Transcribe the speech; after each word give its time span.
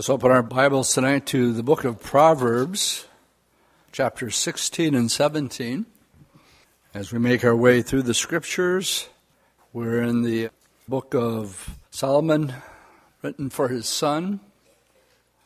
Let's 0.00 0.08
open 0.08 0.30
our 0.30 0.42
Bibles 0.42 0.94
tonight 0.94 1.26
to 1.26 1.52
the 1.52 1.62
book 1.62 1.84
of 1.84 2.02
Proverbs, 2.02 3.06
chapters 3.92 4.34
16 4.34 4.94
and 4.94 5.10
17. 5.10 5.84
As 6.94 7.12
we 7.12 7.18
make 7.18 7.44
our 7.44 7.54
way 7.54 7.82
through 7.82 8.04
the 8.04 8.14
scriptures, 8.14 9.10
we're 9.74 10.00
in 10.00 10.22
the 10.22 10.48
book 10.88 11.14
of 11.14 11.76
Solomon, 11.90 12.54
written 13.20 13.50
for 13.50 13.68
his 13.68 13.86
son 13.86 14.40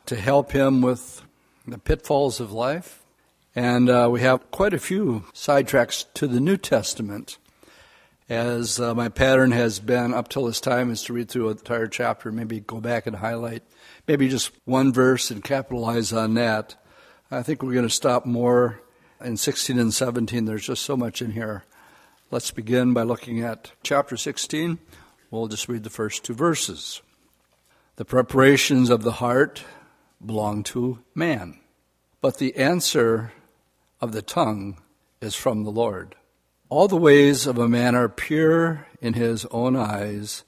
to 0.06 0.14
help 0.14 0.52
him 0.52 0.82
with 0.82 1.22
the 1.66 1.78
pitfalls 1.78 2.38
of 2.38 2.52
life. 2.52 3.02
And 3.56 3.90
uh, 3.90 4.08
we 4.08 4.20
have 4.20 4.52
quite 4.52 4.72
a 4.72 4.78
few 4.78 5.24
sidetracks 5.34 6.04
to 6.14 6.28
the 6.28 6.38
New 6.38 6.58
Testament. 6.58 7.38
As 8.28 8.78
uh, 8.78 8.94
my 8.94 9.08
pattern 9.08 9.50
has 9.50 9.80
been 9.80 10.14
up 10.14 10.28
till 10.28 10.44
this 10.44 10.60
time 10.60 10.92
is 10.92 11.02
to 11.02 11.12
read 11.12 11.28
through 11.28 11.48
an 11.48 11.56
entire 11.58 11.88
chapter, 11.88 12.30
maybe 12.30 12.60
go 12.60 12.80
back 12.80 13.08
and 13.08 13.16
highlight 13.16 13.64
maybe 14.06 14.28
just 14.28 14.52
one 14.64 14.92
verse 14.92 15.30
and 15.30 15.42
capitalize 15.42 16.12
on 16.12 16.34
that. 16.34 16.76
I 17.30 17.42
think 17.42 17.62
we're 17.62 17.72
going 17.72 17.88
to 17.88 17.94
stop 17.94 18.26
more 18.26 18.80
in 19.22 19.36
16 19.36 19.78
and 19.78 19.92
17. 19.92 20.44
There's 20.44 20.66
just 20.66 20.82
so 20.82 20.96
much 20.96 21.22
in 21.22 21.32
here. 21.32 21.64
Let's 22.30 22.50
begin 22.50 22.94
by 22.94 23.02
looking 23.02 23.40
at 23.40 23.72
chapter 23.82 24.16
16. 24.16 24.78
We'll 25.30 25.48
just 25.48 25.68
read 25.68 25.84
the 25.84 25.90
first 25.90 26.24
two 26.24 26.34
verses. 26.34 27.02
The 27.96 28.04
preparations 28.04 28.90
of 28.90 29.02
the 29.02 29.12
heart 29.12 29.64
belong 30.24 30.64
to 30.64 30.98
man, 31.14 31.60
but 32.20 32.38
the 32.38 32.56
answer 32.56 33.32
of 34.00 34.12
the 34.12 34.22
tongue 34.22 34.78
is 35.20 35.34
from 35.34 35.64
the 35.64 35.70
Lord. 35.70 36.16
All 36.68 36.88
the 36.88 36.96
ways 36.96 37.46
of 37.46 37.58
a 37.58 37.68
man 37.68 37.94
are 37.94 38.08
pure 38.08 38.88
in 39.00 39.14
his 39.14 39.44
own 39.46 39.76
eyes, 39.76 40.44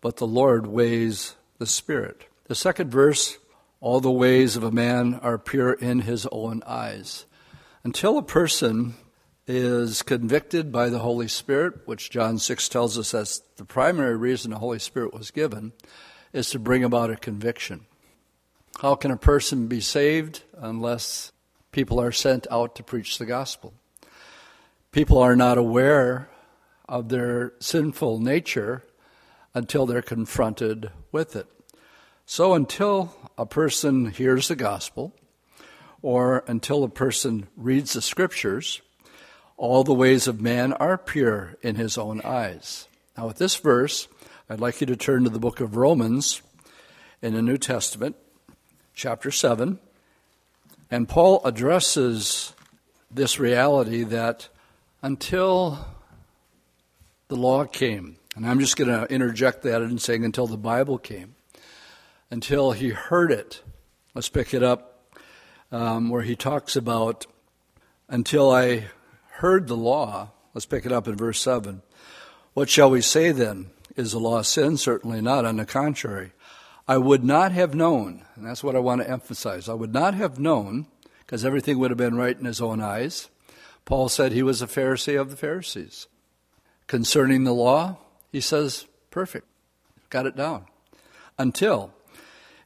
but 0.00 0.16
the 0.16 0.26
Lord 0.26 0.66
weighs 0.66 1.36
the 1.58 1.66
spirit. 1.66 2.26
The 2.46 2.54
second 2.54 2.90
verse 2.90 3.38
all 3.80 4.00
the 4.00 4.10
ways 4.10 4.56
of 4.56 4.62
a 4.62 4.70
man 4.70 5.14
are 5.22 5.38
pure 5.38 5.72
in 5.72 6.00
his 6.00 6.26
own 6.32 6.62
eyes. 6.66 7.26
Until 7.82 8.16
a 8.16 8.22
person 8.22 8.94
is 9.46 10.02
convicted 10.02 10.72
by 10.72 10.88
the 10.88 11.00
Holy 11.00 11.28
Spirit, 11.28 11.86
which 11.86 12.10
John 12.10 12.38
6 12.38 12.68
tells 12.70 12.98
us 12.98 13.10
that's 13.10 13.40
the 13.56 13.64
primary 13.64 14.16
reason 14.16 14.50
the 14.50 14.58
Holy 14.58 14.78
Spirit 14.78 15.12
was 15.12 15.30
given, 15.30 15.72
is 16.32 16.48
to 16.50 16.58
bring 16.58 16.82
about 16.82 17.10
a 17.10 17.16
conviction. 17.16 17.86
How 18.80 18.94
can 18.94 19.10
a 19.10 19.16
person 19.16 19.66
be 19.66 19.80
saved 19.80 20.42
unless 20.56 21.30
people 21.72 22.00
are 22.00 22.12
sent 22.12 22.46
out 22.50 22.74
to 22.76 22.82
preach 22.82 23.18
the 23.18 23.26
gospel? 23.26 23.74
People 24.92 25.18
are 25.18 25.36
not 25.36 25.58
aware 25.58 26.30
of 26.88 27.08
their 27.08 27.52
sinful 27.58 28.20
nature 28.20 28.82
until 29.54 29.86
they're 29.86 30.02
confronted 30.02 30.90
with 31.12 31.36
it. 31.36 31.46
So 32.26 32.54
until 32.54 33.14
a 33.36 33.46
person 33.46 34.10
hears 34.10 34.48
the 34.48 34.56
gospel, 34.56 35.12
or 36.00 36.44
until 36.46 36.84
a 36.84 36.88
person 36.88 37.48
reads 37.56 37.92
the 37.92 38.02
scriptures, 38.02 38.82
all 39.56 39.84
the 39.84 39.94
ways 39.94 40.26
of 40.26 40.40
man 40.40 40.72
are 40.74 40.98
pure 40.98 41.56
in 41.62 41.76
his 41.76 41.96
own 41.96 42.20
eyes. 42.22 42.88
Now, 43.16 43.26
with 43.26 43.38
this 43.38 43.56
verse, 43.56 44.08
I'd 44.50 44.60
like 44.60 44.80
you 44.80 44.86
to 44.88 44.96
turn 44.96 45.24
to 45.24 45.30
the 45.30 45.38
book 45.38 45.60
of 45.60 45.76
Romans 45.76 46.42
in 47.22 47.34
the 47.34 47.42
New 47.42 47.56
Testament, 47.56 48.16
chapter 48.94 49.30
7. 49.30 49.78
And 50.90 51.08
Paul 51.08 51.40
addresses 51.44 52.52
this 53.10 53.38
reality 53.38 54.02
that 54.02 54.48
until 55.02 55.86
the 57.28 57.36
law 57.36 57.64
came, 57.64 58.16
and 58.34 58.46
I'm 58.46 58.60
just 58.60 58.76
going 58.76 58.90
to 58.90 59.12
interject 59.12 59.62
that 59.62 59.82
in 59.82 59.98
saying 59.98 60.24
until 60.24 60.46
the 60.46 60.56
Bible 60.56 60.98
came, 60.98 61.33
until 62.34 62.72
he 62.72 62.88
heard 62.88 63.30
it. 63.30 63.62
Let's 64.12 64.28
pick 64.28 64.52
it 64.52 64.62
up 64.64 65.06
um, 65.70 66.10
where 66.10 66.22
he 66.22 66.34
talks 66.34 66.74
about 66.74 67.26
until 68.08 68.50
I 68.50 68.86
heard 69.34 69.68
the 69.68 69.76
law. 69.76 70.30
Let's 70.52 70.66
pick 70.66 70.84
it 70.84 70.90
up 70.90 71.06
in 71.06 71.14
verse 71.14 71.40
7. 71.40 71.82
What 72.52 72.68
shall 72.68 72.90
we 72.90 73.02
say 73.02 73.30
then? 73.30 73.70
Is 73.94 74.10
the 74.10 74.18
law 74.18 74.42
sin? 74.42 74.76
Certainly 74.78 75.20
not. 75.20 75.44
On 75.44 75.58
the 75.58 75.64
contrary, 75.64 76.32
I 76.88 76.98
would 76.98 77.22
not 77.22 77.52
have 77.52 77.72
known, 77.72 78.24
and 78.34 78.44
that's 78.44 78.64
what 78.64 78.74
I 78.74 78.80
want 78.80 79.00
to 79.02 79.08
emphasize. 79.08 79.68
I 79.68 79.74
would 79.74 79.92
not 79.92 80.14
have 80.14 80.40
known, 80.40 80.88
because 81.20 81.44
everything 81.44 81.78
would 81.78 81.92
have 81.92 81.98
been 81.98 82.16
right 82.16 82.36
in 82.36 82.46
his 82.46 82.60
own 82.60 82.80
eyes. 82.80 83.28
Paul 83.84 84.08
said 84.08 84.32
he 84.32 84.42
was 84.42 84.60
a 84.60 84.66
Pharisee 84.66 85.20
of 85.20 85.30
the 85.30 85.36
Pharisees. 85.36 86.08
Concerning 86.88 87.44
the 87.44 87.54
law, 87.54 87.98
he 88.32 88.40
says, 88.40 88.86
perfect. 89.12 89.46
Got 90.10 90.26
it 90.26 90.34
down. 90.34 90.64
Until 91.38 91.92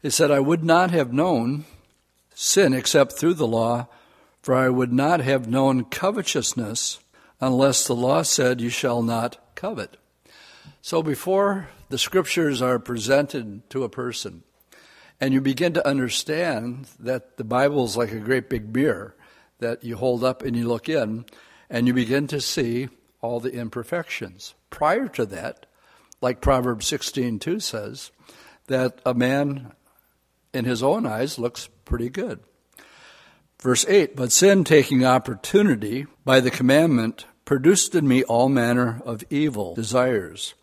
it 0.03 0.11
said, 0.11 0.31
I 0.31 0.41
would 0.41 0.65
not 0.65 0.91
have 0.91 1.13
known 1.13 1.65
sin 2.35 2.73
except 2.73 3.13
through 3.13 3.35
the 3.35 3.47
law, 3.47 3.89
for 4.43 4.55
I 4.55 4.69
would 4.69 4.93
not 4.93 5.21
have 5.21 5.49
known 5.49 5.85
covetousness 5.85 7.01
unless 7.41 7.87
the 7.87 7.97
law 7.97 8.23
said, 8.23 8.61
You 8.61 8.71
shall 8.71 9.03
not 9.03 9.39
covet. 9.55 9.97
So 10.81 11.03
before 11.03 11.69
the 11.89 11.99
scriptures 11.99 12.63
are 12.63 12.79
presented 12.79 13.69
to 13.71 13.85
a 13.85 13.89
person, 13.89 14.45
and 15.21 15.35
you 15.35 15.41
begin 15.41 15.73
to 15.73 15.87
understand 15.87 16.87
that 17.01 17.37
the 17.37 17.45
Bible 17.45 17.85
is 17.85 17.97
like 17.97 18.13
a 18.13 18.21
great 18.21 18.49
big 18.49 18.73
mirror 18.73 19.17
that 19.59 19.83
you 19.83 19.97
hold 19.97 20.23
up 20.23 20.43
and 20.43 20.57
you 20.57 20.69
look 20.69 20.89
in, 20.89 21.25
and 21.69 21.89
you 21.89 21.93
begin 21.93 22.29
to 22.29 22.41
see 22.41 22.89
all 23.21 23.41
the 23.41 23.53
imperfections. 23.53 24.55
Prior 24.71 25.09
to 25.09 25.27
that, 25.27 25.67
like 26.21 26.41
Proverbs 26.41 26.89
16:2 26.89 27.61
says, 27.61 28.13
that 28.69 29.01
a 29.05 29.13
man 29.13 29.73
in 30.53 30.65
his 30.65 30.83
own 30.83 31.07
eyes 31.07 31.39
looks 31.39 31.69
pretty 31.85 32.11
good. 32.11 32.41
Verse 33.61 33.85
8 33.89 34.17
But 34.17 34.33
sin, 34.33 34.65
taking 34.65 35.05
opportunity 35.05 36.07
by 36.25 36.41
the 36.41 36.51
commandment, 36.51 37.27
produced 37.45 37.95
in 37.95 38.07
me 38.07 38.23
all 38.25 38.49
manner 38.49 39.03
of 39.05 39.25
evil 39.31 39.75
desires. 39.75 40.55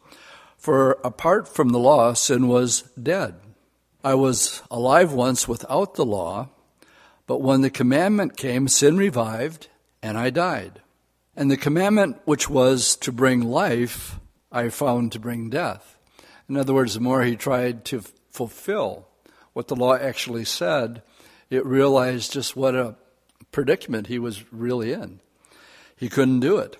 For 0.57 0.91
apart 1.03 1.47
from 1.47 1.69
the 1.69 1.79
law, 1.79 2.13
sin 2.13 2.47
was 2.47 2.83
dead. 3.01 3.35
I 4.03 4.13
was 4.13 4.61
alive 4.69 5.11
once 5.11 5.47
without 5.47 5.95
the 5.95 6.05
law, 6.05 6.49
but 7.27 7.41
when 7.41 7.61
the 7.61 7.69
commandment 7.69 8.37
came, 8.37 8.67
sin 8.67 8.97
revived, 8.97 9.67
and 10.01 10.17
I 10.17 10.29
died. 10.29 10.81
And 11.35 11.49
the 11.49 11.57
commandment 11.57 12.19
which 12.25 12.49
was 12.49 12.95
to 12.97 13.11
bring 13.11 13.41
life, 13.41 14.19
I 14.51 14.69
found 14.69 15.11
to 15.11 15.19
bring 15.19 15.49
death. 15.49 15.97
In 16.47 16.55
other 16.55 16.73
words, 16.73 16.93
the 16.93 16.99
more 16.99 17.23
he 17.23 17.35
tried 17.35 17.83
to 17.85 18.03
fulfill 18.29 19.07
what 19.55 19.69
the 19.69 19.75
law 19.75 19.95
actually 19.95 20.43
said, 20.43 21.01
it 21.49 21.65
realized 21.65 22.33
just 22.33 22.57
what 22.57 22.75
a 22.75 22.97
predicament 23.53 24.07
he 24.07 24.19
was 24.19 24.43
really 24.51 24.91
in. 24.91 25.21
He 25.95 26.09
couldn't 26.09 26.41
do 26.41 26.57
it. 26.57 26.75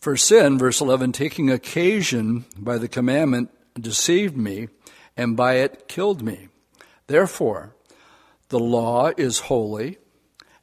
For 0.00 0.16
sin, 0.16 0.58
verse 0.58 0.80
11, 0.80 1.12
taking 1.12 1.48
occasion 1.48 2.44
by 2.58 2.78
the 2.78 2.88
commandment 2.88 3.50
deceived 3.80 4.36
me, 4.36 4.66
and 5.16 5.36
by 5.36 5.54
it 5.58 5.86
killed 5.86 6.22
me. 6.22 6.48
Therefore, 7.06 7.76
the 8.48 8.58
law 8.58 9.12
is 9.16 9.38
holy, 9.38 9.98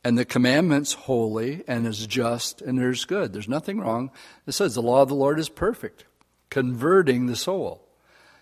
and 0.04 0.18
the 0.18 0.26
commandment's 0.26 0.92
holy, 0.92 1.64
and 1.70 1.88
is 1.88 2.06
just, 2.06 2.62
and 2.62 2.78
there's 2.78 3.06
good. 3.06 3.32
There's 3.32 3.48
nothing 3.48 3.80
wrong. 3.80 4.12
It 4.46 4.52
says 4.52 4.76
the 4.76 4.82
law 4.82 5.04
of 5.04 5.08
the 5.08 5.16
Lord 5.16 5.40
is 5.40 5.48
perfect, 5.48 6.04
converting 6.50 7.28
the 7.28 7.38
soul. 7.38 7.89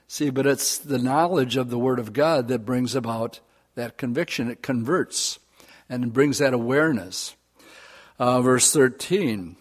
See, 0.09 0.29
but 0.29 0.47
it's 0.47 0.78
the 0.78 1.00
knowledge 1.00 1.57
of 1.57 1.69
the 1.69 1.78
Word 1.78 2.00
of 2.00 2.13
God 2.13 2.47
that 2.47 2.66
brings 2.66 2.95
about 2.95 3.41
that 3.75 3.97
conviction. 3.97 4.50
It 4.50 4.63
converts 4.63 5.38
and 5.90 6.13
brings 6.13 6.38
that 6.38 6.53
awareness. 6.53 7.35
Uh, 8.17 8.41
verse 8.41 8.72
13 8.72 9.57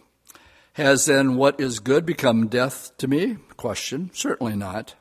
Has 0.74 1.06
then 1.06 1.34
what 1.34 1.58
is 1.58 1.80
good 1.80 2.06
become 2.06 2.46
death 2.46 2.96
to 2.98 3.08
me? 3.08 3.38
Question. 3.56 4.10
Certainly 4.14 4.54
not. 4.54 4.94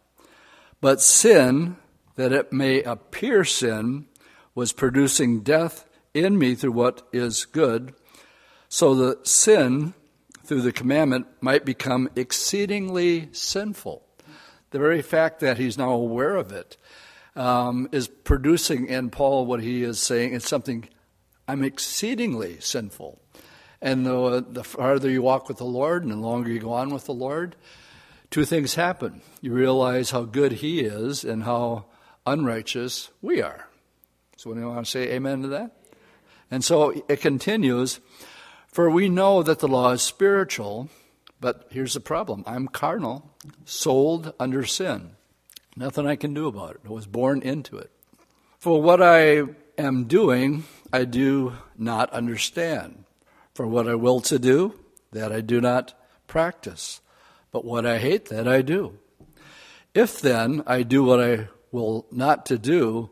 But 0.82 1.00
sin, 1.00 1.78
that 2.16 2.34
it 2.34 2.52
may 2.52 2.82
appear 2.82 3.46
sin, 3.46 4.08
was 4.56 4.74
producing 4.74 5.42
death 5.42 5.86
in 6.16 6.40
me 6.40 6.56
through 6.56 6.72
what 6.72 7.08
is 7.14 7.46
good, 7.46 7.94
so 8.68 8.96
that 8.96 9.28
sin, 9.28 9.94
through 10.44 10.62
the 10.62 10.72
commandment, 10.72 11.28
might 11.40 11.66
become 11.66 12.10
exceedingly 12.16 13.30
sinful 13.32 14.05
the 14.76 14.80
very 14.80 15.02
fact 15.02 15.40
that 15.40 15.58
he's 15.58 15.78
now 15.78 15.92
aware 15.92 16.36
of 16.36 16.52
it 16.52 16.76
um, 17.38 17.88
is 17.94 18.10
producing 18.10 18.88
in 18.88 19.10
Paul 19.10 19.46
what 19.46 19.62
he 19.62 19.84
is 19.84 20.02
saying. 20.02 20.34
It's 20.34 20.50
something 20.50 20.90
I'm 21.48 21.64
exceedingly 21.64 22.60
sinful. 22.60 23.22
And 23.82 24.06
the, 24.06 24.46
the 24.46 24.66
farther 24.66 25.10
you 25.10 25.22
walk 25.22 25.48
with 25.48 25.60
the 25.60 25.64
Lord 25.64 26.04
and 26.04 26.12
the 26.12 26.18
longer 26.18 26.52
you 26.52 26.60
go 26.60 26.74
on 26.74 26.90
with 26.90 27.06
the 27.06 27.14
Lord, 27.14 27.56
two 28.30 28.44
things 28.44 28.76
happen. 28.76 29.22
You 29.40 29.54
realize 29.54 30.12
how 30.12 30.24
good 30.24 30.52
He 30.52 30.82
is 30.82 31.24
and 31.24 31.44
how 31.44 31.86
unrighteous 32.26 33.12
we 33.22 33.42
are. 33.42 33.70
So, 34.36 34.52
anyone 34.52 34.76
want 34.76 34.88
to 34.88 34.92
say 34.92 35.14
amen 35.14 35.44
to 35.44 35.48
that? 35.48 35.72
And 36.52 36.66
so 36.66 37.02
it 37.08 37.22
continues 37.22 38.02
For 38.68 38.90
we 38.90 39.08
know 39.08 39.42
that 39.42 39.60
the 39.60 39.70
law 39.70 39.92
is 39.92 40.02
spiritual 40.02 40.90
but 41.40 41.68
here's 41.70 41.94
the 41.94 42.00
problem 42.00 42.44
I'm 42.46 42.68
carnal, 42.68 43.32
sold 43.66 44.34
under 44.40 44.66
sin. 44.66 45.12
Nothing 45.76 46.08
I 46.08 46.16
can 46.16 46.34
do 46.34 46.48
about 46.48 46.76
it. 46.76 46.82
I 46.86 46.92
was 46.92 47.06
born 47.06 47.42
into 47.42 47.78
it. 47.78 47.92
For 48.60 48.82
what 48.82 49.02
I 49.02 49.44
am 49.78 50.06
doing, 50.06 50.64
I 50.92 51.04
do 51.06 51.54
not 51.78 52.10
understand. 52.12 53.04
For 53.54 53.68
what 53.68 53.88
I 53.88 53.96
will 53.96 54.22
to 54.22 54.40
do, 54.40 54.80
that 55.12 55.32
I 55.32 55.42
do 55.42 55.60
not 55.60 55.94
practice. 56.28 57.02
But 57.52 57.66
what 57.66 57.86
I 57.86 58.00
hate, 58.00 58.26
that 58.30 58.48
I 58.48 58.62
do. 58.62 58.98
If 59.94 60.20
then 60.20 60.64
I 60.66 60.84
do 60.84 61.04
what 61.04 61.22
I 61.22 61.50
will 61.72 62.06
not 62.12 62.46
to 62.48 62.58
do, 62.58 63.12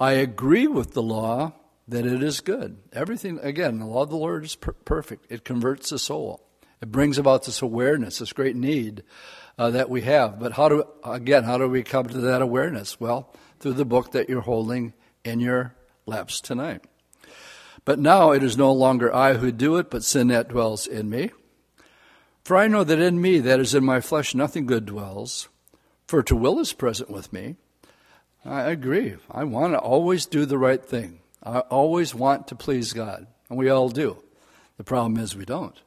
I 0.00 0.12
agree 0.12 0.66
with 0.66 0.94
the 0.94 1.02
law 1.02 1.52
that 1.86 2.06
it 2.06 2.22
is 2.22 2.40
good. 2.40 2.78
Everything, 2.92 3.38
again, 3.40 3.78
the 3.78 3.86
law 3.86 4.02
of 4.02 4.10
the 4.10 4.16
Lord 4.16 4.44
is 4.44 4.56
per- 4.56 4.72
perfect. 4.72 5.26
It 5.30 5.44
converts 5.44 5.90
the 5.90 5.98
soul. 5.98 6.40
It 6.84 6.92
brings 6.92 7.16
about 7.16 7.46
this 7.46 7.62
awareness, 7.62 8.18
this 8.18 8.34
great 8.34 8.56
need 8.56 9.04
uh, 9.56 9.70
that 9.70 9.88
we 9.88 10.02
have. 10.02 10.38
But 10.38 10.52
how 10.52 10.68
do, 10.68 10.84
again, 11.02 11.44
how 11.44 11.56
do 11.56 11.66
we 11.66 11.82
come 11.82 12.06
to 12.08 12.18
that 12.18 12.42
awareness? 12.42 13.00
Well, 13.00 13.32
through 13.58 13.72
the 13.72 13.86
book 13.86 14.12
that 14.12 14.28
you're 14.28 14.42
holding 14.42 14.92
in 15.24 15.40
your 15.40 15.74
laps 16.04 16.42
tonight. 16.42 16.84
But 17.86 17.98
now 17.98 18.32
it 18.32 18.42
is 18.42 18.58
no 18.58 18.70
longer 18.70 19.10
I 19.14 19.32
who 19.32 19.50
do 19.50 19.78
it, 19.78 19.88
but 19.88 20.04
sin 20.04 20.28
that 20.28 20.48
dwells 20.48 20.86
in 20.86 21.08
me. 21.08 21.30
For 22.44 22.54
I 22.54 22.68
know 22.68 22.84
that 22.84 22.98
in 22.98 23.18
me, 23.18 23.38
that 23.38 23.60
is 23.60 23.74
in 23.74 23.82
my 23.82 24.02
flesh, 24.02 24.34
nothing 24.34 24.66
good 24.66 24.84
dwells. 24.84 25.48
For 26.06 26.22
to 26.24 26.36
will 26.36 26.60
is 26.60 26.74
present 26.74 27.08
with 27.08 27.32
me. 27.32 27.56
I 28.44 28.64
agree. 28.64 29.16
I 29.30 29.44
want 29.44 29.72
to 29.72 29.78
always 29.78 30.26
do 30.26 30.44
the 30.44 30.58
right 30.58 30.84
thing. 30.84 31.20
I 31.42 31.60
always 31.60 32.14
want 32.14 32.48
to 32.48 32.54
please 32.54 32.92
God. 32.92 33.26
And 33.48 33.58
we 33.58 33.70
all 33.70 33.88
do. 33.88 34.22
The 34.76 34.84
problem 34.84 35.16
is 35.16 35.34
we 35.34 35.46
don't. 35.46 35.80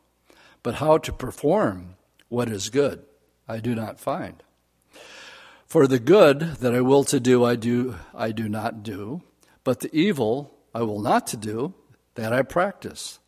But 0.68 0.84
how 0.84 0.98
to 0.98 1.14
perform 1.14 1.96
what 2.28 2.50
is 2.50 2.69
good, 2.69 3.02
I 3.48 3.60
do 3.60 3.74
not 3.74 4.02
find. 4.02 4.44
For 5.66 5.88
the 5.88 5.98
good 5.98 6.42
that 6.60 6.75
I 6.75 6.81
will 6.81 7.06
to 7.06 7.22
do, 7.22 7.46
I 7.46 7.56
do, 7.56 7.96
I 8.14 8.34
do 8.34 8.50
not 8.50 8.84
do. 8.84 9.22
But 9.64 9.80
the 9.80 9.96
evil 9.96 10.60
I 10.75 10.81
will 10.81 11.00
not 11.00 11.25
to 11.28 11.38
do, 11.38 11.74
that 12.16 12.34
I 12.34 12.42
practice. 12.42 13.19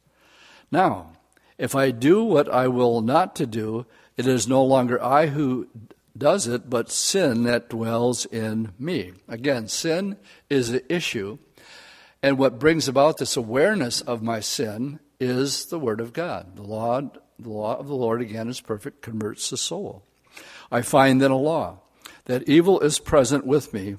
Now, 0.70 1.14
if 1.58 1.76
I 1.76 1.92
do 1.92 2.26
what 2.26 2.50
I 2.50 2.68
will 2.68 3.00
not 3.00 3.38
to 3.38 3.46
do, 3.46 3.86
it 4.18 4.28
is 4.28 4.46
no 4.46 4.62
longer 4.62 5.02
I 5.02 5.28
who 5.28 5.70
does 6.18 6.46
it, 6.46 6.70
but 6.70 6.92
sin 6.92 7.44
that 7.44 7.70
dwells 7.70 8.26
in 8.26 8.74
me. 8.78 9.14
Again, 9.30 9.70
sin 9.70 10.18
is 10.50 10.74
the 10.74 10.94
issue. 10.94 11.38
And 12.22 12.38
what 12.38 12.60
brings 12.60 12.90
about 12.90 13.18
this 13.18 13.38
awareness 13.38 14.02
of 14.02 14.22
my 14.22 14.42
sin 14.42 15.00
is 15.22 15.68
the 15.68 15.80
Word 15.80 16.02
of 16.02 16.12
God. 16.12 16.58
The 16.58 16.64
law, 16.64 17.02
the 17.40 17.50
law 17.50 17.78
of 17.78 17.88
the 17.88 17.96
Lord, 17.96 18.22
again, 18.22 18.50
is 18.50 18.62
perfect, 18.62 19.02
converts 19.02 19.50
the 19.50 19.58
soul. 19.58 20.04
I 20.72 20.82
find 20.82 21.22
then 21.22 21.32
a 21.32 21.38
law 21.38 21.80
that 22.26 22.48
evil 22.48 22.80
is 22.82 23.00
present 23.00 23.46
with 23.46 23.74
me, 23.74 23.96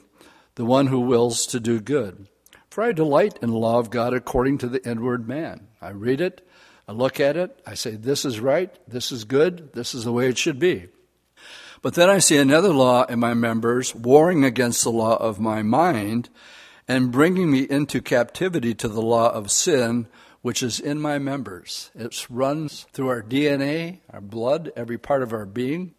the 0.55 0.65
one 0.65 0.87
who 0.87 1.01
wills 1.01 1.47
to 1.47 1.61
do 1.61 1.81
good. 1.81 2.29
For 2.69 2.85
I 2.85 2.93
delight 2.93 3.39
in 3.43 3.51
the 3.51 3.57
law 3.57 3.79
of 3.79 3.91
God 3.91 4.15
according 4.15 4.59
to 4.59 4.69
the 4.69 4.89
inward 4.89 5.27
man. 5.27 5.69
I 5.83 5.91
read 5.91 6.21
it, 6.21 6.47
I 6.87 6.93
look 6.93 7.19
at 7.19 7.37
it, 7.37 7.61
I 7.67 7.75
say, 7.75 7.93
this 7.93 8.25
is 8.25 8.41
right, 8.41 8.73
this 8.87 9.11
is 9.11 9.25
good, 9.25 9.73
this 9.73 9.95
is 9.95 10.05
the 10.05 10.13
way 10.13 10.29
it 10.29 10.39
should 10.39 10.59
be. 10.59 10.89
But 11.83 11.95
then 11.95 12.11
I 12.11 12.19
see 12.19 12.37
another 12.37 12.73
law 12.73 13.05
in 13.05 13.19
my 13.19 13.35
members 13.35 13.95
warring 13.95 14.45
against 14.45 14.85
the 14.85 14.91
law 14.91 15.17
of 15.17 15.41
my 15.41 15.63
mind 15.63 16.29
and 16.87 17.13
bringing 17.13 17.51
me 17.51 17.61
into 17.61 18.03
captivity 18.03 18.75
to 18.75 18.89
the 18.89 19.01
law 19.01 19.31
of 19.31 19.51
sin, 19.51 20.07
which 20.43 20.63
is 20.63 20.81
in 20.81 21.01
my 21.01 21.19
members. 21.19 21.91
It 21.95 22.27
runs 22.31 22.87
through 22.93 23.09
our 23.09 23.23
DNA, 23.23 24.01
our 24.13 24.21
blood, 24.21 24.73
every 24.75 24.99
part 24.99 25.23
of 25.23 25.33
our 25.33 25.47
being. 25.47 25.95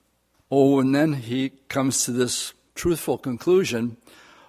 Oh, 0.49 0.79
and 0.79 0.93
then 0.93 1.13
he 1.13 1.49
comes 1.69 2.03
to 2.05 2.11
this 2.11 2.53
truthful 2.75 3.17
conclusion 3.17 3.97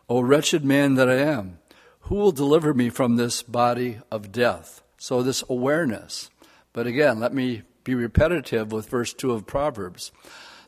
O 0.09 0.21
wretched 0.21 0.65
man 0.65 0.97
that 0.97 1.09
I 1.09 1.17
am, 1.17 1.59
who 2.01 2.17
will 2.17 2.33
deliver 2.33 2.75
me 2.75 2.91
from 2.91 3.17
this 3.17 3.43
body 3.43 4.01
of 4.11 4.33
death? 4.33 4.83
So, 4.99 5.23
this 5.23 5.43
awareness. 5.49 6.29
But 6.73 6.87
again, 6.87 7.19
let 7.19 7.33
me 7.33 7.63
be 7.83 7.95
repetitive 7.95 8.73
with 8.73 8.89
verse 8.89 9.15
2 9.15 9.33
of 9.33 9.47
Proverbs. 9.47 10.13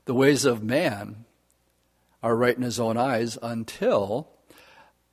The 0.06 0.14
ways 0.14 0.44
of 0.44 0.62
man 0.62 1.24
are 2.22 2.36
right 2.36 2.56
in 2.56 2.62
his 2.62 2.80
own 2.80 2.96
eyes 2.96 3.36
until 3.42 4.30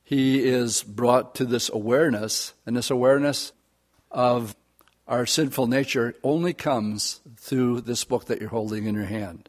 he 0.02 0.44
is 0.44 0.82
brought 0.82 1.34
to 1.34 1.44
this 1.44 1.68
awareness, 1.70 2.54
and 2.64 2.76
this 2.76 2.90
awareness 2.90 3.52
of 4.12 4.54
our 5.08 5.26
sinful 5.26 5.66
nature 5.66 6.14
only 6.22 6.52
comes 6.52 7.20
through 7.36 7.80
this 7.82 8.04
book 8.04 8.26
that 8.26 8.40
you're 8.40 8.50
holding 8.50 8.86
in 8.86 8.94
your 8.94 9.04
hand. 9.04 9.48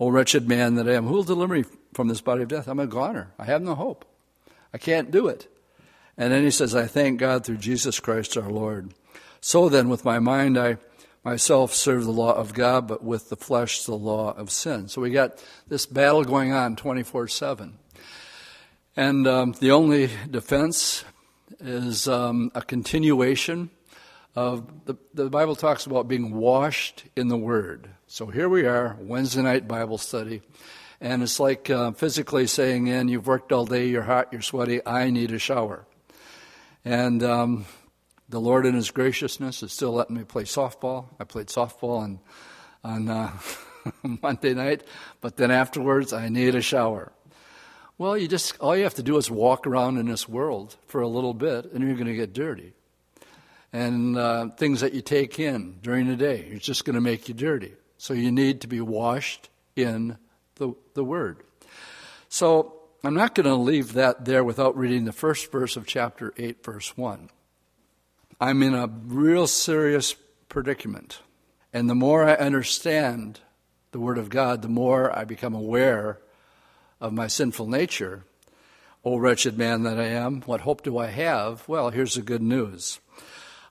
O 0.00 0.08
wretched 0.08 0.48
man 0.48 0.74
that 0.76 0.88
I 0.88 0.94
am, 0.94 1.06
who 1.06 1.14
will 1.14 1.24
deliver 1.24 1.54
me 1.54 1.64
from 1.92 2.08
this 2.08 2.20
body 2.20 2.42
of 2.42 2.48
death? 2.48 2.66
I'm 2.66 2.80
a 2.80 2.86
goner. 2.86 3.32
I 3.38 3.44
have 3.44 3.62
no 3.62 3.74
hope. 3.74 4.04
I 4.72 4.78
can't 4.78 5.10
do 5.10 5.28
it. 5.28 5.46
And 6.16 6.32
then 6.32 6.42
he 6.42 6.50
says, 6.50 6.74
I 6.74 6.86
thank 6.86 7.20
God 7.20 7.44
through 7.44 7.58
Jesus 7.58 8.00
Christ 8.00 8.36
our 8.36 8.50
Lord. 8.50 8.92
So 9.40 9.68
then, 9.68 9.88
with 9.88 10.04
my 10.04 10.18
mind, 10.18 10.58
I 10.58 10.78
myself 11.24 11.74
serve 11.74 12.04
the 12.04 12.12
law 12.12 12.32
of 12.32 12.54
God, 12.54 12.86
but 12.88 13.02
with 13.02 13.28
the 13.30 13.36
flesh, 13.36 13.84
the 13.84 13.94
law 13.94 14.32
of 14.32 14.50
sin. 14.50 14.88
So 14.88 15.00
we 15.00 15.10
got 15.10 15.42
this 15.68 15.86
battle 15.86 16.24
going 16.24 16.52
on 16.52 16.76
24 16.76 17.28
7. 17.28 17.78
And 18.96 19.26
um, 19.26 19.52
the 19.58 19.72
only 19.72 20.10
defense 20.30 21.04
is 21.60 22.06
um, 22.06 22.52
a 22.54 22.62
continuation 22.62 23.70
the, 24.34 24.96
the 25.14 25.30
Bible 25.30 25.54
talks 25.54 25.86
about 25.86 26.08
being 26.08 26.34
washed 26.34 27.04
in 27.14 27.28
the 27.28 27.36
Word. 27.36 27.88
So 28.08 28.26
here 28.26 28.48
we 28.48 28.66
are, 28.66 28.96
Wednesday 29.00 29.42
night 29.42 29.68
Bible 29.68 29.98
study. 29.98 30.42
And 31.00 31.22
it's 31.22 31.38
like 31.38 31.70
uh, 31.70 31.92
physically 31.92 32.46
saying, 32.46 32.86
in, 32.88 33.08
you've 33.08 33.26
worked 33.26 33.52
all 33.52 33.64
day, 33.64 33.86
you're 33.86 34.02
hot, 34.02 34.28
you're 34.32 34.42
sweaty, 34.42 34.84
I 34.86 35.10
need 35.10 35.32
a 35.32 35.38
shower. 35.38 35.86
And 36.84 37.22
um, 37.22 37.66
the 38.28 38.40
Lord, 38.40 38.66
in 38.66 38.74
His 38.74 38.90
graciousness, 38.90 39.62
is 39.62 39.72
still 39.72 39.92
letting 39.92 40.16
me 40.16 40.24
play 40.24 40.44
softball. 40.44 41.06
I 41.20 41.24
played 41.24 41.46
softball 41.46 41.98
on, 41.98 42.20
on 42.82 43.08
uh, 43.08 43.32
Monday 44.22 44.54
night, 44.54 44.82
but 45.20 45.36
then 45.36 45.50
afterwards, 45.50 46.12
I 46.12 46.28
need 46.28 46.54
a 46.54 46.62
shower. 46.62 47.12
Well, 47.98 48.18
you 48.18 48.26
just 48.26 48.58
all 48.58 48.76
you 48.76 48.82
have 48.82 48.94
to 48.94 49.04
do 49.04 49.16
is 49.16 49.30
walk 49.30 49.68
around 49.68 49.98
in 49.98 50.06
this 50.06 50.28
world 50.28 50.76
for 50.86 51.00
a 51.00 51.08
little 51.08 51.34
bit, 51.34 51.72
and 51.72 51.84
you're 51.84 51.94
going 51.94 52.06
to 52.06 52.14
get 52.14 52.32
dirty. 52.32 52.72
And 53.74 54.16
uh, 54.16 54.50
things 54.50 54.82
that 54.82 54.94
you 54.94 55.02
take 55.02 55.40
in 55.40 55.80
during 55.82 56.06
the 56.06 56.14
day, 56.14 56.46
it's 56.52 56.64
just 56.64 56.84
going 56.84 56.94
to 56.94 57.00
make 57.00 57.28
you 57.28 57.34
dirty. 57.34 57.72
So 57.98 58.14
you 58.14 58.30
need 58.30 58.60
to 58.60 58.68
be 58.68 58.80
washed 58.80 59.48
in 59.74 60.16
the, 60.54 60.74
the 60.94 61.02
Word. 61.02 61.42
So 62.28 62.82
I'm 63.02 63.14
not 63.14 63.34
going 63.34 63.48
to 63.48 63.56
leave 63.56 63.94
that 63.94 64.26
there 64.26 64.44
without 64.44 64.76
reading 64.76 65.06
the 65.06 65.12
first 65.12 65.50
verse 65.50 65.76
of 65.76 65.88
chapter 65.88 66.32
8, 66.36 66.62
verse 66.64 66.96
1. 66.96 67.30
I'm 68.40 68.62
in 68.62 68.74
a 68.74 68.86
real 68.86 69.48
serious 69.48 70.14
predicament. 70.48 71.18
And 71.72 71.90
the 71.90 71.96
more 71.96 72.22
I 72.22 72.34
understand 72.34 73.40
the 73.90 73.98
Word 73.98 74.18
of 74.18 74.30
God, 74.30 74.62
the 74.62 74.68
more 74.68 75.10
I 75.18 75.24
become 75.24 75.52
aware 75.52 76.20
of 77.00 77.12
my 77.12 77.26
sinful 77.26 77.66
nature. 77.66 78.22
O 79.04 79.16
wretched 79.16 79.58
man 79.58 79.82
that 79.82 79.98
I 79.98 80.06
am, 80.06 80.42
what 80.42 80.60
hope 80.60 80.84
do 80.84 80.96
I 80.96 81.08
have? 81.08 81.68
Well, 81.68 81.90
here's 81.90 82.14
the 82.14 82.22
good 82.22 82.40
news. 82.40 83.00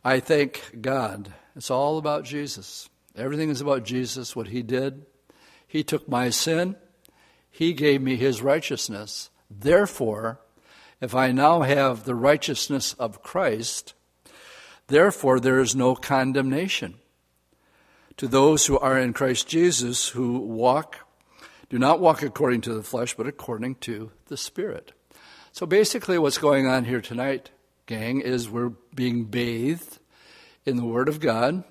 I 0.04 0.20
thank 0.20 0.82
God. 0.82 1.34
It's 1.56 1.72
all 1.72 1.98
about 1.98 2.26
Jesus. 2.26 2.90
Everything 3.16 3.50
is 3.50 3.62
about 3.62 3.84
Jesus, 3.84 4.36
what 4.36 4.48
He 4.48 4.62
did. 4.62 5.06
He 5.68 5.84
took 5.84 6.08
my 6.08 6.30
sin, 6.30 6.76
He 7.50 7.74
gave 7.74 8.02
me 8.02 8.16
His 8.16 8.42
righteousness. 8.42 9.30
Therefore, 9.50 10.40
if 11.00 11.14
I 11.14 11.32
now 11.32 11.62
have 11.62 12.06
the 12.06 12.16
righteousness 12.16 12.94
of 12.94 13.22
Christ, 13.22 13.94
therefore 14.88 15.40
there 15.40 15.60
is 15.60 15.76
no 15.76 15.96
condemnation 15.96 16.96
to 18.18 18.28
those 18.28 18.66
who 18.66 18.78
are 18.80 18.98
in 18.98 19.14
Christ 19.14 19.48
Jesus 19.48 20.10
who 20.10 20.38
walk 20.40 21.00
do 21.74 21.80
not 21.80 22.00
walk 22.00 22.22
according 22.22 22.62
to 22.62 22.74
the 22.76 22.84
flesh, 22.84 23.16
but 23.16 23.26
according 23.26 23.76
to 23.78 24.12
the 24.28 24.38
Spirit. 24.38 24.92
So 25.52 25.66
basically, 25.66 26.20
what's 26.20 26.38
going 26.38 26.68
on 26.68 26.86
here 26.86 27.02
tonight, 27.02 27.50
gang, 27.86 28.22
is 28.22 28.50
we're 28.50 28.74
being 28.96 29.26
bathed 29.26 30.00
in 30.66 30.78
the 30.78 30.86
Word 30.86 31.10
of 31.10 31.20
God. 31.20 31.64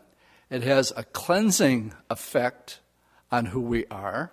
It 0.51 0.63
has 0.63 0.93
a 0.97 1.05
cleansing 1.05 1.95
effect 2.11 2.81
on 3.31 3.47
who 3.47 3.61
we 3.61 3.87
are. 3.87 4.33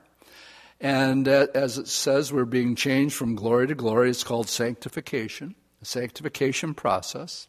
And 0.81 1.27
as 1.27 1.77
it 1.77 1.87
says, 1.87 2.31
we're 2.31 2.45
being 2.45 2.75
changed 2.75 3.15
from 3.15 3.35
glory 3.35 3.67
to 3.67 3.75
glory. 3.75 4.09
It's 4.09 4.23
called 4.23 4.47
sanctification, 4.47 5.55
a 5.81 5.85
sanctification 5.85 6.73
process, 6.73 7.47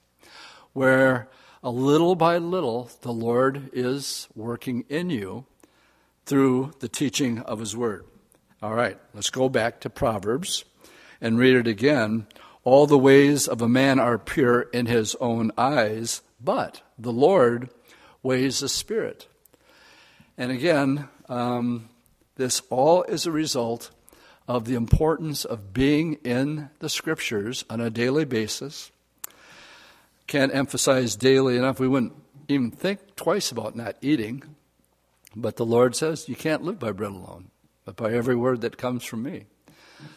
where 0.72 1.28
a 1.62 1.70
little 1.70 2.14
by 2.14 2.38
little 2.38 2.90
the 3.02 3.12
Lord 3.12 3.70
is 3.72 4.28
working 4.34 4.84
in 4.88 5.10
you 5.10 5.46
through 6.26 6.72
the 6.80 6.88
teaching 6.88 7.40
of 7.40 7.60
His 7.60 7.76
Word. 7.76 8.04
All 8.62 8.74
right, 8.74 8.98
let's 9.14 9.30
go 9.30 9.48
back 9.48 9.80
to 9.80 9.90
Proverbs 9.90 10.64
and 11.20 11.38
read 11.38 11.56
it 11.56 11.66
again. 11.66 12.26
All 12.62 12.86
the 12.86 12.98
ways 12.98 13.48
of 13.48 13.62
a 13.62 13.68
man 13.68 13.98
are 13.98 14.18
pure 14.18 14.62
in 14.62 14.86
his 14.86 15.14
own 15.16 15.50
eyes, 15.56 16.22
but 16.42 16.82
the 16.98 17.12
Lord 17.12 17.70
weighs 18.22 18.60
the 18.60 18.68
spirit. 18.68 19.28
And 20.36 20.52
again, 20.52 21.08
um, 21.28 21.88
this 22.36 22.60
all 22.70 23.02
is 23.04 23.26
a 23.26 23.32
result 23.32 23.90
of 24.46 24.64
the 24.64 24.74
importance 24.74 25.44
of 25.44 25.72
being 25.72 26.14
in 26.24 26.70
the 26.80 26.88
scriptures 26.88 27.64
on 27.70 27.80
a 27.80 27.90
daily 27.90 28.24
basis. 28.24 28.90
Can't 30.26 30.54
emphasize 30.54 31.16
daily 31.16 31.56
enough. 31.56 31.80
We 31.80 31.88
wouldn't 31.88 32.14
even 32.48 32.70
think 32.70 33.16
twice 33.16 33.50
about 33.50 33.76
not 33.76 33.96
eating. 34.00 34.42
But 35.34 35.56
the 35.56 35.66
Lord 35.66 35.94
says 35.94 36.28
you 36.28 36.36
can't 36.36 36.62
live 36.62 36.78
by 36.78 36.92
bread 36.92 37.12
alone, 37.12 37.50
but 37.84 37.96
by 37.96 38.12
every 38.12 38.34
word 38.34 38.62
that 38.62 38.76
comes 38.76 39.04
from 39.04 39.22
me. 39.22 39.46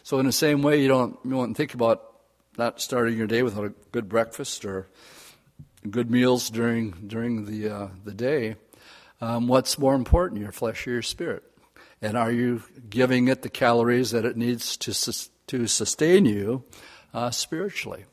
So 0.01 0.19
in 0.19 0.25
the 0.25 0.31
same 0.31 0.61
way, 0.61 0.81
you 0.81 0.87
don't 0.87 1.17
you 1.23 1.35
won't 1.35 1.55
think 1.55 1.73
about 1.73 2.12
not 2.57 2.81
starting 2.81 3.17
your 3.17 3.27
day 3.27 3.43
without 3.43 3.65
a 3.65 3.73
good 3.91 4.09
breakfast 4.09 4.65
or 4.65 4.87
good 5.89 6.09
meals 6.09 6.49
during 6.49 6.91
during 7.07 7.45
the 7.45 7.69
uh, 7.69 7.87
the 8.03 8.13
day. 8.13 8.55
Um, 9.21 9.47
what's 9.47 9.77
more 9.77 9.95
important, 9.95 10.41
your 10.41 10.51
flesh 10.51 10.85
or 10.85 10.91
your 10.91 11.01
spirit? 11.01 11.43
And 12.01 12.17
are 12.17 12.31
you 12.31 12.63
giving 12.89 13.29
it 13.29 13.41
the 13.41 13.49
calories 13.49 14.11
that 14.11 14.25
it 14.25 14.35
needs 14.35 14.75
to 14.77 14.93
sus- 14.93 15.29
to 15.47 15.67
sustain 15.67 16.25
you 16.25 16.63
uh, 17.13 17.31
spiritually? 17.31 18.05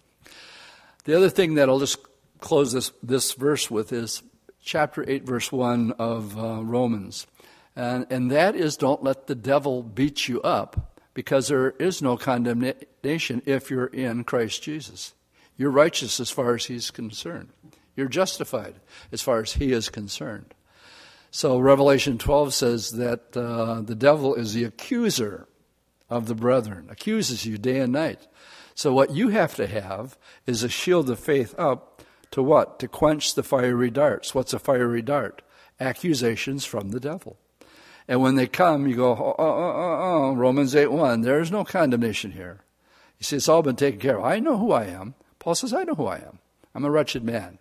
The 1.04 1.16
other 1.16 1.30
thing 1.30 1.54
that 1.54 1.68
I'll 1.68 1.80
just 1.80 1.98
close 2.40 2.72
this 2.72 2.92
this 3.02 3.32
verse 3.32 3.70
with 3.70 3.92
is 3.92 4.22
chapter 4.62 5.08
8, 5.08 5.24
verse 5.24 5.50
1 5.50 5.92
of 5.92 6.38
uh, 6.38 6.62
Romans. 6.62 7.26
And, 7.74 8.06
and 8.10 8.30
that 8.30 8.54
is 8.54 8.76
don't 8.76 9.02
let 9.02 9.26
the 9.26 9.34
devil 9.34 9.82
beat 9.82 10.28
you 10.28 10.40
up 10.42 10.89
because 11.20 11.48
there 11.48 11.72
is 11.72 12.00
no 12.00 12.16
condemnation 12.16 13.42
if 13.44 13.70
you're 13.70 13.84
in 13.84 14.24
Christ 14.24 14.62
Jesus. 14.62 15.12
You're 15.54 15.70
righteous 15.70 16.18
as 16.18 16.30
far 16.30 16.54
as 16.54 16.64
he's 16.64 16.90
concerned. 16.90 17.50
You're 17.94 18.08
justified 18.08 18.76
as 19.12 19.20
far 19.20 19.40
as 19.40 19.52
he 19.52 19.70
is 19.72 19.90
concerned. 19.90 20.54
So 21.30 21.58
Revelation 21.58 22.16
12 22.16 22.54
says 22.54 22.92
that 22.92 23.36
uh, 23.36 23.82
the 23.82 23.94
devil 23.94 24.34
is 24.34 24.54
the 24.54 24.64
accuser 24.64 25.46
of 26.08 26.24
the 26.24 26.34
brethren, 26.34 26.88
accuses 26.88 27.44
you 27.44 27.58
day 27.58 27.80
and 27.80 27.92
night. 27.92 28.26
So 28.74 28.90
what 28.94 29.10
you 29.10 29.28
have 29.28 29.54
to 29.56 29.66
have 29.66 30.16
is 30.46 30.62
a 30.62 30.70
shield 30.70 31.10
of 31.10 31.18
faith 31.18 31.54
up 31.58 32.02
to 32.30 32.42
what? 32.42 32.78
To 32.78 32.88
quench 32.88 33.34
the 33.34 33.42
fiery 33.42 33.90
darts. 33.90 34.34
What's 34.34 34.54
a 34.54 34.58
fiery 34.58 35.02
dart? 35.02 35.42
Accusations 35.78 36.64
from 36.64 36.92
the 36.92 37.00
devil. 37.00 37.36
And 38.10 38.20
when 38.20 38.34
they 38.34 38.48
come, 38.48 38.88
you 38.88 38.96
go, 38.96 39.12
oh, 39.12 39.36
oh, 39.38 39.44
oh, 39.44 39.72
oh, 39.76 39.98
oh 40.02 40.32
Romans 40.32 40.74
8 40.74 40.90
1, 40.90 41.20
there 41.20 41.40
is 41.40 41.52
no 41.52 41.62
condemnation 41.62 42.32
here. 42.32 42.64
You 43.20 43.24
see, 43.24 43.36
it's 43.36 43.48
all 43.48 43.62
been 43.62 43.76
taken 43.76 44.00
care 44.00 44.18
of. 44.18 44.24
I 44.24 44.40
know 44.40 44.58
who 44.58 44.72
I 44.72 44.86
am. 44.86 45.14
Paul 45.38 45.54
says, 45.54 45.72
I 45.72 45.84
know 45.84 45.94
who 45.94 46.06
I 46.06 46.16
am. 46.16 46.40
I'm 46.74 46.84
a 46.84 46.90
wretched 46.90 47.22
man, 47.22 47.58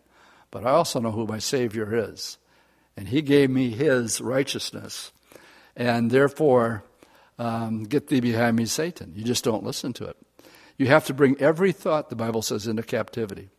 but 0.49 0.65
I 0.65 0.71
also 0.71 0.99
know 0.99 1.11
who 1.11 1.27
my 1.27 1.37
Savior 1.37 1.93
is. 1.93 2.39
And 2.97 3.09
he 3.09 3.21
gave 3.21 3.51
me 3.51 3.69
his 3.69 4.21
righteousness. 4.21 5.11
And 5.75 6.09
therefore, 6.09 6.83
um, 7.37 7.83
get 7.83 8.07
thee 8.07 8.19
behind 8.19 8.57
me, 8.57 8.65
Satan. 8.65 9.13
You 9.15 9.23
just 9.23 9.43
don't 9.43 9.63
listen 9.63 9.93
to 9.93 10.05
it. 10.05 10.17
You 10.79 10.87
have 10.87 11.05
to 11.05 11.13
bring 11.13 11.39
every 11.39 11.71
thought, 11.73 12.09
the 12.09 12.15
Bible 12.15 12.41
says, 12.41 12.65
into 12.65 12.81
captivity. 12.81 13.49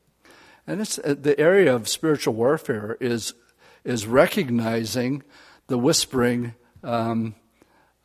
And 0.67 0.81
it's, 0.81 0.99
uh, 0.99 1.15
the 1.17 1.39
area 1.39 1.73
of 1.73 1.87
spiritual 1.87 2.35
warfare 2.35 2.97
is, 3.01 3.33
is 3.85 4.09
recognizing 4.09 5.23
the 5.69 5.79
whispering 5.79 6.55
um, 6.83 7.35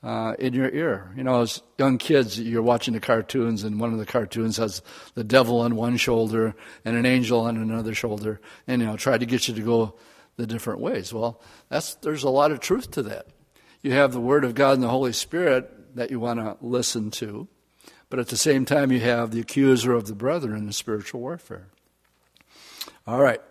uh, 0.03 0.35
in 0.37 0.53
your 0.53 0.69
ear. 0.69 1.11
You 1.17 1.23
know, 1.23 1.41
as 1.41 1.61
young 1.79 1.97
kids, 1.97 2.39
you're 2.39 2.61
watching 2.61 2.93
the 2.93 2.99
cartoons, 2.99 3.63
and 3.63 3.79
one 3.79 3.91
of 3.91 3.99
the 3.99 4.05
cartoons 4.05 4.57
has 4.57 4.81
the 5.15 5.23
devil 5.23 5.61
on 5.61 5.75
one 5.75 5.97
shoulder 5.97 6.55
and 6.85 6.95
an 6.95 7.05
angel 7.05 7.41
on 7.41 7.57
another 7.57 7.95
shoulder, 7.95 8.39
and 8.67 8.81
you 8.81 8.87
know, 8.87 8.97
try 8.97 9.17
to 9.17 9.25
get 9.25 9.47
you 9.47 9.55
to 9.55 9.61
go 9.61 9.95
the 10.37 10.45
different 10.45 10.79
ways. 10.79 11.13
Well, 11.13 11.41
that's 11.69 11.95
there's 11.95 12.23
a 12.23 12.29
lot 12.29 12.51
of 12.51 12.59
truth 12.59 12.91
to 12.91 13.03
that. 13.03 13.27
You 13.81 13.93
have 13.93 14.13
the 14.13 14.19
Word 14.19 14.43
of 14.43 14.55
God 14.55 14.73
and 14.73 14.83
the 14.83 14.89
Holy 14.89 15.13
Spirit 15.13 15.95
that 15.95 16.11
you 16.11 16.19
want 16.19 16.39
to 16.39 16.57
listen 16.61 17.09
to, 17.11 17.47
but 18.09 18.19
at 18.19 18.27
the 18.27 18.37
same 18.37 18.65
time, 18.65 18.91
you 18.91 18.99
have 18.99 19.31
the 19.31 19.39
accuser 19.39 19.93
of 19.93 20.07
the 20.07 20.15
brethren 20.15 20.67
in 20.67 20.71
spiritual 20.71 21.21
warfare. 21.21 21.67
All 23.07 23.21
right, 23.21 23.41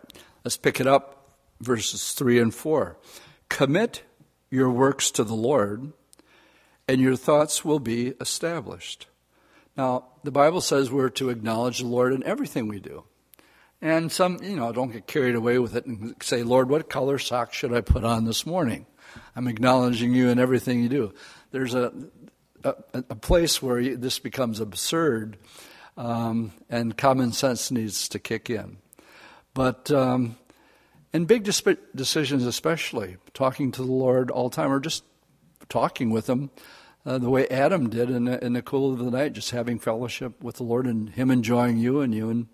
let's 0.44 0.56
pick 0.56 0.80
it 0.80 0.86
up, 0.86 1.36
verses 1.60 2.12
3 2.12 2.40
and 2.40 2.54
4. 2.54 2.96
Commit 3.48 4.02
your 4.54 4.70
works 4.70 5.10
to 5.10 5.24
the 5.24 5.34
Lord, 5.34 5.92
and 6.86 7.00
your 7.00 7.16
thoughts 7.16 7.64
will 7.64 7.80
be 7.80 8.14
established. 8.20 9.08
Now, 9.76 10.06
the 10.22 10.30
Bible 10.30 10.60
says 10.60 10.90
we're 10.90 11.08
to 11.10 11.30
acknowledge 11.30 11.80
the 11.80 11.86
Lord 11.86 12.12
in 12.12 12.22
everything 12.22 12.68
we 12.68 12.78
do. 12.78 13.04
And 13.82 14.12
some, 14.12 14.38
you 14.42 14.56
know, 14.56 14.72
don't 14.72 14.92
get 14.92 15.06
carried 15.06 15.34
away 15.34 15.58
with 15.58 15.74
it 15.74 15.86
and 15.86 16.14
say, 16.22 16.44
Lord, 16.44 16.70
what 16.70 16.88
color 16.88 17.18
socks 17.18 17.56
should 17.56 17.74
I 17.74 17.80
put 17.80 18.04
on 18.04 18.24
this 18.24 18.46
morning? 18.46 18.86
I'm 19.34 19.48
acknowledging 19.48 20.14
you 20.14 20.28
in 20.28 20.38
everything 20.38 20.82
you 20.82 20.88
do. 20.88 21.14
There's 21.50 21.74
a, 21.74 21.92
a, 22.62 22.74
a 22.94 23.16
place 23.16 23.60
where 23.60 23.80
you, 23.80 23.96
this 23.96 24.20
becomes 24.20 24.60
absurd, 24.60 25.36
um, 25.96 26.52
and 26.70 26.96
common 26.96 27.32
sense 27.32 27.70
needs 27.70 28.08
to 28.10 28.18
kick 28.18 28.48
in. 28.48 28.78
But 29.52 29.90
um, 29.90 30.36
in 31.14 31.26
big 31.26 31.44
decisions, 31.44 32.44
especially 32.44 33.16
talking 33.32 33.70
to 33.70 33.82
the 33.82 33.92
Lord 33.92 34.32
all 34.32 34.48
the 34.48 34.56
time, 34.56 34.72
or 34.72 34.80
just 34.80 35.04
talking 35.68 36.10
with 36.10 36.28
Him, 36.28 36.50
uh, 37.06 37.18
the 37.18 37.30
way 37.30 37.46
Adam 37.48 37.88
did 37.88 38.10
in 38.10 38.24
the, 38.24 38.44
in 38.44 38.54
the 38.54 38.62
cool 38.62 38.92
of 38.92 38.98
the 38.98 39.10
night, 39.10 39.32
just 39.32 39.52
having 39.52 39.78
fellowship 39.78 40.42
with 40.42 40.56
the 40.56 40.64
Lord 40.64 40.86
and 40.86 41.10
Him 41.10 41.30
enjoying 41.30 41.78
you 41.78 42.00
and 42.00 42.12
you 42.12 42.30
and 42.30 42.48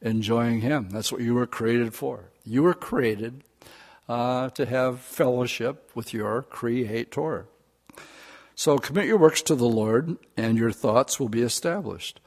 enjoying 0.00 0.62
Him. 0.62 0.88
That's 0.88 1.12
what 1.12 1.20
you 1.20 1.34
were 1.34 1.46
created 1.46 1.92
for. 1.92 2.30
You 2.44 2.62
were 2.62 2.74
created 2.74 3.44
uh, 4.08 4.48
to 4.50 4.64
have 4.64 5.00
fellowship 5.00 5.90
with 5.94 6.14
your 6.14 6.42
Creator. 6.42 7.46
So 8.54 8.78
commit 8.78 9.04
your 9.04 9.18
works 9.18 9.42
to 9.42 9.54
the 9.54 9.68
Lord, 9.68 10.16
and 10.34 10.56
your 10.56 10.72
thoughts 10.72 11.20
will 11.20 11.28
be 11.28 11.42
established. 11.42 12.20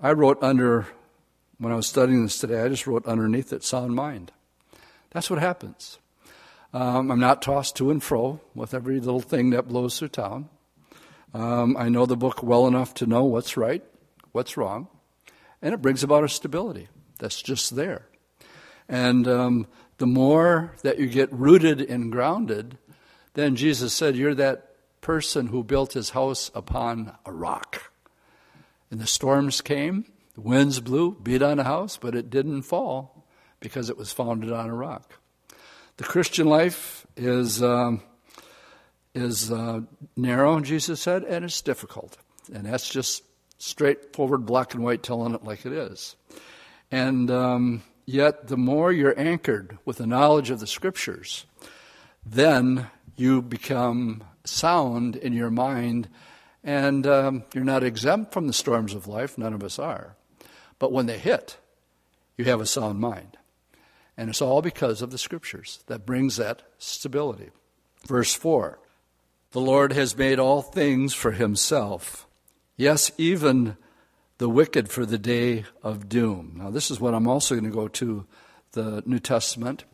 I 0.00 0.12
wrote 0.12 0.42
under 0.42 0.86
when 1.58 1.72
I 1.72 1.76
was 1.76 1.86
studying 1.86 2.22
this 2.22 2.38
today, 2.38 2.62
I 2.62 2.68
just 2.68 2.86
wrote 2.86 3.04
underneath 3.04 3.52
it 3.52 3.64
sound 3.64 3.94
mind. 3.94 4.32
That's 5.18 5.30
what 5.30 5.40
happens. 5.40 5.98
Um, 6.72 7.10
I'm 7.10 7.18
not 7.18 7.42
tossed 7.42 7.74
to 7.78 7.90
and 7.90 8.00
fro 8.00 8.40
with 8.54 8.72
every 8.72 9.00
little 9.00 9.18
thing 9.18 9.50
that 9.50 9.66
blows 9.66 9.98
through 9.98 10.10
town. 10.10 10.48
Um, 11.34 11.76
I 11.76 11.88
know 11.88 12.06
the 12.06 12.16
book 12.16 12.40
well 12.40 12.68
enough 12.68 12.94
to 12.94 13.06
know 13.06 13.24
what's 13.24 13.56
right, 13.56 13.82
what's 14.30 14.56
wrong, 14.56 14.86
and 15.60 15.74
it 15.74 15.82
brings 15.82 16.04
about 16.04 16.22
a 16.22 16.28
stability 16.28 16.86
that's 17.18 17.42
just 17.42 17.74
there. 17.74 18.06
And 18.88 19.26
um, 19.26 19.66
the 19.96 20.06
more 20.06 20.76
that 20.82 21.00
you 21.00 21.08
get 21.08 21.32
rooted 21.32 21.80
and 21.80 22.12
grounded, 22.12 22.78
then 23.34 23.56
Jesus 23.56 23.92
said, 23.92 24.14
You're 24.14 24.36
that 24.36 24.70
person 25.00 25.48
who 25.48 25.64
built 25.64 25.94
his 25.94 26.10
house 26.10 26.48
upon 26.54 27.12
a 27.26 27.32
rock. 27.32 27.90
And 28.88 29.00
the 29.00 29.06
storms 29.08 29.62
came, 29.62 30.04
the 30.36 30.42
winds 30.42 30.78
blew, 30.78 31.16
beat 31.20 31.42
on 31.42 31.56
the 31.56 31.64
house, 31.64 31.96
but 31.96 32.14
it 32.14 32.30
didn't 32.30 32.62
fall 32.62 33.17
because 33.60 33.90
it 33.90 33.96
was 33.96 34.12
founded 34.12 34.52
on 34.52 34.68
a 34.68 34.74
rock. 34.74 35.18
The 35.96 36.04
Christian 36.04 36.46
life 36.46 37.06
is, 37.16 37.62
um, 37.62 38.02
is 39.14 39.50
uh, 39.50 39.80
narrow, 40.16 40.60
Jesus 40.60 41.00
said, 41.00 41.24
and 41.24 41.44
it's 41.44 41.60
difficult. 41.60 42.16
And 42.52 42.64
that's 42.64 42.88
just 42.88 43.24
straightforward, 43.58 44.46
black 44.46 44.74
and 44.74 44.84
white, 44.84 45.02
telling 45.02 45.34
it 45.34 45.44
like 45.44 45.66
it 45.66 45.72
is. 45.72 46.14
And 46.90 47.30
um, 47.30 47.82
yet, 48.06 48.46
the 48.46 48.56
more 48.56 48.92
you're 48.92 49.18
anchored 49.18 49.78
with 49.84 49.98
the 49.98 50.06
knowledge 50.06 50.50
of 50.50 50.60
the 50.60 50.66
Scriptures, 50.66 51.44
then 52.24 52.86
you 53.16 53.42
become 53.42 54.22
sound 54.44 55.16
in 55.16 55.32
your 55.32 55.50
mind, 55.50 56.08
and 56.62 57.06
um, 57.06 57.44
you're 57.52 57.64
not 57.64 57.82
exempt 57.82 58.32
from 58.32 58.46
the 58.46 58.52
storms 58.52 58.94
of 58.94 59.08
life. 59.08 59.36
None 59.36 59.52
of 59.52 59.64
us 59.64 59.78
are. 59.78 60.14
But 60.78 60.92
when 60.92 61.06
they 61.06 61.18
hit, 61.18 61.58
you 62.36 62.44
have 62.44 62.60
a 62.60 62.66
sound 62.66 63.00
mind. 63.00 63.36
And 64.18 64.28
it's 64.28 64.42
all 64.42 64.60
because 64.62 65.00
of 65.00 65.12
the 65.12 65.16
scriptures 65.16 65.84
that 65.86 66.04
brings 66.04 66.36
that 66.36 66.62
stability. 66.76 67.50
Verse 68.06 68.34
4 68.34 68.80
The 69.52 69.60
Lord 69.60 69.92
has 69.92 70.18
made 70.18 70.40
all 70.40 70.60
things 70.60 71.14
for 71.14 71.30
himself, 71.30 72.26
yes, 72.76 73.12
even 73.16 73.76
the 74.38 74.48
wicked 74.48 74.90
for 74.90 75.06
the 75.06 75.18
day 75.18 75.64
of 75.82 76.08
doom. 76.08 76.54
Now, 76.56 76.70
this 76.70 76.90
is 76.90 77.00
what 77.00 77.14
I'm 77.14 77.28
also 77.28 77.54
going 77.54 77.70
to 77.70 77.76
go 77.76 77.86
to 77.88 78.26
the 78.72 79.04
New 79.06 79.20
Testament. 79.20 79.84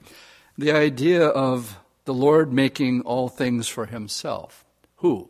The 0.56 0.72
idea 0.72 1.26
of 1.26 1.78
the 2.06 2.14
Lord 2.14 2.52
making 2.52 3.02
all 3.02 3.28
things 3.28 3.68
for 3.68 3.86
himself. 3.86 4.64
Who? 4.96 5.28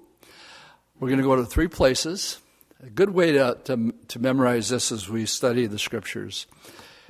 We're 0.99 1.09
going 1.09 1.21
to 1.21 1.27
go 1.27 1.37
to 1.37 1.45
three 1.45 1.69
places 1.69 2.39
a 2.85 2.91
good 2.91 3.11
way 3.11 3.33
to, 3.33 3.59
to, 3.65 3.95
to 4.09 4.19
memorize 4.19 4.69
this 4.69 4.93
as 4.93 5.09
we 5.09 5.27
study 5.27 5.67
the 5.67 5.79
scriptures 5.79 6.47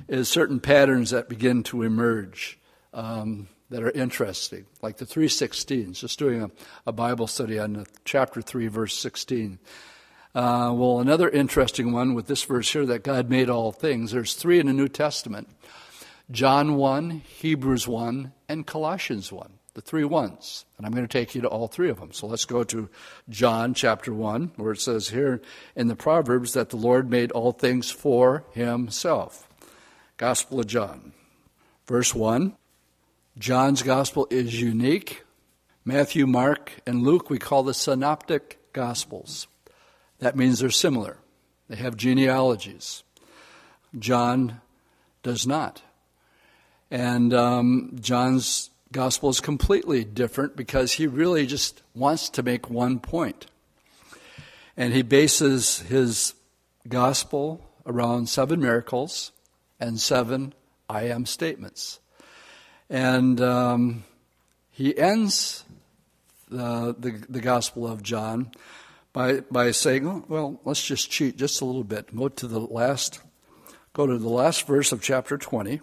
is 0.07 0.29
certain 0.29 0.59
patterns 0.59 1.11
that 1.11 1.29
begin 1.29 1.63
to 1.63 1.83
emerge 1.83 2.59
um, 2.93 3.47
that 3.69 3.83
are 3.83 3.91
interesting, 3.91 4.65
like 4.81 4.97
the 4.97 5.05
316s, 5.05 5.99
just 5.99 6.19
doing 6.19 6.43
a, 6.43 6.51
a 6.85 6.91
Bible 6.91 7.27
study 7.27 7.59
on 7.59 7.85
chapter 8.05 8.41
3, 8.41 8.67
verse 8.67 8.97
16. 8.97 9.59
Uh, 10.33 10.71
well, 10.75 10.99
another 10.99 11.29
interesting 11.29 11.91
one 11.91 12.13
with 12.13 12.27
this 12.27 12.43
verse 12.43 12.71
here 12.71 12.85
that 12.85 13.03
God 13.03 13.29
made 13.29 13.49
all 13.49 13.71
things. 13.71 14.11
There's 14.11 14.33
three 14.33 14.59
in 14.59 14.67
the 14.67 14.73
New 14.73 14.87
Testament 14.89 15.49
John 16.31 16.75
1, 16.75 17.11
Hebrews 17.11 17.87
1, 17.87 18.33
and 18.49 18.65
Colossians 18.65 19.31
1. 19.31 19.59
the 19.75 19.81
three 19.81 20.03
ones. 20.03 20.65
And 20.77 20.85
I'm 20.85 20.91
going 20.91 21.07
to 21.07 21.11
take 21.11 21.35
you 21.35 21.41
to 21.41 21.47
all 21.47 21.67
three 21.67 21.89
of 21.89 21.99
them. 21.99 22.11
So 22.13 22.27
let's 22.27 22.45
go 22.45 22.63
to 22.63 22.89
John 23.29 23.73
chapter 23.73 24.13
1, 24.13 24.53
where 24.55 24.71
it 24.71 24.81
says 24.81 25.09
here 25.09 25.41
in 25.75 25.87
the 25.87 25.95
Proverbs 25.95 26.53
that 26.53 26.69
the 26.69 26.77
Lord 26.77 27.09
made 27.09 27.31
all 27.31 27.51
things 27.51 27.91
for 27.91 28.45
himself. 28.53 29.44
Gospel 30.17 30.61
of 30.61 30.67
John. 30.67 31.11
Verse 31.87 32.15
1 32.15 32.55
John's 33.37 33.83
gospel 33.83 34.27
is 34.29 34.61
unique. 34.61 35.23
Matthew, 35.83 36.25
Mark, 36.25 36.71
and 36.87 37.03
Luke 37.03 37.29
we 37.29 37.37
call 37.37 37.63
the 37.63 37.73
synoptic 37.73 38.59
gospels. 38.71 39.47
That 40.19 40.37
means 40.37 40.59
they're 40.59 40.69
similar, 40.69 41.17
they 41.67 41.75
have 41.75 41.97
genealogies. 41.97 43.03
John 43.97 44.61
does 45.21 45.45
not. 45.45 45.81
And 46.89 47.33
um, 47.33 47.97
John's 47.99 48.69
gospel 48.91 49.29
is 49.29 49.41
completely 49.41 50.03
different 50.03 50.55
because 50.55 50.93
he 50.93 51.07
really 51.07 51.45
just 51.45 51.81
wants 51.93 52.29
to 52.29 52.43
make 52.43 52.69
one 52.69 52.99
point. 52.99 53.47
And 54.77 54.93
he 54.93 55.01
bases 55.01 55.79
his 55.79 56.35
gospel 56.87 57.61
around 57.85 58.29
seven 58.29 58.59
miracles 58.59 59.31
and 59.79 59.99
seven 59.99 60.53
I 60.89 61.03
am 61.03 61.25
statements. 61.25 61.99
And 62.89 63.41
um, 63.41 64.03
he 64.71 64.97
ends 64.97 65.65
the, 66.49 66.95
the, 66.97 67.23
the 67.29 67.41
Gospel 67.41 67.87
of 67.87 68.03
John 68.03 68.51
by, 69.13 69.39
by 69.51 69.71
saying, 69.71 70.07
oh, 70.07 70.25
well, 70.27 70.59
let's 70.65 70.85
just 70.85 71.09
cheat 71.09 71.37
just 71.37 71.61
a 71.61 71.65
little 71.65 71.83
bit. 71.83 72.15
Go 72.15 72.29
to 72.29 72.47
the 72.47 72.59
last, 72.59 73.21
go 73.93 74.05
to 74.05 74.17
the 74.17 74.29
last 74.29 74.67
verse 74.67 74.91
of 74.91 75.01
chapter 75.01 75.37
20. 75.37 75.81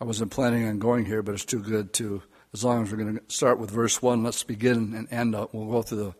I 0.00 0.04
wasn't 0.04 0.32
planning 0.32 0.66
on 0.66 0.78
going 0.78 1.06
here, 1.06 1.22
but 1.22 1.34
it's 1.34 1.44
too 1.44 1.60
good 1.60 1.92
to, 1.94 2.22
as 2.52 2.64
long 2.64 2.82
as 2.82 2.90
we're 2.90 2.98
going 2.98 3.16
to 3.16 3.22
start 3.28 3.58
with 3.58 3.70
verse 3.70 4.02
1, 4.02 4.22
let's 4.24 4.42
begin 4.42 4.94
and 4.94 5.10
end 5.12 5.34
up. 5.34 5.54
We'll 5.54 5.70
go 5.70 5.82
through 5.82 6.14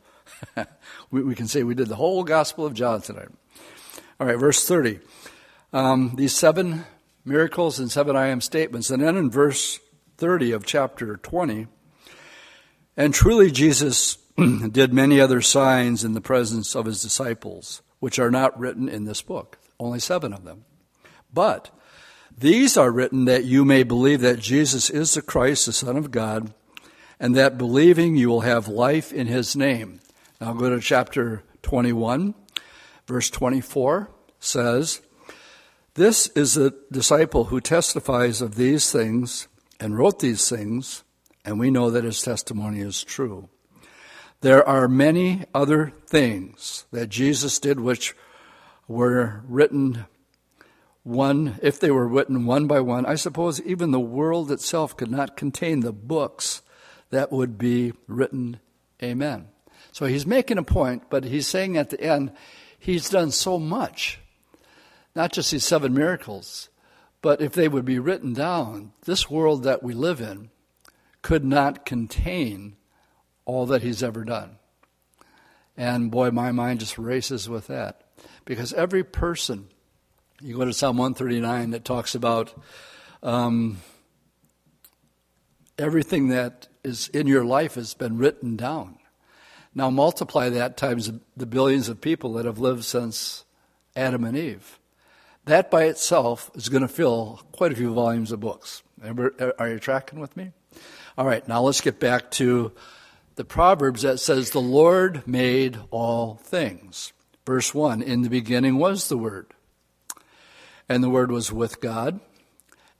the, 0.54 0.68
we, 1.10 1.22
we, 1.22 1.34
can 1.34 1.48
say 1.48 1.64
we 1.64 1.74
did 1.74 1.88
the 1.88 1.96
whole 1.96 2.22
Gospel 2.22 2.66
of 2.66 2.74
John 2.74 3.02
tonight. 3.02 3.28
All 4.20 4.28
right, 4.28 4.38
verse 4.38 4.66
30. 4.66 5.00
Um, 5.72 6.12
these 6.14 6.34
seven 6.34 6.84
miracles 7.24 7.80
and 7.80 7.90
seven 7.90 8.14
I 8.14 8.28
am 8.28 8.40
statements. 8.40 8.90
And 8.90 9.02
then 9.02 9.16
in 9.16 9.28
verse 9.28 9.80
30 10.18 10.52
of 10.52 10.64
chapter 10.64 11.16
20, 11.16 11.66
and 12.96 13.12
truly 13.12 13.50
Jesus 13.50 14.16
did 14.70 14.92
many 14.92 15.20
other 15.20 15.40
signs 15.40 16.04
in 16.04 16.12
the 16.12 16.20
presence 16.20 16.76
of 16.76 16.86
his 16.86 17.02
disciples, 17.02 17.82
which 17.98 18.20
are 18.20 18.30
not 18.30 18.58
written 18.58 18.88
in 18.88 19.04
this 19.04 19.20
book, 19.20 19.58
only 19.80 19.98
seven 19.98 20.32
of 20.32 20.44
them. 20.44 20.64
But 21.32 21.70
these 22.36 22.76
are 22.76 22.92
written 22.92 23.24
that 23.24 23.44
you 23.44 23.64
may 23.64 23.82
believe 23.82 24.20
that 24.20 24.38
Jesus 24.38 24.90
is 24.90 25.14
the 25.14 25.22
Christ, 25.22 25.66
the 25.66 25.72
Son 25.72 25.96
of 25.96 26.12
God, 26.12 26.54
and 27.18 27.34
that 27.34 27.58
believing 27.58 28.14
you 28.14 28.28
will 28.28 28.42
have 28.42 28.68
life 28.68 29.12
in 29.12 29.26
his 29.26 29.56
name. 29.56 29.98
Now 30.40 30.52
go 30.52 30.70
to 30.70 30.80
chapter 30.80 31.42
21, 31.62 32.34
verse 33.06 33.30
24 33.30 34.10
says, 34.38 35.00
This 35.94 36.28
is 36.28 36.54
the 36.54 36.74
disciple 36.90 37.44
who 37.44 37.60
testifies 37.60 38.40
of 38.40 38.54
these 38.54 38.90
things 38.90 39.48
and 39.80 39.98
wrote 39.98 40.20
these 40.20 40.48
things, 40.48 41.04
and 41.44 41.58
we 41.58 41.70
know 41.70 41.90
that 41.90 42.04
his 42.04 42.22
testimony 42.22 42.80
is 42.80 43.02
true. 43.02 43.48
There 44.40 44.66
are 44.68 44.88
many 44.88 45.44
other 45.54 45.92
things 46.06 46.84
that 46.92 47.08
Jesus 47.08 47.58
did 47.58 47.80
which 47.80 48.14
were 48.86 49.42
written 49.48 50.04
one, 51.04 51.58
if 51.62 51.78
they 51.78 51.90
were 51.90 52.08
written 52.08 52.46
one 52.46 52.66
by 52.66 52.80
one, 52.80 53.04
I 53.04 53.14
suppose 53.14 53.60
even 53.60 53.90
the 53.90 54.00
world 54.00 54.50
itself 54.50 54.96
could 54.96 55.10
not 55.10 55.36
contain 55.36 55.80
the 55.80 55.92
books 55.92 56.62
that 57.10 57.30
would 57.30 57.58
be 57.58 57.92
written. 58.06 58.58
Amen. 59.02 59.48
So 59.92 60.06
he's 60.06 60.26
making 60.26 60.56
a 60.56 60.62
point, 60.62 61.04
but 61.10 61.24
he's 61.24 61.46
saying 61.46 61.76
at 61.76 61.90
the 61.90 62.00
end, 62.00 62.32
he's 62.84 63.08
done 63.08 63.30
so 63.30 63.58
much. 63.58 64.20
Not 65.16 65.32
just 65.32 65.50
these 65.50 65.64
seven 65.64 65.94
miracles, 65.94 66.68
but 67.22 67.40
if 67.40 67.52
they 67.52 67.68
would 67.68 67.84
be 67.84 67.98
written 67.98 68.34
down, 68.34 68.92
this 69.04 69.30
world 69.30 69.62
that 69.62 69.82
we 69.82 69.94
live 69.94 70.20
in 70.20 70.50
could 71.22 71.44
not 71.44 71.86
contain 71.86 72.76
all 73.46 73.64
that 73.66 73.82
he's 73.82 74.02
ever 74.02 74.24
done. 74.24 74.58
And 75.76 76.10
boy, 76.10 76.30
my 76.30 76.52
mind 76.52 76.80
just 76.80 76.98
races 76.98 77.48
with 77.48 77.68
that. 77.68 78.02
Because 78.44 78.72
every 78.74 79.02
person 79.02 79.68
you 80.42 80.56
go 80.58 80.64
to 80.66 80.72
Psalm 80.72 80.98
139 80.98 81.70
that 81.70 81.84
talks 81.84 82.14
about 82.14 82.52
um, 83.22 83.78
everything 85.78 86.28
that 86.28 86.68
is 86.82 87.08
in 87.08 87.26
your 87.26 87.44
life 87.44 87.76
has 87.76 87.94
been 87.94 88.18
written 88.18 88.56
down. 88.56 88.98
Now 89.74 89.90
multiply 89.90 90.48
that 90.50 90.76
times 90.76 91.10
the 91.36 91.46
billions 91.46 91.88
of 91.88 92.00
people 92.00 92.34
that 92.34 92.44
have 92.44 92.58
lived 92.58 92.84
since 92.84 93.44
Adam 93.96 94.24
and 94.24 94.36
Eve. 94.36 94.78
That 95.46 95.70
by 95.70 95.84
itself 95.84 96.50
is 96.54 96.68
going 96.68 96.82
to 96.82 96.88
fill 96.88 97.42
quite 97.52 97.72
a 97.72 97.76
few 97.76 97.92
volumes 97.92 98.32
of 98.32 98.40
books. 98.40 98.82
Are 99.58 99.68
you 99.68 99.78
tracking 99.78 100.20
with 100.20 100.36
me? 100.36 100.52
All 101.18 101.26
right, 101.26 101.46
now 101.46 101.60
let's 101.62 101.80
get 101.80 102.00
back 102.00 102.30
to 102.32 102.72
the 103.36 103.44
Proverbs 103.44 104.02
that 104.02 104.20
says, 104.20 104.50
The 104.50 104.60
Lord 104.60 105.26
made 105.26 105.78
all 105.90 106.36
things. 106.36 107.12
Verse 107.44 107.74
1 107.74 108.00
In 108.02 108.22
the 108.22 108.30
beginning 108.30 108.78
was 108.78 109.08
the 109.08 109.18
Word 109.18 109.54
and 110.88 111.02
the 111.02 111.10
Word 111.10 111.30
was 111.30 111.52
with 111.52 111.80
God, 111.80 112.20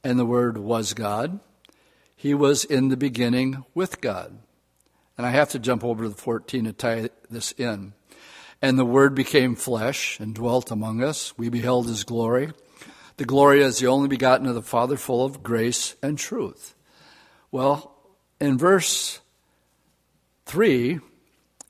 and 0.03 0.17
the 0.17 0.25
Word 0.25 0.57
was 0.57 0.93
God. 0.93 1.39
He 2.15 2.33
was 2.33 2.63
in 2.63 2.89
the 2.89 2.97
beginning 2.97 3.63
with 3.73 4.01
God. 4.01 4.39
And 5.17 5.25
I 5.25 5.31
have 5.31 5.49
to 5.49 5.59
jump 5.59 5.83
over 5.83 6.03
to 6.03 6.09
the 6.09 6.15
14 6.15 6.65
to 6.65 6.73
tie 6.73 7.09
this 7.29 7.51
in. 7.53 7.93
And 8.61 8.77
the 8.77 8.85
Word 8.85 9.15
became 9.15 9.55
flesh 9.55 10.19
and 10.19 10.33
dwelt 10.33 10.71
among 10.71 11.03
us. 11.03 11.37
We 11.37 11.49
beheld 11.49 11.87
His 11.87 12.03
glory. 12.03 12.51
The 13.17 13.25
glory 13.25 13.63
as 13.63 13.79
the 13.79 13.87
only 13.87 14.07
begotten 14.07 14.47
of 14.47 14.55
the 14.55 14.61
Father, 14.61 14.97
full 14.97 15.23
of 15.23 15.43
grace 15.43 15.95
and 16.01 16.17
truth. 16.17 16.75
Well, 17.51 17.95
in 18.41 18.57
verse 18.57 19.21
3, 20.45 20.99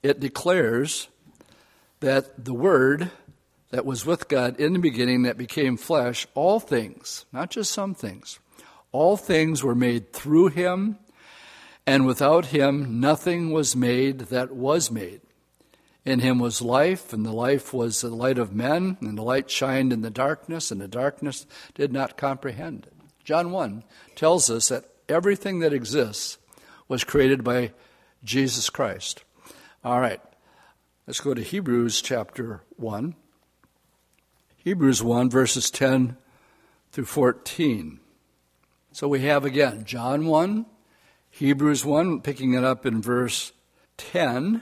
it 0.02 0.20
declares 0.20 1.08
that 2.00 2.46
the 2.46 2.54
Word 2.54 3.12
that 3.70 3.86
was 3.86 4.06
with 4.06 4.28
God 4.28 4.60
in 4.60 4.74
the 4.74 4.80
beginning 4.80 5.24
that 5.24 5.38
became 5.38 5.78
flesh, 5.78 6.26
all 6.34 6.60
things, 6.60 7.26
not 7.34 7.50
just 7.50 7.74
some 7.74 7.94
things, 7.94 8.40
all 8.92 9.18
things 9.18 9.64
were 9.64 9.76
made 9.76 10.14
through 10.14 10.48
him, 10.48 10.98
and 11.88 12.06
without 12.06 12.48
him 12.48 13.00
nothing 13.00 13.52
was 13.52 13.76
made 13.76 14.20
that 14.20 14.52
was 14.52 14.90
made. 14.90 15.22
In 16.04 16.20
him 16.20 16.38
was 16.38 16.62
life, 16.62 17.14
and 17.14 17.26
the 17.26 17.32
life 17.32 17.74
was 17.74 18.02
the 18.02 18.10
light 18.10 18.38
of 18.38 18.54
men, 18.54 18.98
and 19.02 19.18
the 19.18 19.24
light 19.24 19.50
shined 19.50 19.92
in 19.92 20.02
the 20.02 20.12
darkness, 20.12 20.70
and 20.70 20.80
the 20.80 20.88
darkness 20.88 21.48
did 21.74 21.92
not 21.92 22.16
comprehend 22.16 22.86
it. 22.86 22.94
John 23.24 23.52
1 23.52 23.84
tells 24.16 24.52
us 24.52 24.70
that 24.70 24.86
everything 25.10 25.60
that 25.60 25.74
exists 25.74 26.38
was 26.88 27.04
created 27.04 27.44
by 27.44 27.72
Jesus 28.24 28.70
Christ. 28.70 29.24
All 29.84 30.00
right, 30.00 30.22
let's 31.08 31.20
go 31.20 31.34
to 31.34 31.42
Hebrews 31.42 32.02
chapter 32.02 32.62
1. 32.78 33.16
Hebrews 34.58 35.02
1, 35.02 35.30
verses 35.30 35.72
10 35.72 36.18
through 36.92 37.06
14. 37.06 38.00
So 38.92 39.08
we 39.08 39.22
have 39.22 39.44
again 39.44 39.86
John 39.86 40.28
1, 40.28 40.68
Hebrews 41.38 41.84
1, 41.84 42.22
picking 42.22 42.54
it 42.54 42.64
up 42.64 42.86
in 42.86 43.02
verse 43.02 43.52
10. 43.98 44.62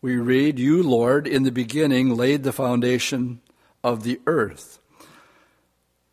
We 0.00 0.16
read, 0.16 0.58
You, 0.58 0.82
Lord, 0.82 1.26
in 1.26 1.42
the 1.42 1.52
beginning 1.52 2.16
laid 2.16 2.42
the 2.42 2.54
foundation 2.54 3.42
of 3.84 4.02
the 4.02 4.18
earth. 4.26 4.78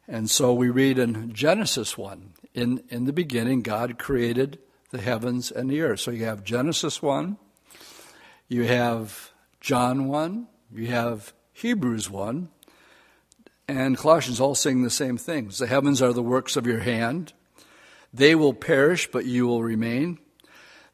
And 0.10 0.30
so 0.30 0.54
we 0.54 0.70
read 0.70 1.00
in 1.00 1.32
Genesis 1.34 1.98
1, 1.98 2.34
in, 2.54 2.84
in 2.89 3.06
the 3.06 3.13
beginning, 3.13 3.62
God 3.62 3.98
created 3.98 4.60
the 4.91 5.00
heavens 5.00 5.52
and 5.52 5.70
the 5.70 5.80
earth. 5.80 6.02
So 6.02 6.12
you 6.12 6.26
have 6.26 6.44
Genesis 6.44 7.02
1, 7.02 7.38
you 8.50 8.63
have 8.63 9.32
John 9.62 10.10
1, 10.10 10.48
you 10.74 10.88
have 10.88 11.34
Hebrews 11.54 12.10
1, 12.10 12.50
and 13.70 13.98
Colossians 13.98 14.41
all 14.41 14.54
saying 14.54 14.84
the 14.84 14.89
same 14.89 15.15
things. 15.18 15.60
The 15.60 15.68
heavens 15.68 16.02
are 16.02 16.12
the 16.12 16.22
works 16.22 16.58
of 16.58 16.68
your 16.68 16.80
hand. 16.80 17.32
They 18.15 18.34
will 18.34 18.54
perish, 18.54 19.12
but 19.12 19.25
you 19.25 19.45
will 19.45 19.62
remain. 19.62 20.19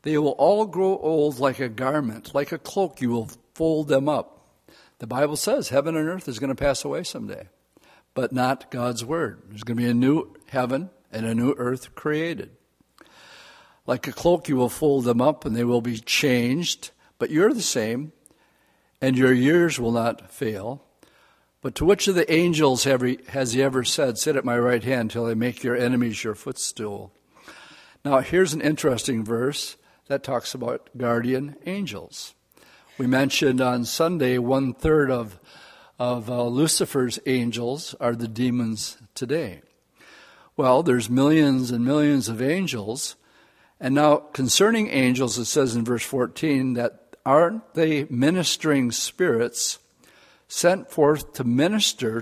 They 0.01 0.17
will 0.17 0.31
all 0.31 0.65
grow 0.65 0.97
old 0.97 1.37
like 1.37 1.59
a 1.59 1.69
garment, 1.69 2.33
like 2.33 2.51
a 2.51 2.57
cloak, 2.57 2.99
you 2.99 3.11
will 3.11 3.29
fold 3.53 3.89
them 3.89 4.09
up. 4.09 4.39
The 4.97 5.05
Bible 5.05 5.35
says 5.35 5.69
heaven 5.69 5.95
and 5.95 6.09
earth 6.09 6.27
is 6.27 6.39
going 6.39 6.49
to 6.49 6.55
pass 6.55 6.83
away 6.83 7.03
someday, 7.03 7.49
but 8.15 8.31
not 8.31 8.71
God's 8.71 9.05
word. 9.05 9.43
There's 9.49 9.63
going 9.63 9.77
to 9.77 9.83
be 9.83 9.89
a 9.89 9.93
new 9.93 10.33
heaven 10.47 10.89
and 11.11 11.27
a 11.27 11.35
new 11.35 11.53
earth 11.59 11.93
created. 11.93 12.49
Like 13.85 14.07
a 14.07 14.13
cloak, 14.13 14.49
you 14.49 14.55
will 14.55 14.69
fold 14.69 15.03
them 15.03 15.21
up 15.21 15.45
and 15.45 15.55
they 15.55 15.63
will 15.63 15.81
be 15.81 15.99
changed, 15.99 16.89
but 17.19 17.29
you're 17.29 17.53
the 17.53 17.61
same, 17.61 18.13
and 18.99 19.15
your 19.15 19.33
years 19.33 19.79
will 19.79 19.91
not 19.91 20.31
fail. 20.31 20.83
But 21.61 21.75
to 21.75 21.85
which 21.85 22.07
of 22.07 22.15
the 22.15 22.31
angels 22.31 22.85
he, 22.85 23.19
has 23.29 23.53
he 23.53 23.61
ever 23.61 23.83
said, 23.83 24.17
Sit 24.17 24.35
at 24.35 24.43
my 24.43 24.57
right 24.57 24.83
hand 24.83 25.11
till 25.11 25.27
I 25.27 25.35
make 25.35 25.63
your 25.63 25.75
enemies 25.75 26.23
your 26.23 26.33
footstool? 26.33 27.13
Now, 28.03 28.19
here's 28.19 28.53
an 28.53 28.61
interesting 28.61 29.23
verse 29.23 29.77
that 30.07 30.23
talks 30.23 30.55
about 30.55 30.89
guardian 30.97 31.55
angels. 31.67 32.33
We 32.97 33.05
mentioned 33.05 33.61
on 33.61 33.85
Sunday 33.85 34.39
one 34.39 34.73
third 34.73 35.11
of, 35.11 35.39
of 35.99 36.31
uh, 36.31 36.45
Lucifer's 36.47 37.19
angels 37.27 37.93
are 37.99 38.15
the 38.15 38.27
demons 38.27 38.97
today. 39.13 39.61
Well, 40.57 40.81
there's 40.81 41.11
millions 41.11 41.69
and 41.69 41.85
millions 41.85 42.27
of 42.27 42.41
angels. 42.41 43.15
And 43.79 43.93
now, 43.93 44.17
concerning 44.17 44.89
angels, 44.89 45.37
it 45.37 45.45
says 45.45 45.75
in 45.75 45.85
verse 45.85 46.03
14 46.03 46.73
that 46.73 47.15
aren't 47.23 47.75
they 47.75 48.05
ministering 48.09 48.91
spirits 48.91 49.77
sent 50.51 50.91
forth 50.91 51.31
to 51.31 51.45
minister 51.45 52.21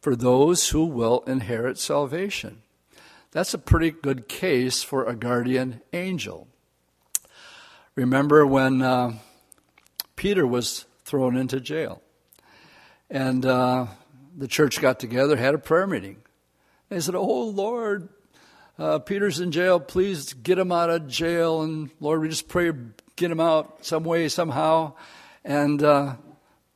for 0.00 0.16
those 0.16 0.70
who 0.70 0.84
will 0.84 1.22
inherit 1.28 1.78
salvation. 1.78 2.60
That's 3.30 3.54
a 3.54 3.58
pretty 3.58 3.92
good 3.92 4.26
case 4.26 4.82
for 4.82 5.04
a 5.04 5.14
guardian 5.14 5.80
angel. 5.92 6.48
Remember 7.94 8.44
when 8.44 8.82
uh, 8.82 9.12
Peter 10.16 10.44
was 10.44 10.86
thrown 11.04 11.36
into 11.36 11.60
jail, 11.60 12.02
and 13.08 13.46
uh, 13.46 13.86
the 14.36 14.48
church 14.48 14.80
got 14.80 14.98
together, 14.98 15.36
had 15.36 15.54
a 15.54 15.58
prayer 15.58 15.86
meeting. 15.86 16.16
They 16.88 16.98
said, 16.98 17.14
"Oh 17.14 17.44
Lord, 17.44 18.08
uh, 18.76 18.98
Peter's 18.98 19.38
in 19.38 19.52
jail. 19.52 19.78
Please 19.78 20.32
get 20.32 20.58
him 20.58 20.72
out 20.72 20.90
of 20.90 21.06
jail, 21.06 21.62
and 21.62 21.90
Lord, 22.00 22.22
we 22.22 22.28
just 22.28 22.48
pray 22.48 22.72
get 23.14 23.30
him 23.30 23.40
out 23.40 23.84
some 23.86 24.02
way, 24.02 24.28
somehow." 24.28 24.94
And 25.44 25.80
uh, 25.80 26.16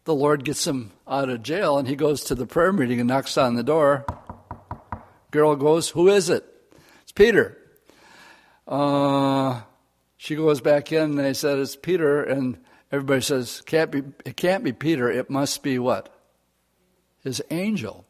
the 0.07 0.15
Lord 0.15 0.45
gets 0.45 0.67
him 0.67 0.93
out 1.07 1.29
of 1.29 1.43
jail 1.43 1.79
and 1.79 1.87
he 1.87 1.97
goes 1.97 2.23
to 2.25 2.35
the 2.35 2.47
prayer 2.47 2.73
meeting 2.73 3.01
and 3.01 3.09
knocks 3.09 3.37
on 3.37 3.55
the 3.55 3.65
door. 3.65 4.07
Girl 5.33 5.57
goes, 5.57 5.91
Who 5.91 6.09
is 6.09 6.31
it? 6.31 6.45
It's 7.03 7.13
Peter. 7.13 7.59
Uh, 8.67 9.61
she 10.17 10.37
goes 10.37 10.61
back 10.61 10.93
in 10.93 11.03
and 11.03 11.19
they 11.19 11.35
said, 11.35 11.59
It's 11.59 11.75
Peter. 11.75 12.23
And 12.23 12.59
everybody 12.93 13.21
says, 13.21 13.61
can't 13.67 13.91
be, 13.91 14.05
It 14.25 14.37
can't 14.37 14.63
be 14.63 14.73
Peter. 14.73 15.11
It 15.11 15.29
must 15.29 15.65
be 15.65 15.79
what? 15.79 16.09
His 17.25 17.43
angel. 17.51 18.07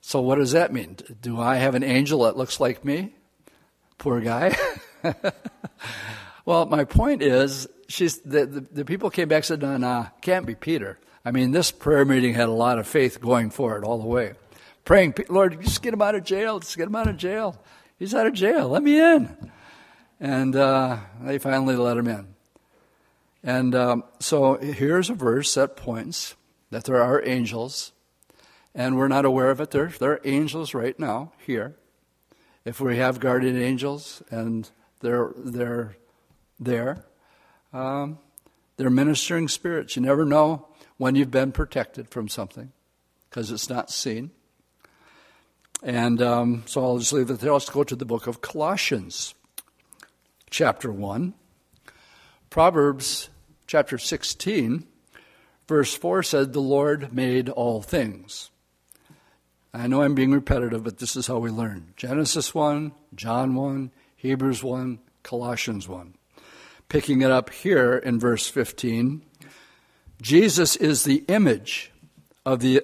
So 0.00 0.22
what 0.22 0.36
does 0.36 0.52
that 0.52 0.72
mean? 0.72 0.96
Do 1.20 1.38
I 1.38 1.56
have 1.56 1.74
an 1.74 1.84
angel 1.84 2.24
that 2.24 2.38
looks 2.38 2.58
like 2.58 2.86
me? 2.86 3.12
Poor 3.98 4.20
guy. 4.20 4.56
well, 6.46 6.64
my 6.64 6.84
point 6.84 7.20
is, 7.20 7.68
she's, 7.88 8.16
the, 8.18 8.46
the, 8.46 8.60
the 8.60 8.84
people 8.86 9.10
came 9.10 9.28
back 9.28 9.38
and 9.38 9.44
said, 9.44 9.60
no, 9.60 9.76
no, 9.76 10.06
can't 10.22 10.46
be 10.46 10.54
Peter. 10.54 10.98
I 11.24 11.30
mean, 11.30 11.50
this 11.50 11.70
prayer 11.70 12.04
meeting 12.04 12.34
had 12.34 12.48
a 12.48 12.52
lot 12.52 12.78
of 12.78 12.86
faith 12.86 13.20
going 13.20 13.50
for 13.50 13.76
it 13.76 13.84
all 13.84 13.98
the 13.98 14.06
way. 14.06 14.32
Praying, 14.84 15.14
Lord, 15.28 15.60
just 15.62 15.82
get 15.82 15.92
him 15.92 16.00
out 16.00 16.14
of 16.14 16.24
jail. 16.24 16.60
Just 16.60 16.76
get 16.76 16.86
him 16.86 16.96
out 16.96 17.08
of 17.08 17.16
jail. 17.16 17.60
He's 17.98 18.14
out 18.14 18.26
of 18.26 18.32
jail. 18.32 18.68
Let 18.68 18.82
me 18.82 18.98
in. 19.00 19.50
And 20.20 20.56
uh, 20.56 20.98
they 21.20 21.38
finally 21.38 21.76
let 21.76 21.96
him 21.96 22.08
in. 22.08 22.34
And 23.42 23.74
um, 23.74 24.04
so 24.18 24.56
here's 24.56 25.10
a 25.10 25.14
verse 25.14 25.54
that 25.54 25.76
points 25.76 26.34
that 26.70 26.84
there 26.84 27.02
are 27.02 27.24
angels, 27.24 27.92
and 28.74 28.96
we're 28.96 29.08
not 29.08 29.24
aware 29.24 29.50
of 29.50 29.60
it. 29.60 29.70
There, 29.70 29.88
there 29.88 30.12
are 30.12 30.20
angels 30.24 30.74
right 30.74 30.98
now 30.98 31.32
here. 31.44 31.76
If 32.64 32.80
we 32.80 32.98
have 32.98 33.20
guardian 33.20 33.60
angels 33.60 34.22
and 34.30 34.68
they're, 35.00 35.32
they're 35.36 35.96
there, 36.60 37.04
um, 37.72 38.18
they're 38.76 38.90
ministering 38.90 39.48
spirits. 39.48 39.96
You 39.96 40.02
never 40.02 40.24
know 40.24 40.67
when 40.98 41.14
you've 41.14 41.30
been 41.30 41.52
protected 41.52 42.08
from 42.08 42.28
something 42.28 42.72
because 43.30 43.50
it's 43.50 43.70
not 43.70 43.90
seen. 43.90 44.30
And 45.82 46.20
um, 46.20 46.64
so 46.66 46.82
I'll 46.82 46.98
just 46.98 47.12
leave 47.12 47.30
it 47.30 47.40
there. 47.40 47.52
Let's 47.52 47.70
go 47.70 47.84
to 47.84 47.96
the 47.96 48.04
book 48.04 48.26
of 48.26 48.40
Colossians, 48.40 49.34
chapter 50.50 50.92
1. 50.92 51.34
Proverbs 52.50 53.28
chapter 53.66 53.98
16, 53.98 54.86
verse 55.68 55.94
4 55.94 56.22
said, 56.22 56.52
The 56.52 56.60
Lord 56.60 57.12
made 57.12 57.48
all 57.48 57.80
things. 57.82 58.50
I 59.72 59.86
know 59.86 60.02
I'm 60.02 60.14
being 60.14 60.32
repetitive, 60.32 60.82
but 60.82 60.98
this 60.98 61.14
is 61.14 61.26
how 61.26 61.38
we 61.38 61.50
learn 61.50 61.92
Genesis 61.96 62.54
1, 62.54 62.92
John 63.14 63.54
1, 63.54 63.92
Hebrews 64.16 64.64
1, 64.64 64.98
Colossians 65.22 65.86
1. 65.86 66.14
Picking 66.88 67.20
it 67.20 67.30
up 67.30 67.50
here 67.50 67.98
in 67.98 68.18
verse 68.18 68.48
15, 68.48 69.22
Jesus 70.20 70.74
is 70.76 71.04
the 71.04 71.24
image 71.28 71.92
of 72.44 72.60
the 72.60 72.82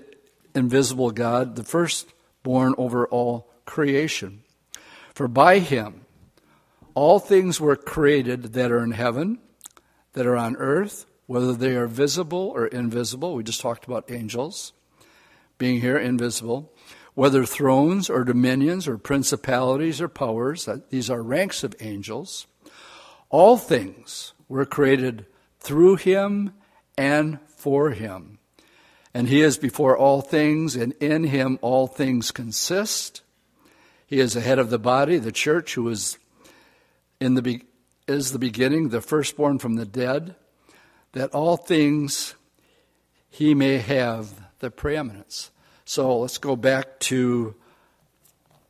invisible 0.55 1.11
God, 1.11 1.57
the 1.57 1.65
firstborn 1.65 2.75
over 2.79 3.07
all 3.07 3.51
creation. 3.65 4.43
For 5.15 5.27
by 5.29 5.59
him 5.59 6.05
all 6.95 7.19
things 7.19 7.61
were 7.61 7.77
created 7.77 8.53
that 8.53 8.71
are 8.71 8.83
in 8.83 8.93
heaven, 8.93 9.39
that 10.13 10.27
are 10.27 10.37
on 10.37 10.57
earth, 10.57 11.07
whether 11.27 11.53
they 11.53 11.75
are 11.75 11.89
visible 11.89 12.53
or 12.55 12.67
invisible. 12.67 13.35
We 13.35 13.43
just 13.43 13.61
talked 13.61 13.85
about 13.85 14.11
angels 14.11 14.73
being 15.59 15.81
here 15.81 15.99
invisible. 15.99 16.73
Whether 17.15 17.45
thrones 17.45 18.11
or 18.11 18.25
dominions 18.25 18.89
or 18.89 18.99
principalities 18.99 20.01
or 20.01 20.09
powers, 20.09 20.69
these 20.91 21.11
are 21.11 21.23
ranks 21.23 21.63
of 21.63 21.77
angels. 21.81 22.47
All 23.31 23.57
things 23.57 24.33
were 24.49 24.67
created 24.67 25.27
through 25.61 25.97
him 25.97 26.53
and 26.97 27.39
for 27.49 27.91
him. 27.91 28.39
And 29.13 29.29
he 29.29 29.43
is 29.43 29.59
before 29.59 29.97
all 29.97 30.21
things, 30.21 30.75
and 30.75 30.93
in 30.95 31.25
him 31.25 31.59
all 31.63 31.87
things 31.87 32.31
consist. 32.31 33.23
He 34.07 34.21
is 34.21 34.35
the 34.35 34.41
head 34.41 34.59
of 34.59 34.71
the 34.71 34.79
body, 34.79 35.19
the 35.19 35.33
church, 35.33 35.75
who 35.75 35.89
is 35.89 36.19
in 37.21 37.35
the 37.35 37.43
be- 37.43 37.65
is 38.07 38.33
the 38.33 38.39
beginning, 38.39 38.89
the 38.89 39.01
firstborn 39.01 39.59
from 39.59 39.77
the 39.77 39.87
dead, 39.87 40.35
that 41.13 41.31
all 41.31 41.57
things 41.57 42.35
he 43.31 43.55
may 43.55 43.79
have 43.79 44.29
the 44.59 44.71
preeminence. 44.71 45.51
So 45.85 46.19
let's 46.19 46.39
go 46.39 46.57
back 46.57 46.99
to 47.01 47.55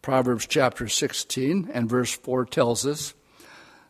Proverbs 0.03 0.47
chapter 0.47 0.89
16 0.89 1.71
and 1.73 1.89
verse 1.89 2.13
4 2.13 2.45
tells 2.45 2.87
us 2.87 3.15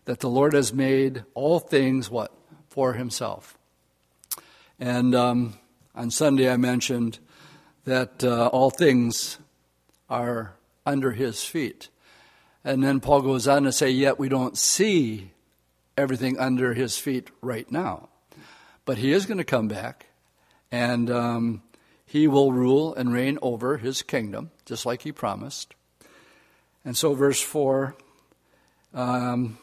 that 0.04 0.20
the 0.20 0.28
Lord 0.28 0.52
has 0.52 0.72
made 0.72 1.24
all 1.34 1.58
things 1.58 2.10
what? 2.10 2.32
For 2.68 2.92
himself. 2.92 3.58
And 4.78 5.14
um, 5.14 5.54
on 5.94 6.10
Sunday, 6.10 6.50
I 6.50 6.56
mentioned 6.56 7.18
that 7.84 8.24
uh, 8.24 8.48
all 8.48 8.70
things 8.70 9.38
are 10.10 10.54
under 10.86 11.12
his 11.12 11.44
feet. 11.44 11.88
And 12.64 12.82
then 12.82 13.00
Paul 13.00 13.22
goes 13.22 13.46
on 13.46 13.64
to 13.64 13.72
say, 13.72 13.90
yet 13.90 14.18
we 14.18 14.28
don't 14.28 14.56
see 14.56 15.30
everything 15.96 16.38
under 16.38 16.74
his 16.74 16.96
feet 16.98 17.30
right 17.40 17.70
now. 17.70 18.08
But 18.84 18.98
he 18.98 19.12
is 19.12 19.26
going 19.26 19.38
to 19.38 19.44
come 19.44 19.68
back, 19.68 20.06
and 20.70 21.10
um, 21.10 21.62
he 22.04 22.28
will 22.28 22.52
rule 22.52 22.94
and 22.94 23.12
reign 23.12 23.38
over 23.40 23.78
his 23.78 24.02
kingdom, 24.02 24.50
just 24.66 24.84
like 24.84 25.02
he 25.02 25.12
promised. 25.12 25.74
And 26.84 26.96
so, 26.96 27.14
verse 27.14 27.40
4 27.40 27.96
um, 28.92 29.58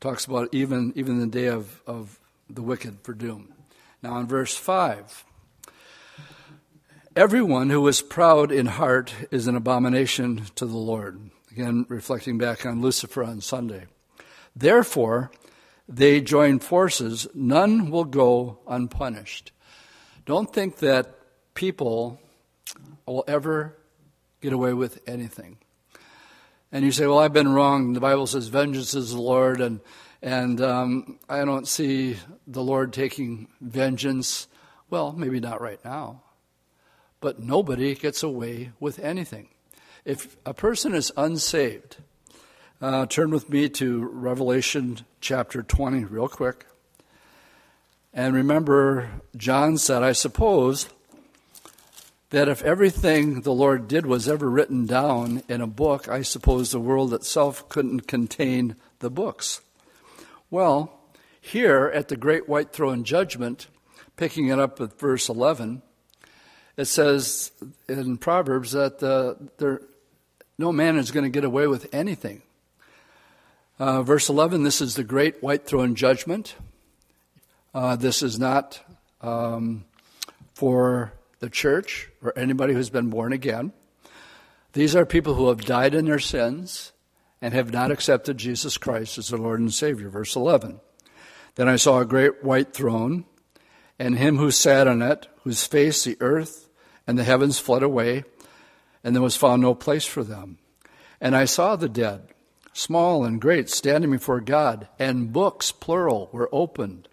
talks 0.00 0.26
about 0.26 0.50
even, 0.52 0.92
even 0.94 1.20
the 1.20 1.26
day 1.26 1.46
of, 1.46 1.80
of 1.86 2.18
the 2.50 2.62
wicked 2.62 2.98
for 3.02 3.14
doom. 3.14 3.55
Now, 4.06 4.18
in 4.18 4.28
verse 4.28 4.56
5, 4.56 5.24
everyone 7.16 7.70
who 7.70 7.84
is 7.88 8.02
proud 8.02 8.52
in 8.52 8.66
heart 8.66 9.12
is 9.32 9.48
an 9.48 9.56
abomination 9.56 10.42
to 10.54 10.64
the 10.64 10.76
Lord. 10.76 11.30
Again, 11.50 11.86
reflecting 11.88 12.38
back 12.38 12.64
on 12.64 12.80
Lucifer 12.80 13.24
on 13.24 13.40
Sunday. 13.40 13.86
Therefore, 14.54 15.32
they 15.88 16.20
join 16.20 16.60
forces, 16.60 17.26
none 17.34 17.90
will 17.90 18.04
go 18.04 18.60
unpunished. 18.68 19.50
Don't 20.24 20.54
think 20.54 20.76
that 20.76 21.12
people 21.54 22.20
will 23.06 23.24
ever 23.26 23.76
get 24.40 24.52
away 24.52 24.72
with 24.72 25.00
anything. 25.08 25.58
And 26.70 26.84
you 26.84 26.92
say, 26.92 27.08
Well, 27.08 27.18
I've 27.18 27.32
been 27.32 27.52
wrong. 27.52 27.92
The 27.92 27.98
Bible 27.98 28.28
says, 28.28 28.46
Vengeance 28.46 28.94
is 28.94 29.10
the 29.10 29.20
Lord, 29.20 29.60
and 29.60 29.80
and 30.22 30.60
um, 30.60 31.18
I 31.28 31.44
don't 31.44 31.68
see 31.68 32.16
the 32.46 32.62
Lord 32.62 32.92
taking 32.92 33.48
vengeance. 33.60 34.48
Well, 34.90 35.12
maybe 35.12 35.40
not 35.40 35.60
right 35.60 35.82
now. 35.84 36.22
But 37.20 37.40
nobody 37.40 37.94
gets 37.94 38.22
away 38.22 38.72
with 38.78 38.98
anything. 38.98 39.48
If 40.04 40.36
a 40.46 40.54
person 40.54 40.94
is 40.94 41.12
unsaved, 41.16 41.96
uh, 42.80 43.06
turn 43.06 43.30
with 43.30 43.50
me 43.50 43.68
to 43.70 44.06
Revelation 44.06 45.00
chapter 45.20 45.62
20, 45.62 46.04
real 46.04 46.28
quick. 46.28 46.66
And 48.12 48.34
remember, 48.34 49.10
John 49.36 49.78
said, 49.78 50.02
I 50.02 50.12
suppose 50.12 50.88
that 52.30 52.48
if 52.48 52.62
everything 52.62 53.42
the 53.42 53.52
Lord 53.52 53.88
did 53.88 54.06
was 54.06 54.28
ever 54.28 54.48
written 54.48 54.86
down 54.86 55.42
in 55.48 55.60
a 55.60 55.66
book, 55.66 56.08
I 56.08 56.22
suppose 56.22 56.70
the 56.70 56.80
world 56.80 57.14
itself 57.14 57.68
couldn't 57.68 58.06
contain 58.06 58.76
the 58.98 59.10
books. 59.10 59.60
Well, 60.50 60.92
here 61.40 61.90
at 61.92 62.06
the 62.06 62.16
great 62.16 62.48
white 62.48 62.72
throne 62.72 63.02
judgment, 63.02 63.66
picking 64.16 64.48
it 64.48 64.60
up 64.60 64.78
with 64.78 64.98
verse 64.98 65.28
11, 65.28 65.82
it 66.76 66.84
says 66.84 67.50
in 67.88 68.16
Proverbs 68.16 68.72
that 68.72 69.02
uh, 69.02 69.34
there, 69.58 69.80
no 70.56 70.70
man 70.72 70.98
is 70.98 71.10
going 71.10 71.24
to 71.24 71.30
get 71.30 71.44
away 71.44 71.66
with 71.66 71.92
anything. 71.92 72.42
Uh, 73.78 74.02
verse 74.02 74.28
11 74.28 74.62
this 74.62 74.80
is 74.80 74.94
the 74.94 75.04
great 75.04 75.42
white 75.42 75.66
throne 75.66 75.96
judgment. 75.96 76.54
Uh, 77.74 77.96
this 77.96 78.22
is 78.22 78.38
not 78.38 78.80
um, 79.22 79.84
for 80.54 81.12
the 81.40 81.50
church 81.50 82.08
or 82.22 82.32
anybody 82.38 82.72
who's 82.72 82.88
been 82.88 83.10
born 83.10 83.32
again. 83.32 83.72
These 84.74 84.94
are 84.94 85.04
people 85.04 85.34
who 85.34 85.48
have 85.48 85.64
died 85.64 85.94
in 85.94 86.04
their 86.04 86.20
sins 86.20 86.92
and 87.46 87.54
have 87.54 87.72
not 87.72 87.92
accepted 87.92 88.36
Jesus 88.36 88.76
Christ 88.76 89.18
as 89.18 89.28
their 89.28 89.38
Lord 89.38 89.60
and 89.60 89.72
Savior. 89.72 90.08
Verse 90.08 90.34
11. 90.34 90.80
Then 91.54 91.68
I 91.68 91.76
saw 91.76 92.00
a 92.00 92.04
great 92.04 92.42
white 92.42 92.74
throne, 92.74 93.24
and 94.00 94.18
him 94.18 94.38
who 94.38 94.50
sat 94.50 94.88
on 94.88 95.00
it, 95.00 95.28
whose 95.44 95.64
face 95.64 96.02
the 96.02 96.16
earth 96.18 96.68
and 97.06 97.16
the 97.16 97.22
heavens 97.22 97.60
fled 97.60 97.84
away, 97.84 98.24
and 99.04 99.14
there 99.14 99.22
was 99.22 99.36
found 99.36 99.62
no 99.62 99.76
place 99.76 100.04
for 100.04 100.24
them. 100.24 100.58
And 101.20 101.36
I 101.36 101.44
saw 101.44 101.76
the 101.76 101.88
dead, 101.88 102.30
small 102.72 103.24
and 103.24 103.40
great, 103.40 103.70
standing 103.70 104.10
before 104.10 104.40
God, 104.40 104.88
and 104.98 105.32
books, 105.32 105.70
plural, 105.70 106.28
were 106.32 106.48
opened. 106.50 107.08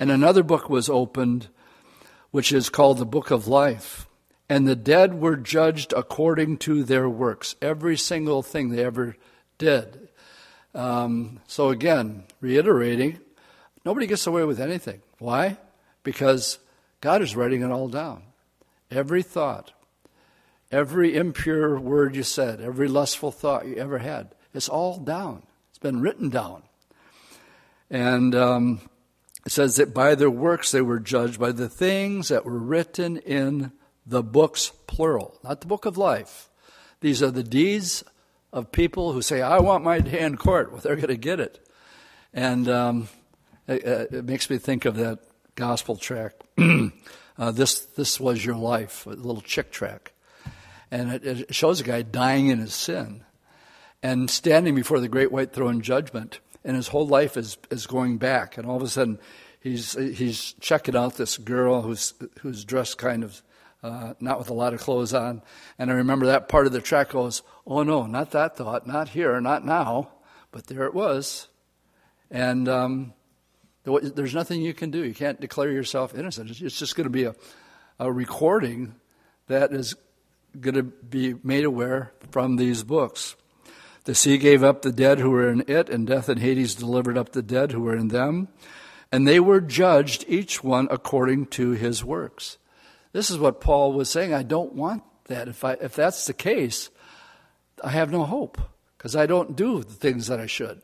And 0.00 0.10
another 0.10 0.42
book 0.42 0.68
was 0.68 0.88
opened, 0.88 1.46
which 2.32 2.52
is 2.52 2.70
called 2.70 2.98
the 2.98 3.06
Book 3.06 3.30
of 3.30 3.46
Life. 3.46 4.08
And 4.48 4.66
the 4.66 4.74
dead 4.74 5.20
were 5.20 5.36
judged 5.36 5.94
according 5.96 6.58
to 6.58 6.82
their 6.82 7.08
works, 7.08 7.54
every 7.62 7.96
single 7.96 8.42
thing 8.42 8.70
they 8.70 8.84
ever 8.84 9.14
did. 9.58 10.08
Um, 10.74 11.40
so, 11.46 11.70
again, 11.70 12.24
reiterating, 12.40 13.20
nobody 13.84 14.06
gets 14.06 14.26
away 14.26 14.44
with 14.44 14.60
anything. 14.60 15.02
Why? 15.18 15.56
Because 16.02 16.58
God 17.00 17.22
is 17.22 17.36
writing 17.36 17.62
it 17.62 17.70
all 17.70 17.88
down. 17.88 18.22
Every 18.90 19.22
thought, 19.22 19.72
every 20.70 21.16
impure 21.16 21.78
word 21.78 22.16
you 22.16 22.22
said, 22.22 22.60
every 22.60 22.88
lustful 22.88 23.30
thought 23.30 23.66
you 23.66 23.76
ever 23.76 23.98
had, 23.98 24.34
it's 24.52 24.68
all 24.68 24.98
down. 24.98 25.42
It's 25.70 25.78
been 25.78 26.00
written 26.00 26.28
down. 26.28 26.62
And 27.90 28.34
um, 28.34 28.80
it 29.44 29.52
says 29.52 29.76
that 29.76 29.94
by 29.94 30.14
their 30.14 30.30
works 30.30 30.70
they 30.70 30.80
were 30.80 30.98
judged 30.98 31.38
by 31.38 31.52
the 31.52 31.68
things 31.68 32.28
that 32.28 32.44
were 32.44 32.58
written 32.58 33.18
in 33.18 33.72
the 34.06 34.22
books, 34.22 34.72
plural, 34.86 35.38
not 35.42 35.60
the 35.60 35.66
book 35.66 35.84
of 35.84 35.96
life. 35.96 36.48
These 37.00 37.22
are 37.22 37.30
the 37.30 37.42
deeds 37.42 38.04
of 38.54 38.70
people 38.70 39.12
who 39.12 39.20
say, 39.20 39.42
I 39.42 39.58
want 39.58 39.82
my 39.82 39.98
day 39.98 40.20
in 40.20 40.36
court. 40.36 40.70
Well, 40.70 40.80
they're 40.80 40.94
going 40.94 41.08
to 41.08 41.16
get 41.16 41.40
it. 41.40 41.58
And 42.32 42.68
um, 42.68 43.08
it, 43.66 43.84
it, 43.84 44.24
makes 44.24 44.48
me 44.48 44.58
think 44.58 44.84
of 44.84 44.94
that 44.96 45.18
gospel 45.56 45.96
track. 45.96 46.34
uh, 47.38 47.50
this, 47.50 47.80
this 47.80 48.20
was 48.20 48.44
your 48.44 48.54
life, 48.54 49.06
a 49.06 49.10
little 49.10 49.40
Chick 49.40 49.72
tract. 49.72 50.12
And 50.88 51.12
it, 51.12 51.26
it 51.26 51.54
shows 51.54 51.80
a 51.80 51.84
guy 51.84 52.02
dying 52.02 52.46
in 52.46 52.60
his 52.60 52.74
sin 52.74 53.24
and 54.04 54.30
standing 54.30 54.76
before 54.76 55.00
the 55.00 55.08
great 55.08 55.32
white 55.32 55.52
throne 55.52 55.80
judgment. 55.80 56.38
And 56.64 56.76
his 56.76 56.88
whole 56.88 57.08
life 57.08 57.36
is, 57.36 57.58
is 57.70 57.88
going 57.88 58.18
back. 58.18 58.56
And 58.56 58.68
all 58.68 58.76
of 58.76 58.82
a 58.82 58.88
sudden, 58.88 59.18
he's, 59.58 59.94
he's 59.94 60.54
checking 60.60 60.94
out 60.94 61.16
this 61.16 61.38
girl 61.38 61.82
who's, 61.82 62.14
who's 62.40 62.64
dressed 62.64 62.98
kind 62.98 63.24
of 63.24 63.42
uh, 63.84 64.14
not 64.18 64.38
with 64.38 64.48
a 64.48 64.54
lot 64.54 64.72
of 64.72 64.80
clothes 64.80 65.12
on. 65.12 65.42
And 65.78 65.90
I 65.90 65.94
remember 65.94 66.26
that 66.26 66.48
part 66.48 66.66
of 66.66 66.72
the 66.72 66.80
track 66.80 67.10
goes, 67.10 67.42
oh 67.66 67.82
no, 67.82 68.06
not 68.06 68.30
that 68.30 68.56
thought, 68.56 68.86
not 68.86 69.10
here, 69.10 69.38
not 69.42 69.64
now. 69.64 70.10
But 70.50 70.68
there 70.68 70.84
it 70.84 70.94
was. 70.94 71.48
And 72.30 72.66
um, 72.66 73.12
there's 73.84 74.34
nothing 74.34 74.62
you 74.62 74.72
can 74.72 74.90
do. 74.90 75.04
You 75.04 75.14
can't 75.14 75.40
declare 75.40 75.70
yourself 75.70 76.14
innocent. 76.14 76.50
It's 76.62 76.78
just 76.78 76.96
going 76.96 77.04
to 77.04 77.10
be 77.10 77.24
a, 77.24 77.34
a 77.98 78.10
recording 78.10 78.94
that 79.48 79.72
is 79.72 79.94
going 80.58 80.76
to 80.76 80.82
be 80.82 81.34
made 81.42 81.64
aware 81.64 82.12
from 82.30 82.56
these 82.56 82.84
books. 82.84 83.36
The 84.04 84.14
sea 84.14 84.38
gave 84.38 84.64
up 84.64 84.80
the 84.80 84.92
dead 84.92 85.18
who 85.18 85.30
were 85.30 85.50
in 85.50 85.64
it, 85.68 85.90
and 85.90 86.06
death 86.06 86.30
and 86.30 86.40
Hades 86.40 86.74
delivered 86.74 87.18
up 87.18 87.32
the 87.32 87.42
dead 87.42 87.72
who 87.72 87.82
were 87.82 87.96
in 87.96 88.08
them. 88.08 88.48
And 89.12 89.28
they 89.28 89.40
were 89.40 89.60
judged, 89.60 90.24
each 90.26 90.64
one 90.64 90.88
according 90.90 91.46
to 91.46 91.72
his 91.72 92.02
works. 92.02 92.56
This 93.14 93.30
is 93.30 93.38
what 93.38 93.60
Paul 93.60 93.92
was 93.92 94.10
saying. 94.10 94.34
I 94.34 94.42
don't 94.42 94.72
want 94.72 95.04
that. 95.26 95.46
If, 95.46 95.64
I, 95.64 95.74
if 95.74 95.94
that's 95.94 96.26
the 96.26 96.34
case, 96.34 96.90
I 97.82 97.90
have 97.90 98.10
no 98.10 98.24
hope 98.24 98.60
because 98.98 99.14
I 99.14 99.26
don't 99.26 99.54
do 99.54 99.84
the 99.84 99.94
things 99.94 100.26
that 100.26 100.40
I 100.40 100.46
should. 100.46 100.82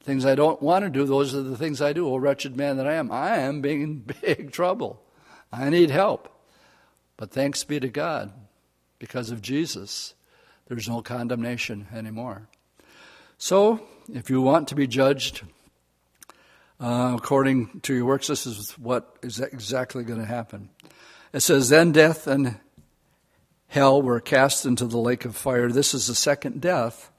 Things 0.00 0.24
I 0.24 0.36
don't 0.36 0.62
want 0.62 0.84
to 0.84 0.90
do, 0.90 1.04
those 1.04 1.34
are 1.34 1.42
the 1.42 1.56
things 1.56 1.82
I 1.82 1.92
do. 1.92 2.06
Oh, 2.06 2.18
wretched 2.18 2.56
man 2.56 2.76
that 2.76 2.86
I 2.86 2.94
am. 2.94 3.10
I 3.10 3.38
am 3.38 3.62
being 3.62 3.82
in 3.82 3.98
big 4.22 4.52
trouble. 4.52 5.02
I 5.52 5.68
need 5.68 5.90
help. 5.90 6.28
But 7.16 7.32
thanks 7.32 7.64
be 7.64 7.80
to 7.80 7.88
God, 7.88 8.32
because 9.00 9.32
of 9.32 9.42
Jesus, 9.42 10.14
there's 10.68 10.88
no 10.88 11.02
condemnation 11.02 11.88
anymore. 11.92 12.48
So, 13.38 13.80
if 14.14 14.30
you 14.30 14.40
want 14.40 14.68
to 14.68 14.76
be 14.76 14.86
judged 14.86 15.42
uh, 16.78 17.14
according 17.18 17.80
to 17.80 17.92
your 17.92 18.04
works, 18.04 18.28
this 18.28 18.46
is 18.46 18.78
what 18.78 19.16
is 19.22 19.40
exactly 19.40 20.04
going 20.04 20.20
to 20.20 20.26
happen. 20.26 20.68
It 21.32 21.40
says, 21.40 21.68
Then 21.68 21.92
death 21.92 22.26
and 22.26 22.56
hell 23.68 24.00
were 24.00 24.20
cast 24.20 24.64
into 24.64 24.86
the 24.86 24.98
lake 24.98 25.24
of 25.24 25.36
fire. 25.36 25.70
This 25.70 25.94
is 25.94 26.06
the 26.06 26.14
second 26.14 26.60
death. 26.60 27.10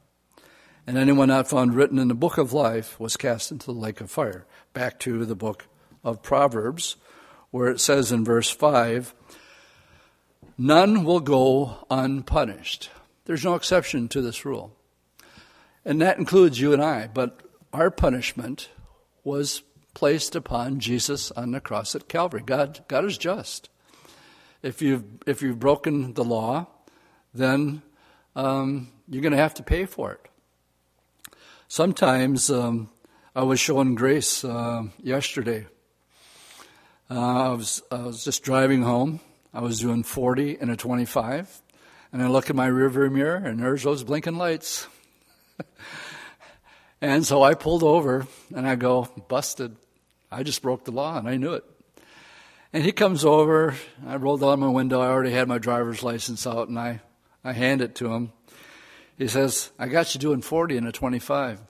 And 0.85 0.97
anyone 0.97 1.27
not 1.27 1.49
found 1.49 1.75
written 1.75 1.99
in 1.99 2.07
the 2.07 2.15
book 2.15 2.37
of 2.37 2.53
life 2.53 2.99
was 2.99 3.17
cast 3.17 3.51
into 3.51 3.65
the 3.65 3.73
lake 3.73 3.99
of 3.99 4.09
fire. 4.09 4.45
Back 4.73 4.99
to 5.01 5.25
the 5.25 5.35
book 5.35 5.67
of 6.03 6.23
Proverbs, 6.23 6.95
where 7.51 7.67
it 7.67 7.81
says 7.81 8.11
in 8.11 8.23
verse 8.23 8.49
5 8.49 9.13
None 10.57 11.03
will 11.03 11.19
go 11.19 11.85
unpunished. 11.91 12.89
There's 13.25 13.43
no 13.43 13.55
exception 13.55 14.07
to 14.09 14.21
this 14.21 14.45
rule. 14.45 14.75
And 15.85 16.01
that 16.01 16.17
includes 16.17 16.59
you 16.59 16.73
and 16.73 16.81
I, 16.81 17.07
but 17.07 17.41
our 17.73 17.91
punishment 17.91 18.69
was 19.23 19.61
placed 19.93 20.35
upon 20.35 20.79
Jesus 20.79 21.31
on 21.31 21.51
the 21.51 21.61
cross 21.61 21.93
at 21.93 22.07
Calvary. 22.07 22.41
God, 22.45 22.83
God 22.87 23.05
is 23.05 23.17
just 23.17 23.69
if 24.61 24.81
you've, 24.81 25.03
if 25.25 25.41
you've 25.41 25.59
broken 25.59 26.13
the 26.13 26.23
law, 26.23 26.67
then 27.33 27.81
um, 28.35 28.89
you're 29.07 29.21
going 29.21 29.31
to 29.31 29.37
have 29.37 29.53
to 29.55 29.63
pay 29.63 29.85
for 29.85 30.13
it. 30.13 30.21
Sometimes 31.67 32.49
um, 32.49 32.89
I 33.35 33.43
was 33.43 33.59
showing 33.59 33.95
grace 33.95 34.43
uh, 34.43 34.83
yesterday. 35.01 35.67
Uh, 37.09 37.51
I, 37.51 37.53
was, 37.53 37.81
I 37.91 37.97
was 37.97 38.23
just 38.23 38.43
driving 38.43 38.81
home. 38.81 39.19
I 39.53 39.61
was 39.61 39.79
doing 39.79 40.03
40 40.03 40.57
and 40.59 40.71
a 40.71 40.75
25. 40.75 41.61
And 42.13 42.21
I 42.21 42.27
look 42.27 42.49
in 42.49 42.55
my 42.55 42.69
rearview 42.69 43.11
mirror, 43.11 43.35
and 43.35 43.59
there's 43.59 43.83
those 43.83 44.03
blinking 44.03 44.37
lights. 44.37 44.87
and 47.01 47.25
so 47.25 47.43
I 47.43 47.53
pulled 47.53 47.83
over, 47.83 48.27
and 48.55 48.67
I 48.67 48.75
go, 48.75 49.09
busted. 49.27 49.75
I 50.31 50.43
just 50.43 50.61
broke 50.61 50.85
the 50.85 50.91
law, 50.91 51.17
and 51.17 51.27
I 51.27 51.35
knew 51.35 51.53
it. 51.53 51.63
And 52.73 52.83
he 52.83 52.91
comes 52.91 53.23
over. 53.23 53.75
I 54.05 54.17
rolled 54.17 54.41
down 54.41 54.59
my 54.59 54.67
window. 54.67 54.99
I 54.99 55.07
already 55.07 55.31
had 55.31 55.47
my 55.47 55.57
driver's 55.57 56.03
license 56.03 56.45
out, 56.45 56.67
and 56.67 56.77
I, 56.77 56.99
I 57.43 57.53
hand 57.53 57.81
it 57.81 57.95
to 57.95 58.13
him. 58.13 58.33
He 59.17 59.27
says, 59.27 59.71
I 59.79 59.87
got 59.87 60.13
you 60.13 60.19
doing 60.19 60.41
40 60.41 60.77
and 60.77 60.87
a 60.87 60.91
25. 60.91 61.61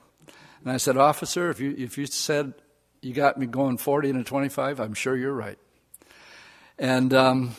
And 0.64 0.72
I 0.72 0.78
said, 0.78 0.98
Officer, 0.98 1.50
if 1.50 1.60
you, 1.60 1.74
if 1.78 1.98
you 1.98 2.08
said 2.08 2.54
you 3.02 3.14
got 3.14 3.38
me 3.38 3.46
going 3.46 3.78
40 3.78 4.10
and 4.10 4.20
a 4.20 4.24
25, 4.24 4.80
I'm 4.80 4.94
sure 4.96 5.16
you're 5.16 5.34
right. 5.34 5.60
And 6.80 7.14
um, 7.14 7.56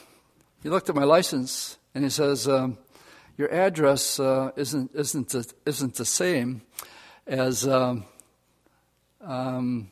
he 0.63 0.69
looked 0.69 0.89
at 0.89 0.95
my 0.95 1.05
license 1.05 1.79
and 1.95 2.05
he 2.05 2.11
says, 2.11 2.49
um, 2.49 2.77
Your 3.37 3.53
address 3.55 4.19
uh, 4.19 4.51
isn't, 4.57 4.91
isn't, 4.95 5.29
the, 5.31 5.51
isn't 5.65 5.95
the 5.95 6.05
same 6.05 6.63
as 7.27 7.67
um, 7.67 8.05
um 9.21 9.91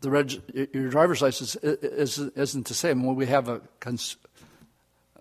the 0.00 0.10
reg- 0.10 0.68
your 0.72 0.88
driver's 0.88 1.22
license 1.22 1.56
isn't 1.56 2.66
the 2.66 2.74
same. 2.74 3.04
When 3.04 3.16
we 3.16 3.26
have 3.26 3.48
a 3.48 3.60
cons- 3.80 4.16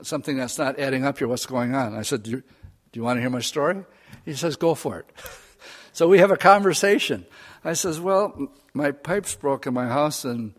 something 0.02 0.38
that's 0.38 0.58
not 0.58 0.80
adding 0.80 1.06
up 1.06 1.18
here, 1.18 1.28
what's 1.28 1.46
going 1.46 1.74
on? 1.76 1.96
I 1.96 2.02
said, 2.02 2.24
do 2.24 2.32
you, 2.32 2.38
do 2.38 3.00
you 3.00 3.04
want 3.04 3.18
to 3.18 3.22
hear 3.22 3.30
my 3.30 3.42
story? 3.42 3.84
He 4.26 4.34
says, 4.34 4.56
go 4.56 4.76
for 4.76 5.00
it. 5.00 5.06
so 5.94 6.08
we 6.08 6.20
have 6.20 6.32
a 6.32 6.38
conversation. 6.38 7.26
I 7.64 7.74
says, 7.74 8.00
well, 8.00 8.52
my 8.74 8.92
pipes 8.92 9.36
broke 9.36 9.66
in 9.66 9.74
my 9.74 9.88
house 9.88 10.26
and 10.26 10.54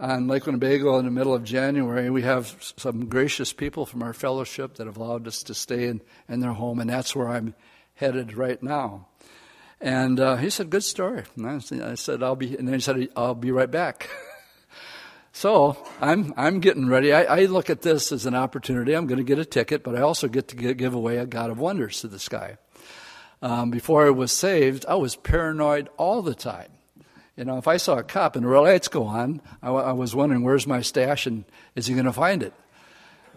on 0.00 0.26
Lake 0.26 0.46
Winnebago 0.46 0.98
in 0.98 1.04
the 1.04 1.10
middle 1.10 1.34
of 1.34 1.44
January. 1.44 2.08
We 2.08 2.22
have 2.22 2.56
some 2.76 3.06
gracious 3.06 3.52
people 3.52 3.84
from 3.84 4.02
our 4.02 4.14
fellowship 4.14 4.76
that 4.76 4.86
have 4.86 4.96
allowed 4.96 5.28
us 5.28 5.42
to 5.44 5.54
stay 5.54 5.88
in, 5.88 6.00
in 6.28 6.40
their 6.40 6.54
home, 6.54 6.80
and 6.80 6.88
that's 6.88 7.14
where 7.14 7.28
I'm 7.28 7.54
headed 7.94 8.34
right 8.34 8.60
now. 8.62 9.08
And 9.80 10.20
uh, 10.20 10.36
he 10.36 10.50
said, 10.50 10.68
"Good 10.68 10.84
story." 10.84 11.24
And 11.36 11.46
I 11.46 11.94
said, 11.94 12.22
"I'll 12.22 12.36
be," 12.36 12.56
and 12.56 12.68
then 12.68 12.74
he 12.74 12.80
said, 12.80 13.08
"I'll 13.16 13.34
be 13.34 13.50
right 13.50 13.70
back." 13.70 14.10
so 15.32 15.76
I'm 16.00 16.34
I'm 16.36 16.60
getting 16.60 16.88
ready. 16.88 17.14
I, 17.14 17.22
I, 17.22 17.44
look 17.46 17.70
at 17.70 17.80
this 17.80 18.12
as 18.12 18.26
an 18.26 18.34
opportunity. 18.34 18.92
I'm 18.92 19.06
going 19.06 19.18
to 19.18 19.24
get 19.24 19.38
a 19.38 19.44
ticket, 19.44 19.82
but 19.82 19.96
I 19.96 20.02
also 20.02 20.28
get 20.28 20.48
to 20.48 20.56
get, 20.56 20.76
give 20.76 20.92
away 20.92 21.16
a 21.16 21.24
God 21.24 21.50
of 21.50 21.58
wonders 21.58 22.02
to 22.02 22.08
this 22.08 22.28
guy. 22.28 22.58
Um, 23.40 23.70
before 23.70 24.06
I 24.06 24.10
was 24.10 24.32
saved, 24.32 24.84
I 24.86 24.96
was 24.96 25.16
paranoid 25.16 25.88
all 25.96 26.20
the 26.20 26.34
time. 26.34 26.72
You 27.34 27.46
know, 27.46 27.56
if 27.56 27.66
I 27.66 27.78
saw 27.78 27.96
a 27.96 28.02
cop 28.02 28.36
and 28.36 28.44
the 28.44 28.50
red 28.50 28.60
lights 28.60 28.88
go 28.88 29.04
on, 29.04 29.40
I, 29.62 29.70
I 29.70 29.92
was 29.92 30.14
wondering, 30.14 30.42
"Where's 30.42 30.66
my 30.66 30.82
stash? 30.82 31.26
And 31.26 31.44
is 31.74 31.86
he 31.86 31.94
going 31.94 32.04
to 32.04 32.12
find 32.12 32.42
it?" 32.42 32.52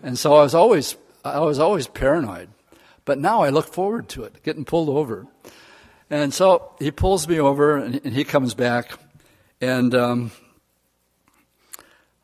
And 0.04 0.20
so 0.20 0.36
I 0.36 0.44
was 0.44 0.54
always, 0.54 0.98
I 1.24 1.40
was 1.40 1.58
always 1.58 1.88
paranoid. 1.88 2.50
But 3.06 3.18
now 3.18 3.44
I 3.44 3.50
look 3.50 3.74
forward 3.74 4.10
to 4.10 4.24
it, 4.24 4.44
getting 4.44 4.66
pulled 4.66 4.90
over. 4.90 5.28
And 6.14 6.32
so 6.32 6.72
he 6.78 6.92
pulls 6.92 7.28
me 7.28 7.40
over 7.40 7.76
and, 7.76 8.00
and 8.06 8.14
he 8.14 8.24
comes 8.24 8.54
back 8.54 9.00
and 9.60 9.96
um, 9.96 10.32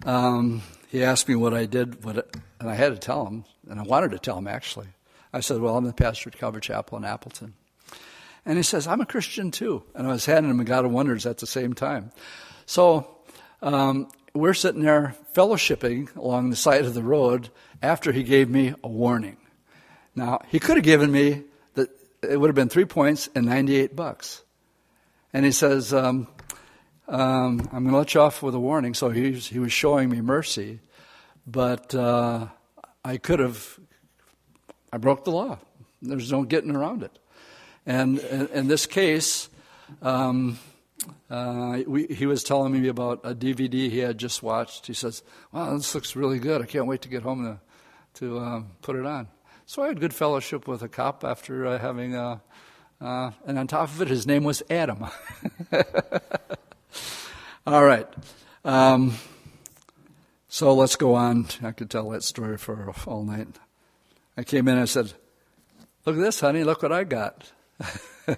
um, 0.06 0.62
he 0.90 1.04
asked 1.04 1.28
me 1.28 1.34
what 1.34 1.56
I 1.56 1.66
did, 1.66 2.04
what 2.04 2.36
and 2.60 2.70
I 2.70 2.76
had 2.76 2.90
to 2.90 3.00
tell 3.00 3.26
him, 3.26 3.46
and 3.68 3.80
I 3.80 3.84
wanted 3.84 4.12
to 4.12 4.20
tell 4.20 4.38
him 4.38 4.48
actually. 4.48 4.90
I 5.34 5.40
said, 5.40 5.60
Well, 5.60 5.76
I'm 5.76 5.86
the 5.86 5.94
pastor 5.94 6.30
at 6.30 6.38
Calvary 6.38 6.62
Chapel 6.62 7.00
in 7.00 7.04
Appleton. 7.04 7.56
And 8.46 8.58
he 8.58 8.64
says, 8.64 8.86
I'm 8.86 9.02
a 9.02 9.08
Christian 9.08 9.50
too. 9.50 9.82
And 9.96 10.06
I 10.06 10.12
was 10.12 10.28
handing 10.28 10.52
him 10.52 10.60
a 10.60 10.66
God 10.66 10.86
of 10.86 10.92
Wonders 10.92 11.26
at 11.26 11.40
the 11.40 11.48
same 11.48 11.74
time. 11.74 12.12
So 12.68 13.18
um, 13.64 14.12
we're 14.36 14.54
sitting 14.54 14.84
there 14.84 15.16
fellowshipping 15.34 16.16
along 16.16 16.52
the 16.52 16.56
side 16.56 16.86
of 16.86 16.94
the 16.94 17.02
road 17.02 17.50
after 17.82 18.12
he 18.12 18.22
gave 18.22 18.52
me 18.52 18.76
a 18.84 18.88
warning. 18.88 19.38
Now, 20.14 20.42
he 20.48 20.60
could 20.60 20.78
have 20.78 20.86
given 20.86 21.12
me, 21.12 21.46
it 22.22 22.40
would 22.40 22.48
have 22.48 22.56
been 22.56 22.70
three 22.70 22.86
points 22.86 23.30
and 23.36 23.46
98 23.46 23.96
bucks. 23.96 24.44
And 25.34 25.46
he 25.46 25.52
says, 25.52 25.94
um, 25.94 26.28
um, 27.08 27.70
I'm 27.72 27.84
going 27.84 27.92
to 27.92 27.98
let 27.98 28.14
you 28.14 28.22
off 28.22 28.42
with 28.44 28.56
a 28.56 28.60
warning. 28.60 28.94
So 28.94 29.10
he, 29.10 29.34
he 29.34 29.60
was 29.60 29.72
showing 29.72 30.10
me 30.10 30.22
mercy. 30.22 30.80
But 31.46 31.94
uh, 31.96 32.48
I 33.04 33.18
could 33.18 33.40
have, 33.40 33.80
I 34.92 34.98
broke 34.98 35.24
the 35.24 35.32
law. 35.32 35.60
There's 36.02 36.32
no 36.32 36.44
getting 36.44 36.76
around 36.76 37.04
it. 37.04 37.18
And 37.86 38.20
in, 38.20 38.68
this 38.68 38.86
case, 38.86 39.50
um, 40.02 40.60
uh, 41.30 41.80
we, 41.88 42.06
he 42.08 42.26
was 42.26 42.44
telling 42.44 42.80
me 42.80 42.88
about 42.88 43.22
a 43.24 43.34
DVD 43.34 43.90
he 43.90 44.00
had 44.00 44.18
just 44.18 44.44
watched. 44.44 44.86
He 44.86 44.94
says, 44.94 45.24
"Wow, 45.52 45.76
this 45.76 45.96
looks 45.96 46.16
really 46.16 46.40
good. 46.40 46.62
I 46.62 46.66
can't 46.66 46.86
wait 46.86 47.02
to 47.02 47.10
get 47.10 47.24
home 47.24 47.44
to 47.44 47.60
to 48.20 48.38
uh, 48.38 48.62
put 48.82 48.96
it 48.96 49.06
on." 49.06 49.28
So 49.70 49.84
I 49.84 49.90
had 49.90 50.00
good 50.00 50.16
fellowship 50.16 50.68
with 50.68 50.82
a 50.82 50.88
cop 50.88 51.24
after 51.24 51.68
uh, 51.68 51.78
having, 51.78 52.16
a, 52.16 52.42
uh, 53.00 53.06
uh, 53.06 53.32
and 53.46 53.60
on 53.60 53.68
top 53.68 53.90
of 53.90 54.02
it, 54.02 54.08
his 54.08 54.26
name 54.26 54.44
was 54.44 54.64
Adam. 54.68 55.06
All 57.68 57.86
right. 57.86 58.08
Um, 58.66 59.14
so 60.48 60.74
let's 60.74 60.96
go 60.96 61.14
on. 61.14 61.50
I 61.62 61.72
could 61.72 61.92
tell 61.92 62.10
that 62.10 62.24
story 62.24 62.58
for 62.58 62.92
all 63.06 63.24
night. 63.24 63.60
I 64.36 64.44
came 64.44 64.68
in 64.68 64.74
and 64.74 64.82
I 64.82 64.86
said, 64.86 65.14
Look 66.04 66.16
at 66.16 66.22
this, 66.22 66.40
honey. 66.40 66.64
Look 66.64 66.82
what 66.82 66.92
I 66.92 67.04
got. 67.04 67.52
and 68.26 68.38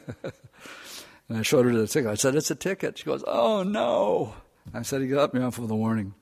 I 1.29 1.43
showed 1.43 1.65
her 1.65 1.71
the 1.71 1.87
ticket. 1.87 2.11
I 2.11 2.15
said, 2.15 2.35
It's 2.35 2.51
a 2.51 2.55
ticket. 2.55 2.97
She 2.97 3.05
goes, 3.05 3.23
Oh, 3.25 3.63
no. 3.63 4.35
I 4.73 4.81
said, 4.81 4.99
He 4.99 5.07
got 5.07 5.33
me 5.33 5.41
off 5.41 5.59
with 5.59 5.71
a 5.71 5.75
warning. 5.75 6.13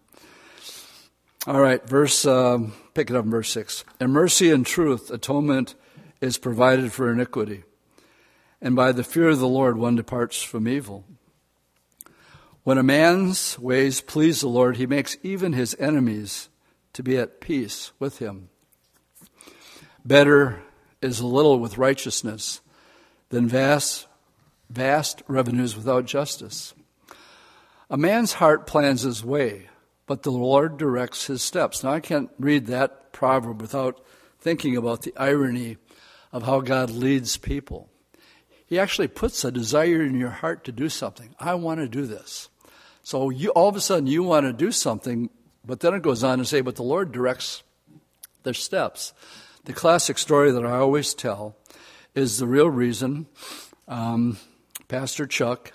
All 1.49 1.59
right, 1.59 1.83
verse, 1.83 2.27
um, 2.27 2.73
pick 2.93 3.09
it 3.09 3.15
up 3.15 3.25
in 3.25 3.31
verse 3.31 3.49
6. 3.53 3.83
In 3.99 4.11
mercy 4.11 4.51
and 4.51 4.63
truth, 4.63 5.09
atonement 5.09 5.73
is 6.21 6.37
provided 6.37 6.93
for 6.93 7.11
iniquity. 7.11 7.63
And 8.61 8.75
by 8.75 8.91
the 8.91 9.03
fear 9.03 9.29
of 9.29 9.39
the 9.39 9.47
Lord, 9.47 9.75
one 9.75 9.95
departs 9.95 10.43
from 10.43 10.67
evil. 10.67 11.05
When 12.63 12.77
a 12.77 12.83
man's 12.83 13.57
ways 13.57 13.99
please 13.99 14.41
the 14.41 14.47
Lord, 14.47 14.77
he 14.77 14.85
makes 14.85 15.17
even 15.23 15.53
his 15.53 15.75
enemies 15.79 16.49
to 16.93 17.01
be 17.01 17.17
at 17.17 17.41
peace 17.41 17.93
with 17.97 18.19
him. 18.19 18.49
Better 20.05 20.61
is 21.01 21.19
a 21.19 21.25
little 21.25 21.57
with 21.57 21.79
righteousness 21.79 22.61
than 23.29 23.47
vast, 23.47 24.05
vast 24.69 25.23
revenues 25.27 25.75
without 25.75 26.05
justice. 26.05 26.75
A 27.89 27.97
man's 27.97 28.33
heart 28.33 28.67
plans 28.67 29.01
his 29.01 29.25
way, 29.25 29.68
but 30.09 30.23
the 30.23 30.31
Lord 30.31 30.79
directs 30.79 31.27
his 31.27 31.43
steps. 31.43 31.83
Now, 31.83 31.91
I 31.91 31.99
can't 31.99 32.31
read 32.39 32.65
that 32.65 33.13
proverb 33.13 33.61
without 33.61 34.03
thinking 34.39 34.75
about 34.75 35.03
the 35.03 35.13
irony 35.15 35.77
of 36.31 36.41
how 36.41 36.61
God 36.61 36.89
leads 36.89 37.37
people. 37.37 37.91
He 38.65 38.79
actually 38.79 39.07
puts 39.07 39.45
a 39.45 39.51
desire 39.51 40.01
in 40.01 40.19
your 40.19 40.31
heart 40.31 40.63
to 40.63 40.71
do 40.71 40.89
something. 40.89 41.35
I 41.39 41.53
want 41.53 41.79
to 41.81 41.87
do 41.87 42.07
this. 42.07 42.49
So 43.03 43.29
you, 43.29 43.51
all 43.51 43.69
of 43.69 43.75
a 43.75 43.81
sudden 43.81 44.07
you 44.07 44.23
want 44.23 44.47
to 44.47 44.51
do 44.51 44.71
something, 44.71 45.29
but 45.63 45.81
then 45.81 45.93
it 45.93 46.01
goes 46.01 46.23
on 46.23 46.39
to 46.39 46.45
say, 46.45 46.61
but 46.61 46.75
the 46.75 46.81
Lord 46.81 47.11
directs 47.11 47.61
their 48.41 48.55
steps. 48.55 49.13
The 49.65 49.73
classic 49.73 50.17
story 50.17 50.51
that 50.51 50.65
I 50.65 50.77
always 50.77 51.13
tell 51.13 51.55
is 52.15 52.39
the 52.39 52.47
real 52.47 52.71
reason 52.71 53.27
um, 53.87 54.39
Pastor 54.87 55.27
Chuck 55.27 55.73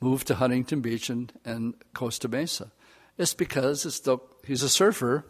moved 0.00 0.26
to 0.26 0.34
Huntington 0.34 0.80
Beach 0.80 1.08
and, 1.08 1.32
and 1.44 1.74
Costa 1.94 2.26
Mesa. 2.26 2.72
It's 3.18 3.34
because 3.34 3.86
it's 3.86 4.00
the, 4.00 4.18
he's 4.44 4.62
a 4.62 4.68
surfer 4.68 5.24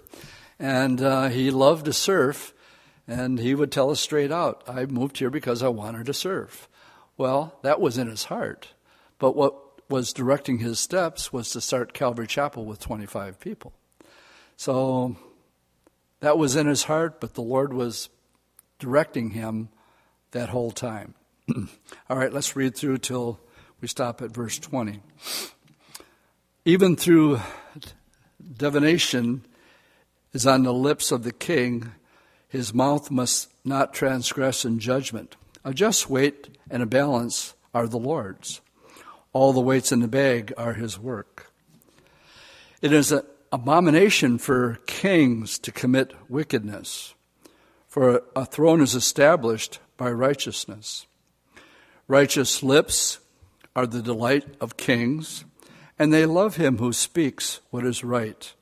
and 0.59 1.01
uh, 1.03 1.29
he 1.29 1.51
loved 1.51 1.85
to 1.85 1.92
surf, 1.92 2.55
and 3.07 3.38
he 3.38 3.55
would 3.55 3.70
tell 3.70 3.90
us 3.90 4.01
straight 4.01 4.33
out, 4.33 4.64
I 4.66 4.87
moved 4.87 5.18
here 5.18 5.31
because 5.31 5.62
I 5.62 5.68
wanted 5.68 6.07
to 6.07 6.14
surf. 6.14 6.68
Well, 7.16 7.59
that 7.62 7.81
was 7.81 7.99
in 7.99 8.09
his 8.09 8.25
heart. 8.25 8.68
But 9.18 9.37
what 9.37 9.55
was 9.90 10.12
directing 10.12 10.59
his 10.59 10.81
steps 10.81 11.33
was 11.33 11.51
to 11.51 11.61
start 11.61 11.94
Calvary 11.94 12.27
Chapel 12.27 12.64
with 12.64 12.81
25 12.81 13.38
people. 13.38 13.72
So 14.57 15.16
that 16.20 16.38
was 16.38 16.57
in 16.57 16.66
his 16.66 16.85
heart, 16.85 17.20
but 17.20 17.35
the 17.35 17.42
Lord 17.42 17.72
was 17.72 18.09
directing 18.79 19.31
him 19.31 19.68
that 20.33 20.49
whole 20.49 20.70
time. 20.70 21.14
All 22.11 22.16
right, 22.16 22.33
let's 22.33 22.57
read 22.57 22.75
through 22.75 22.99
till 22.99 23.40
we 23.81 23.88
stop 23.88 24.20
at 24.22 24.33
verse 24.33 24.59
20. 24.59 25.01
Even 26.68 26.96
through 26.96 27.38
divination 28.57 29.44
is 30.33 30.48
on 30.48 30.64
the 30.64 30.72
lips 30.72 31.12
of 31.12 31.22
the 31.22 31.31
king, 31.31 31.92
his 32.48 32.74
mouth 32.74 33.09
must 33.09 33.52
not 33.64 33.94
transgress 33.94 34.64
in 34.64 34.81
judgment. 34.81 35.37
A 35.64 35.72
just 35.72 36.11
weight 36.11 36.59
and 36.68 36.83
a 36.83 36.87
balance 36.87 37.55
are 37.72 37.87
the 37.87 38.00
Lord's. 38.00 38.61
All 39.33 39.52
the 39.52 39.61
weights 39.61 39.92
in 39.92 40.00
the 40.00 40.09
bag 40.09 40.52
are 40.59 40.72
his 40.72 40.98
work. 40.98 41.52
It 42.83 42.92
is 42.92 43.12
an 43.12 43.22
abomination 43.52 44.37
for 44.37 44.81
kings 44.88 45.61
to 45.61 45.70
commit 45.70 46.14
wickedness, 46.29 47.14
for 47.87 48.24
a 48.35 48.44
throne 48.44 48.81
is 48.81 48.96
established 48.96 49.79
by 49.96 50.11
righteousness. 50.11 51.07
Righteous 52.09 52.64
lips 52.64 53.20
are 53.76 53.87
the 53.87 54.02
delight 54.02 54.57
of 54.61 54.76
kings, 54.76 55.44
and 55.98 56.12
they 56.12 56.26
love 56.26 56.56
him 56.56 56.78
who 56.78 56.92
speaks 56.92 57.61
what 57.70 57.85
is 57.85 58.04
right. 58.04 58.52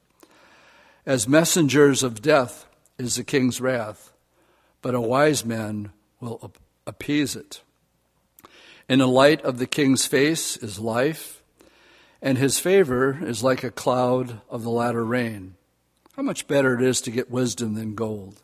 As 1.07 1.29
messengers 1.29 2.03
of 2.03 2.23
death 2.23 2.67
is 2.99 3.17
the 3.17 3.25
king's 3.25 3.61
wrath, 3.61 4.13
but 4.81 4.95
a 4.95 5.01
wise 5.01 5.45
man 5.45 5.93
will 6.21 6.53
appease 6.87 7.37
it. 7.37 7.63
In 8.89 8.99
the 8.99 9.09
light 9.09 9.43
of 9.43 9.59
the 9.59 9.67
king's 9.67 10.07
face 10.07 10.57
is 10.57 10.79
life, 10.79 11.43
and 12.23 12.39
his 12.39 12.59
favor 12.59 13.19
is 13.23 13.43
like 13.43 13.65
a 13.65 13.71
cloud 13.71 14.41
of 14.49 14.63
the 14.63 14.71
latter 14.71 15.05
rain. 15.05 15.57
How 16.17 16.23
much 16.23 16.47
better 16.47 16.75
it 16.75 16.83
is 16.83 17.01
to 17.03 17.11
get 17.11 17.31
wisdom 17.31 17.75
than 17.75 17.95
gold, 17.95 18.41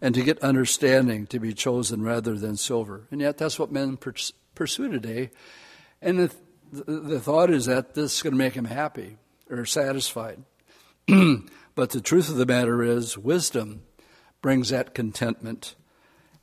and 0.00 0.14
to 0.14 0.22
get 0.22 0.38
understanding 0.42 1.26
to 1.26 1.38
be 1.38 1.52
chosen 1.52 2.02
rather 2.02 2.36
than 2.36 2.56
silver. 2.56 3.06
And 3.10 3.20
yet, 3.20 3.36
that's 3.36 3.58
what 3.58 3.70
men 3.70 3.98
pursue 4.54 4.88
today. 4.88 5.30
And 6.00 6.30
the, 6.72 7.00
the 7.00 7.20
thought 7.20 7.50
is 7.50 7.66
that 7.66 7.94
this 7.94 8.16
is 8.16 8.22
going 8.22 8.32
to 8.32 8.38
make 8.38 8.54
him 8.54 8.64
happy 8.64 9.16
or 9.50 9.64
satisfied. 9.64 10.42
but 11.06 11.90
the 11.90 12.00
truth 12.00 12.28
of 12.28 12.36
the 12.36 12.46
matter 12.46 12.82
is, 12.82 13.16
wisdom 13.16 13.82
brings 14.42 14.68
that 14.70 14.94
contentment 14.94 15.74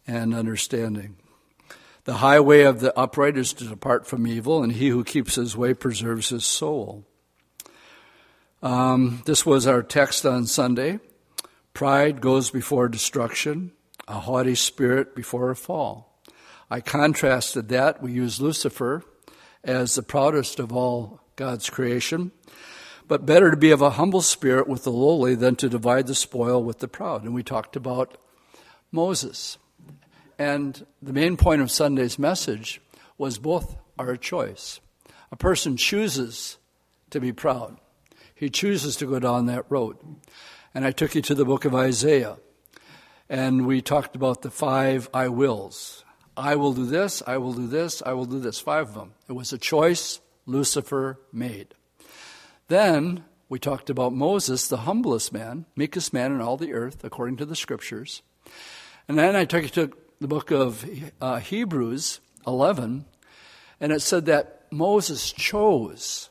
and 0.07 0.33
understanding. 0.33 1.17
The 2.05 2.15
highway 2.15 2.63
of 2.63 2.81
the 2.81 2.97
upright 2.97 3.37
is 3.37 3.53
to 3.53 3.65
depart 3.65 4.05
from 4.05 4.27
evil, 4.27 4.61
and 4.63 4.71
he 4.71 4.89
who 4.89 5.03
keeps 5.03 5.35
his 5.35 5.57
way 5.57 5.73
preserves 5.73 6.29
his 6.29 6.45
soul. 6.45 7.05
Um, 8.61 9.23
this 9.25 9.45
was 9.45 9.65
our 9.67 9.81
text 9.81 10.25
on 10.25 10.45
Sunday. 10.45 10.99
Pride 11.73 12.21
goes 12.21 12.51
before 12.51 12.87
destruction, 12.87 13.71
a 14.07 14.19
haughty 14.19 14.55
spirit 14.55 15.15
before 15.15 15.49
a 15.49 15.55
fall. 15.55 16.21
I 16.69 16.81
contrasted 16.81 17.69
that. 17.69 18.01
We 18.01 18.11
use 18.11 18.41
Lucifer 18.41 19.03
as 19.65 19.95
the 19.95 20.03
proudest 20.03 20.59
of 20.59 20.71
all 20.71 21.19
God's 21.35 21.69
creation. 21.69 22.31
But 23.07 23.25
better 23.25 23.51
to 23.51 23.57
be 23.57 23.71
of 23.71 23.81
a 23.81 23.91
humble 23.91 24.21
spirit 24.21 24.67
with 24.67 24.83
the 24.83 24.91
lowly 24.91 25.35
than 25.35 25.55
to 25.57 25.69
divide 25.69 26.07
the 26.07 26.15
spoil 26.15 26.63
with 26.63 26.79
the 26.79 26.87
proud. 26.87 27.23
And 27.23 27.33
we 27.33 27.43
talked 27.43 27.75
about 27.75 28.17
Moses. 28.91 29.57
And 30.39 30.85
the 31.01 31.13
main 31.13 31.37
point 31.37 31.61
of 31.61 31.69
Sunday's 31.69 32.17
message 32.17 32.81
was 33.17 33.37
both 33.37 33.75
are 33.99 34.11
a 34.11 34.17
choice. 34.17 34.79
A 35.31 35.35
person 35.35 35.77
chooses 35.77 36.57
to 37.09 37.19
be 37.19 37.33
proud, 37.33 37.77
he 38.33 38.49
chooses 38.49 38.95
to 38.97 39.05
go 39.05 39.19
down 39.19 39.45
that 39.45 39.65
road. 39.69 39.97
And 40.73 40.85
I 40.85 40.91
took 40.91 41.15
you 41.15 41.21
to 41.23 41.35
the 41.35 41.45
book 41.45 41.63
of 41.63 41.73
Isaiah, 41.73 42.37
and 43.29 43.65
we 43.65 43.81
talked 43.81 44.15
about 44.15 44.41
the 44.41 44.51
five 44.51 45.09
I 45.13 45.29
wills. 45.29 46.04
I 46.37 46.55
will 46.55 46.73
do 46.73 46.85
this, 46.85 47.23
I 47.25 47.37
will 47.37 47.53
do 47.53 47.67
this, 47.67 48.01
I 48.05 48.13
will 48.13 48.25
do 48.25 48.39
this, 48.39 48.59
five 48.59 48.89
of 48.89 48.93
them. 48.93 49.13
It 49.29 49.33
was 49.33 49.53
a 49.53 49.57
choice 49.57 50.19
Lucifer 50.45 51.19
made. 51.31 51.73
Then 52.67 53.23
we 53.47 53.59
talked 53.59 53.89
about 53.89 54.13
Moses, 54.13 54.67
the 54.67 54.77
humblest 54.77 55.31
man, 55.31 55.65
meekest 55.75 56.13
man 56.13 56.31
in 56.31 56.41
all 56.41 56.57
the 56.57 56.73
earth, 56.73 57.03
according 57.03 57.37
to 57.37 57.45
the 57.45 57.55
scriptures. 57.55 58.21
And 59.07 59.17
then 59.17 59.35
I 59.35 59.45
took 59.45 59.63
you 59.63 59.69
to 59.69 59.91
the 60.19 60.27
book 60.27 60.51
of 60.51 60.85
uh, 61.21 61.39
Hebrews 61.39 62.19
11, 62.47 63.05
and 63.79 63.91
it 63.91 64.01
said 64.01 64.25
that 64.25 64.63
Moses 64.71 65.31
chose 65.31 66.29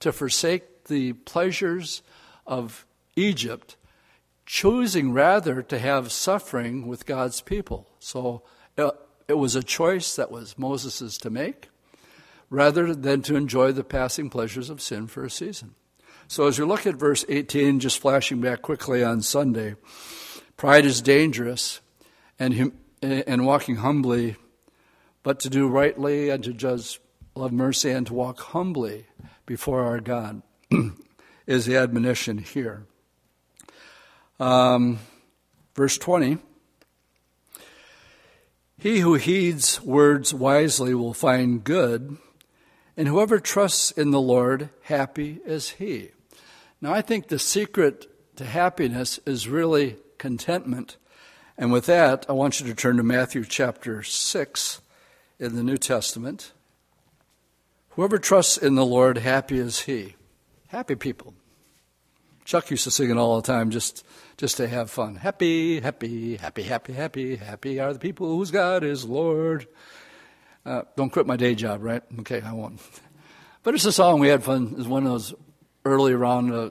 to 0.00 0.12
forsake 0.12 0.84
the 0.84 1.12
pleasures 1.12 2.02
of 2.46 2.84
Egypt, 3.16 3.76
choosing 4.44 5.12
rather 5.12 5.62
to 5.62 5.78
have 5.78 6.12
suffering 6.12 6.86
with 6.86 7.06
God's 7.06 7.40
people. 7.40 7.88
So 8.00 8.42
it, 9.28 9.34
was 9.34 9.56
a 9.56 9.62
choice 9.62 10.16
that 10.16 10.30
was 10.30 10.58
Moses's 10.58 11.18
to 11.18 11.30
make, 11.30 11.68
rather 12.50 12.94
than 12.94 13.22
to 13.22 13.36
enjoy 13.36 13.72
the 13.72 13.84
passing 13.84 14.30
pleasures 14.30 14.70
of 14.70 14.80
sin 14.80 15.06
for 15.06 15.24
a 15.24 15.30
season. 15.30 15.74
So 16.28 16.46
as 16.46 16.58
you 16.58 16.66
look 16.66 16.86
at 16.86 16.94
verse 16.94 17.24
18, 17.28 17.80
just 17.80 17.98
flashing 17.98 18.40
back 18.40 18.62
quickly 18.62 19.04
on 19.04 19.22
Sunday, 19.22 19.76
pride 20.56 20.86
is 20.86 21.02
dangerous, 21.02 21.80
and 22.38 22.54
hum- 22.54 22.78
and 23.02 23.44
walking 23.44 23.76
humbly, 23.76 24.36
but 25.22 25.38
to 25.40 25.50
do 25.50 25.68
rightly 25.68 26.30
and 26.30 26.42
to 26.44 26.52
judge 26.54 27.00
love 27.34 27.52
mercy 27.52 27.90
and 27.90 28.06
to 28.06 28.14
walk 28.14 28.40
humbly 28.40 29.06
before 29.46 29.84
our 29.84 30.00
God 30.00 30.42
is 31.46 31.66
the 31.66 31.76
admonition 31.76 32.38
here. 32.38 32.86
Um, 34.40 34.98
verse 35.74 35.98
20 35.98 36.38
He 38.84 39.00
who 39.00 39.14
heeds 39.14 39.80
words 39.80 40.34
wisely 40.34 40.94
will 40.94 41.14
find 41.14 41.64
good, 41.64 42.18
and 42.98 43.08
whoever 43.08 43.40
trusts 43.40 43.90
in 43.90 44.10
the 44.10 44.20
Lord, 44.20 44.68
happy 44.82 45.40
is 45.46 45.70
he. 45.70 46.10
Now, 46.82 46.92
I 46.92 47.00
think 47.00 47.28
the 47.28 47.38
secret 47.38 48.06
to 48.36 48.44
happiness 48.44 49.18
is 49.24 49.48
really 49.48 49.96
contentment. 50.18 50.98
And 51.56 51.72
with 51.72 51.86
that, 51.86 52.26
I 52.28 52.32
want 52.32 52.60
you 52.60 52.66
to 52.66 52.74
turn 52.74 52.98
to 52.98 53.02
Matthew 53.02 53.46
chapter 53.46 54.02
6 54.02 54.82
in 55.38 55.56
the 55.56 55.62
New 55.62 55.78
Testament. 55.78 56.52
Whoever 57.92 58.18
trusts 58.18 58.58
in 58.58 58.74
the 58.74 58.84
Lord, 58.84 59.16
happy 59.16 59.58
is 59.58 59.80
he. 59.80 60.14
Happy 60.68 60.94
people. 60.94 61.32
Chuck 62.44 62.70
used 62.70 62.84
to 62.84 62.90
sing 62.90 63.10
it 63.10 63.16
all 63.16 63.40
the 63.40 63.46
time 63.46 63.70
just, 63.70 64.04
just 64.36 64.58
to 64.58 64.68
have 64.68 64.90
fun. 64.90 65.16
Happy, 65.16 65.80
happy, 65.80 66.36
happy, 66.36 66.62
happy, 66.62 66.92
happy, 66.92 67.36
happy 67.36 67.80
are 67.80 67.92
the 67.92 67.98
people 67.98 68.28
whose 68.28 68.50
God 68.50 68.84
is 68.84 69.04
Lord. 69.04 69.66
Uh, 70.66 70.82
don't 70.96 71.10
quit 71.10 71.26
my 71.26 71.36
day 71.36 71.54
job, 71.54 71.82
right? 71.82 72.02
Okay, 72.20 72.42
I 72.42 72.52
won't. 72.52 72.80
But 73.62 73.74
it's 73.74 73.86
a 73.86 73.92
song 73.92 74.20
we 74.20 74.28
had 74.28 74.44
fun. 74.44 74.74
It's 74.76 74.86
one 74.86 75.06
of 75.06 75.12
those 75.12 75.34
early 75.86 76.12
around 76.12 76.52
uh, 76.52 76.70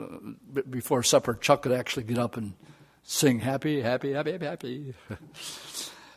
uh, 0.00 0.62
before 0.68 1.04
supper. 1.04 1.34
Chuck 1.34 1.62
could 1.62 1.72
actually 1.72 2.02
get 2.02 2.18
up 2.18 2.36
and 2.36 2.54
sing 3.04 3.38
happy, 3.38 3.80
happy, 3.80 4.12
happy, 4.12 4.32
happy, 4.32 4.46
happy. 4.46 4.94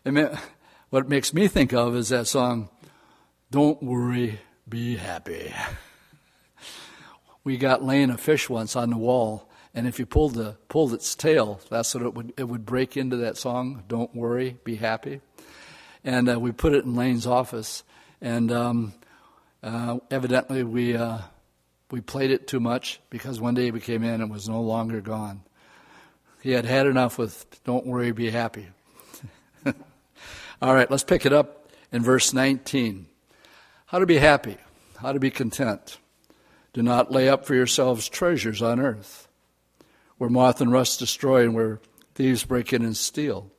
what 0.89 1.05
it 1.05 1.09
makes 1.09 1.31
me 1.31 1.47
think 1.47 1.73
of 1.73 1.95
is 1.95 2.09
that 2.09 2.27
song, 2.27 2.69
Don't 3.51 3.81
Worry, 3.83 4.39
Be 4.67 4.95
Happy. 4.95 5.53
we 7.43 7.57
got 7.57 7.83
laying 7.83 8.09
a 8.09 8.17
fish 8.17 8.49
once 8.49 8.75
on 8.75 8.89
the 8.89 8.97
wall, 8.97 9.49
and 9.73 9.87
if 9.87 9.99
you 9.99 10.05
pulled 10.05 10.35
the 10.35 10.57
pulled 10.67 10.93
its 10.93 11.15
tail, 11.15 11.59
that's 11.69 11.93
what 11.93 12.03
it 12.03 12.13
would 12.13 12.33
it 12.37 12.45
would 12.45 12.65
break 12.65 12.97
into 12.97 13.17
that 13.17 13.37
song. 13.37 13.83
Don't 13.87 14.13
worry, 14.15 14.57
be 14.63 14.75
happy. 14.75 15.21
And 16.03 16.29
uh, 16.29 16.39
we 16.39 16.51
put 16.51 16.73
it 16.73 16.85
in 16.85 16.95
Lane's 16.95 17.27
office, 17.27 17.83
and 18.21 18.51
um, 18.51 18.93
uh, 19.61 19.99
evidently 20.09 20.63
we 20.63 20.95
uh, 20.95 21.19
we 21.91 22.01
played 22.01 22.31
it 22.31 22.47
too 22.47 22.59
much 22.59 22.99
because 23.09 23.39
one 23.39 23.53
day 23.53 23.71
we 23.71 23.79
came 23.79 24.03
in 24.03 24.21
and 24.21 24.31
was 24.31 24.47
no 24.49 24.61
longer 24.61 25.01
gone. 25.01 25.41
He 26.41 26.51
had 26.51 26.65
had 26.65 26.87
enough 26.87 27.17
with 27.17 27.63
"Don't 27.63 27.85
worry, 27.85 28.11
be 28.11 28.29
happy." 28.29 28.67
All 30.61 30.73
right, 30.73 30.89
let's 30.89 31.03
pick 31.03 31.25
it 31.25 31.33
up 31.33 31.69
in 31.91 32.03
verse 32.03 32.33
19. 32.33 33.07
How 33.87 33.99
to 33.99 34.05
be 34.05 34.17
happy, 34.17 34.57
how 34.97 35.13
to 35.13 35.19
be 35.19 35.31
content. 35.31 35.97
Do 36.79 36.83
not 36.83 37.11
lay 37.11 37.27
up 37.27 37.43
for 37.43 37.55
yourselves 37.55 38.07
treasures 38.07 38.61
on 38.61 38.79
earth, 38.79 39.27
where 40.17 40.29
moth 40.29 40.61
and 40.61 40.71
rust 40.71 40.97
destroy 40.97 41.43
and 41.43 41.53
where 41.53 41.81
thieves 42.15 42.45
break 42.45 42.71
in 42.71 42.83
and 42.83 42.95
steal. 42.95 43.51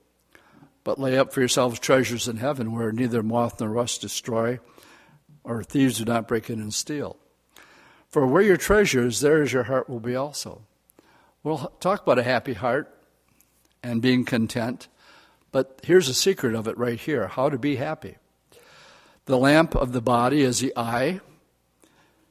But 0.84 0.98
lay 0.98 1.18
up 1.18 1.30
for 1.30 1.40
yourselves 1.40 1.78
treasures 1.78 2.28
in 2.28 2.38
heaven, 2.38 2.72
where 2.72 2.92
neither 2.92 3.22
moth 3.22 3.60
nor 3.60 3.68
rust 3.68 4.00
destroy, 4.00 4.58
or 5.44 5.62
thieves 5.62 5.98
do 5.98 6.06
not 6.06 6.28
break 6.28 6.48
in 6.48 6.62
and 6.62 6.72
steal. 6.72 7.18
For 8.08 8.26
where 8.26 8.40
your 8.40 8.56
treasure 8.56 9.04
is, 9.06 9.20
there 9.20 9.42
is 9.42 9.52
your 9.52 9.64
heart 9.64 9.90
will 9.90 10.00
be 10.00 10.16
also. 10.16 10.62
We'll 11.42 11.74
talk 11.78 12.00
about 12.00 12.18
a 12.18 12.22
happy 12.22 12.54
heart 12.54 12.88
and 13.82 14.00
being 14.00 14.24
content, 14.24 14.88
but 15.52 15.78
here's 15.84 16.08
a 16.08 16.14
secret 16.14 16.54
of 16.54 16.66
it 16.66 16.78
right 16.78 16.98
here 16.98 17.28
how 17.28 17.50
to 17.50 17.58
be 17.58 17.76
happy. 17.76 18.16
The 19.26 19.36
lamp 19.36 19.76
of 19.76 19.92
the 19.92 20.00
body 20.00 20.40
is 20.40 20.60
the 20.60 20.72
eye. 20.74 21.20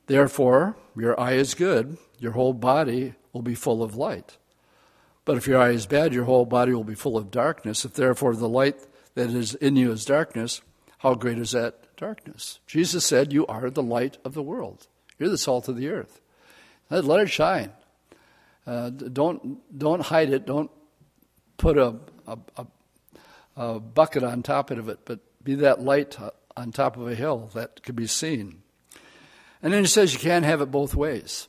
Therefore, 0.10 0.76
your 0.96 1.18
eye 1.20 1.34
is 1.34 1.54
good, 1.54 2.00
your 2.18 2.32
whole 2.32 2.54
body 2.54 3.14
will 3.32 3.44
be 3.44 3.54
full 3.54 3.84
of 3.84 3.96
light. 3.96 4.38
But 5.24 5.38
if 5.38 5.46
your 5.46 5.62
eye 5.62 5.70
is 5.70 5.86
bad, 5.86 6.16
your 6.16 6.24
whole 6.24 6.48
body 6.48 6.74
will 6.74 6.84
be 6.84 6.96
full 6.96 7.16
of 7.16 7.30
darkness. 7.30 7.86
If 7.86 7.94
therefore 7.94 8.36
the 8.36 8.50
light 8.50 8.88
that 9.14 9.30
is 9.30 9.54
in 9.54 9.76
you 9.76 9.92
is 9.92 10.06
darkness, 10.06 10.62
how 10.98 11.14
great 11.14 11.38
is 11.38 11.52
that 11.52 11.96
darkness? 11.96 12.60
Jesus 12.66 13.06
said, 13.06 13.32
You 13.32 13.46
are 13.46 13.70
the 13.70 13.84
light 13.84 14.18
of 14.26 14.34
the 14.34 14.42
world. 14.42 14.88
You're 15.20 15.30
the 15.30 15.38
salt 15.38 15.68
of 15.68 15.78
the 15.78 15.90
earth. 15.90 16.22
Let 16.90 17.20
it 17.20 17.30
shine. 17.30 17.70
Uh, 18.66 18.90
don't 18.90 19.60
don't 19.78 20.02
hide 20.02 20.32
it. 20.32 20.48
Don't 20.48 20.72
put 21.58 21.78
a, 21.78 21.98
a, 22.26 22.38
a, 22.58 22.68
a, 23.56 23.80
bucket 23.80 24.24
on 24.24 24.42
top 24.42 24.72
of 24.72 24.90
it, 24.90 25.02
but 25.06 25.20
be 25.44 25.54
that 25.54 25.84
light 25.84 26.18
on 26.58 26.72
top 26.72 26.98
of 26.98 27.08
a 27.08 27.14
hill 27.14 27.52
that 27.54 27.84
can 27.84 27.94
be 27.94 28.08
seen. 28.08 28.64
And 29.62 29.74
then 29.74 29.84
he 29.84 29.88
says 29.88 30.14
you 30.14 30.20
can't 30.20 30.46
have 30.46 30.62
it 30.62 30.72
both 30.72 30.96
ways. 30.96 31.48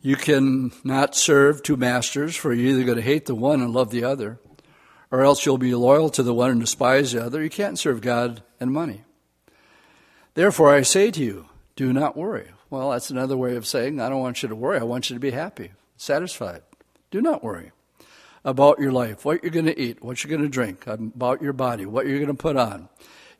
You 0.00 0.16
can 0.16 0.72
not 0.82 1.14
serve 1.14 1.62
two 1.62 1.76
masters, 1.76 2.34
for 2.34 2.52
you're 2.52 2.70
either 2.70 2.84
going 2.84 2.96
to 2.96 3.02
hate 3.02 3.26
the 3.26 3.34
one 3.34 3.60
and 3.60 3.72
love 3.72 3.90
the 3.90 4.02
other, 4.02 4.40
or 5.10 5.22
else 5.22 5.46
you'll 5.46 5.58
be 5.58 5.74
loyal 5.74 6.10
to 6.10 6.22
the 6.22 6.34
one 6.34 6.50
and 6.50 6.60
despise 6.60 7.12
the 7.12 7.24
other. 7.24 7.42
You 7.42 7.50
can't 7.50 7.78
serve 7.78 8.00
God 8.00 8.42
and 8.58 8.72
money. 8.72 9.04
Therefore, 10.34 10.74
I 10.74 10.82
say 10.82 11.10
to 11.10 11.22
you, 11.22 11.46
do 11.76 11.92
not 11.92 12.16
worry. 12.16 12.48
Well, 12.68 12.90
that's 12.90 13.10
another 13.10 13.36
way 13.36 13.54
of 13.54 13.66
saying, 13.66 14.00
I 14.00 14.08
don't 14.08 14.20
want 14.20 14.42
you 14.42 14.48
to 14.48 14.56
worry. 14.56 14.80
I 14.80 14.84
want 14.84 15.10
you 15.10 15.14
to 15.14 15.20
be 15.20 15.30
happy, 15.30 15.72
satisfied. 15.96 16.62
Do 17.10 17.20
not 17.20 17.44
worry 17.44 17.70
about 18.44 18.80
your 18.80 18.90
life, 18.90 19.24
what 19.24 19.42
you're 19.42 19.52
going 19.52 19.66
to 19.66 19.78
eat, 19.78 20.02
what 20.02 20.24
you're 20.24 20.30
going 20.30 20.42
to 20.42 20.48
drink, 20.48 20.86
about 20.86 21.42
your 21.42 21.52
body, 21.52 21.86
what 21.86 22.06
you're 22.06 22.18
going 22.18 22.26
to 22.26 22.34
put 22.34 22.56
on. 22.56 22.88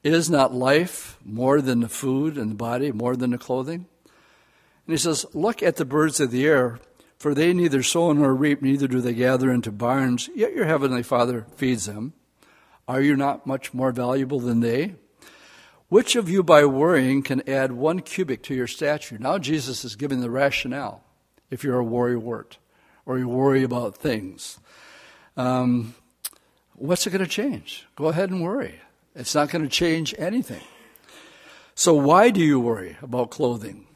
Is 0.02 0.28
not 0.28 0.52
life 0.52 1.16
more 1.24 1.60
than 1.60 1.80
the 1.80 1.88
food 1.88 2.36
and 2.36 2.50
the 2.50 2.56
body, 2.56 2.90
more 2.90 3.14
than 3.14 3.30
the 3.30 3.38
clothing? 3.38 3.86
And 4.86 4.94
he 4.94 4.96
says, 4.96 5.24
Look 5.32 5.62
at 5.62 5.76
the 5.76 5.84
birds 5.84 6.18
of 6.18 6.32
the 6.32 6.44
air, 6.44 6.80
for 7.18 7.34
they 7.34 7.52
neither 7.52 7.84
sow 7.84 8.12
nor 8.12 8.34
reap, 8.34 8.62
neither 8.62 8.88
do 8.88 9.00
they 9.00 9.14
gather 9.14 9.52
into 9.52 9.70
barns, 9.70 10.28
yet 10.34 10.54
your 10.54 10.66
heavenly 10.66 11.04
Father 11.04 11.46
feeds 11.54 11.86
them. 11.86 12.14
Are 12.88 13.00
you 13.00 13.14
not 13.14 13.46
much 13.46 13.72
more 13.72 13.92
valuable 13.92 14.40
than 14.40 14.58
they? 14.58 14.96
Which 15.88 16.16
of 16.16 16.28
you, 16.28 16.42
by 16.42 16.64
worrying, 16.64 17.22
can 17.22 17.48
add 17.48 17.70
one 17.70 18.00
cubit 18.00 18.42
to 18.44 18.54
your 18.54 18.66
stature? 18.66 19.18
Now, 19.20 19.38
Jesus 19.38 19.84
is 19.84 19.94
giving 19.94 20.20
the 20.20 20.30
rationale 20.30 21.04
if 21.50 21.62
you're 21.62 21.80
a 21.80 21.84
worrywart 21.84 22.56
or 23.06 23.18
you 23.18 23.28
worry 23.28 23.62
about 23.62 23.96
things. 23.96 24.58
Um, 25.36 25.94
what's 26.74 27.06
it 27.06 27.10
going 27.10 27.24
to 27.24 27.30
change? 27.30 27.86
Go 27.94 28.06
ahead 28.06 28.30
and 28.30 28.42
worry. 28.42 28.80
It's 29.14 29.34
not 29.34 29.50
going 29.50 29.62
to 29.62 29.70
change 29.70 30.14
anything. 30.18 30.62
So, 31.74 31.94
why 31.94 32.30
do 32.30 32.40
you 32.40 32.60
worry 32.60 32.96
about 33.02 33.30
clothing? 33.30 33.86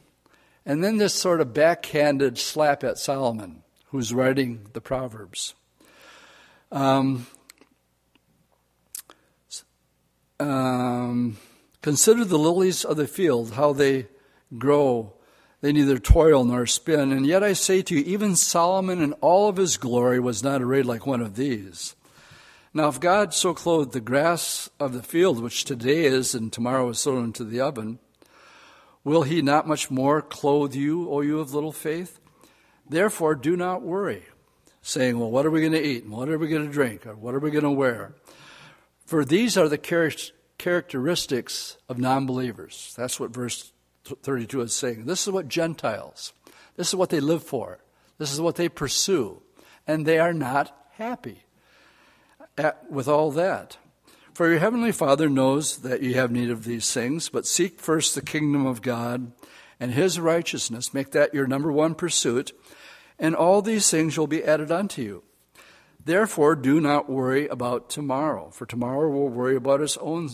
And 0.65 0.83
then 0.83 0.97
this 0.97 1.13
sort 1.13 1.41
of 1.41 1.53
backhanded 1.53 2.37
slap 2.37 2.83
at 2.83 2.97
Solomon, 2.97 3.63
who's 3.87 4.13
writing 4.13 4.67
the 4.73 4.81
Proverbs. 4.81 5.53
Um, 6.71 7.27
um, 10.39 11.37
Consider 11.87 12.25
the 12.25 12.37
lilies 12.37 12.83
of 12.83 12.97
the 12.97 13.07
field, 13.07 13.53
how 13.53 13.71
they 13.71 14.07
grow. 14.57 15.13
They 15.61 15.71
neither 15.71 15.97
toil 15.97 16.43
nor 16.43 16.65
spin. 16.65 17.13
And 17.13 17.25
yet 17.25 17.45
I 17.45 17.53
say 17.53 17.81
to 17.83 17.95
you, 17.95 18.01
even 18.01 18.35
Solomon 18.35 19.01
in 19.01 19.13
all 19.13 19.47
of 19.47 19.55
his 19.55 19.77
glory 19.77 20.19
was 20.19 20.43
not 20.43 20.61
arrayed 20.61 20.85
like 20.85 21.07
one 21.07 21.21
of 21.21 21.37
these. 21.37 21.95
Now, 22.77 22.89
if 22.89 22.99
God 22.99 23.33
so 23.33 23.55
clothed 23.55 23.93
the 23.93 23.99
grass 23.99 24.69
of 24.79 24.93
the 24.93 25.01
field, 25.01 25.41
which 25.41 25.65
today 25.65 26.05
is 26.05 26.35
and 26.35 26.53
tomorrow 26.53 26.87
is 26.89 27.03
thrown 27.03 27.23
into 27.23 27.43
the 27.43 27.59
oven, 27.59 27.97
will 29.03 29.23
he 29.23 29.41
not 29.41 29.67
much 29.67 29.89
more 29.89 30.21
clothe 30.21 30.75
you, 30.75 31.09
O 31.09 31.21
you 31.21 31.39
of 31.39 31.55
little 31.55 31.71
faith? 31.71 32.19
Therefore, 32.87 33.33
do 33.33 33.57
not 33.57 33.81
worry, 33.81 34.25
saying, 34.83 35.17
Well, 35.17 35.31
what 35.31 35.43
are 35.43 35.49
we 35.49 35.61
going 35.61 35.71
to 35.71 35.83
eat? 35.83 36.03
And 36.03 36.13
what 36.13 36.29
are 36.29 36.37
we 36.37 36.49
going 36.49 36.67
to 36.67 36.71
drink? 36.71 37.07
Or 37.07 37.15
what 37.15 37.33
are 37.33 37.39
we 37.39 37.49
going 37.49 37.63
to 37.63 37.71
wear? 37.71 38.13
For 39.07 39.25
these 39.25 39.57
are 39.57 39.67
the 39.67 39.79
characteristics 40.59 41.77
of 41.89 41.97
non 41.97 42.27
believers. 42.27 42.93
That's 42.95 43.19
what 43.19 43.33
verse 43.33 43.71
32 44.05 44.61
is 44.61 44.75
saying. 44.75 45.05
This 45.05 45.25
is 45.25 45.33
what 45.33 45.47
Gentiles, 45.47 46.31
This 46.75 46.89
is 46.89 46.95
what 46.95 47.09
they 47.09 47.21
live 47.21 47.41
for. 47.41 47.79
This 48.19 48.31
is 48.31 48.39
what 48.39 48.55
they 48.55 48.69
pursue. 48.69 49.41
And 49.87 50.05
they 50.05 50.19
are 50.19 50.31
not 50.31 50.77
happy 50.91 51.46
at, 52.57 52.89
with 52.91 53.07
all 53.07 53.31
that. 53.31 53.77
For 54.33 54.49
your 54.49 54.59
heavenly 54.59 54.91
Father 54.91 55.29
knows 55.29 55.77
that 55.77 56.01
you 56.01 56.13
have 56.13 56.31
need 56.31 56.49
of 56.49 56.63
these 56.63 56.93
things, 56.93 57.29
but 57.29 57.47
seek 57.47 57.79
first 57.79 58.13
the 58.13 58.21
kingdom 58.21 58.65
of 58.65 58.81
God 58.81 59.31
and 59.79 59.93
his 59.93 60.19
righteousness. 60.19 60.93
Make 60.93 61.11
that 61.11 61.33
your 61.33 61.47
number 61.47 61.71
one 61.71 61.95
pursuit, 61.95 62.51
and 63.17 63.35
all 63.35 63.61
these 63.61 63.89
things 63.89 64.17
will 64.17 64.27
be 64.27 64.43
added 64.43 64.71
unto 64.71 65.01
you. 65.01 65.23
Therefore, 66.03 66.55
do 66.55 66.79
not 66.79 67.09
worry 67.09 67.47
about 67.47 67.89
tomorrow, 67.89 68.49
for 68.51 68.65
tomorrow 68.65 69.09
will 69.09 69.29
worry 69.29 69.55
about 69.55 69.81
its 69.81 69.97
own 69.97 70.29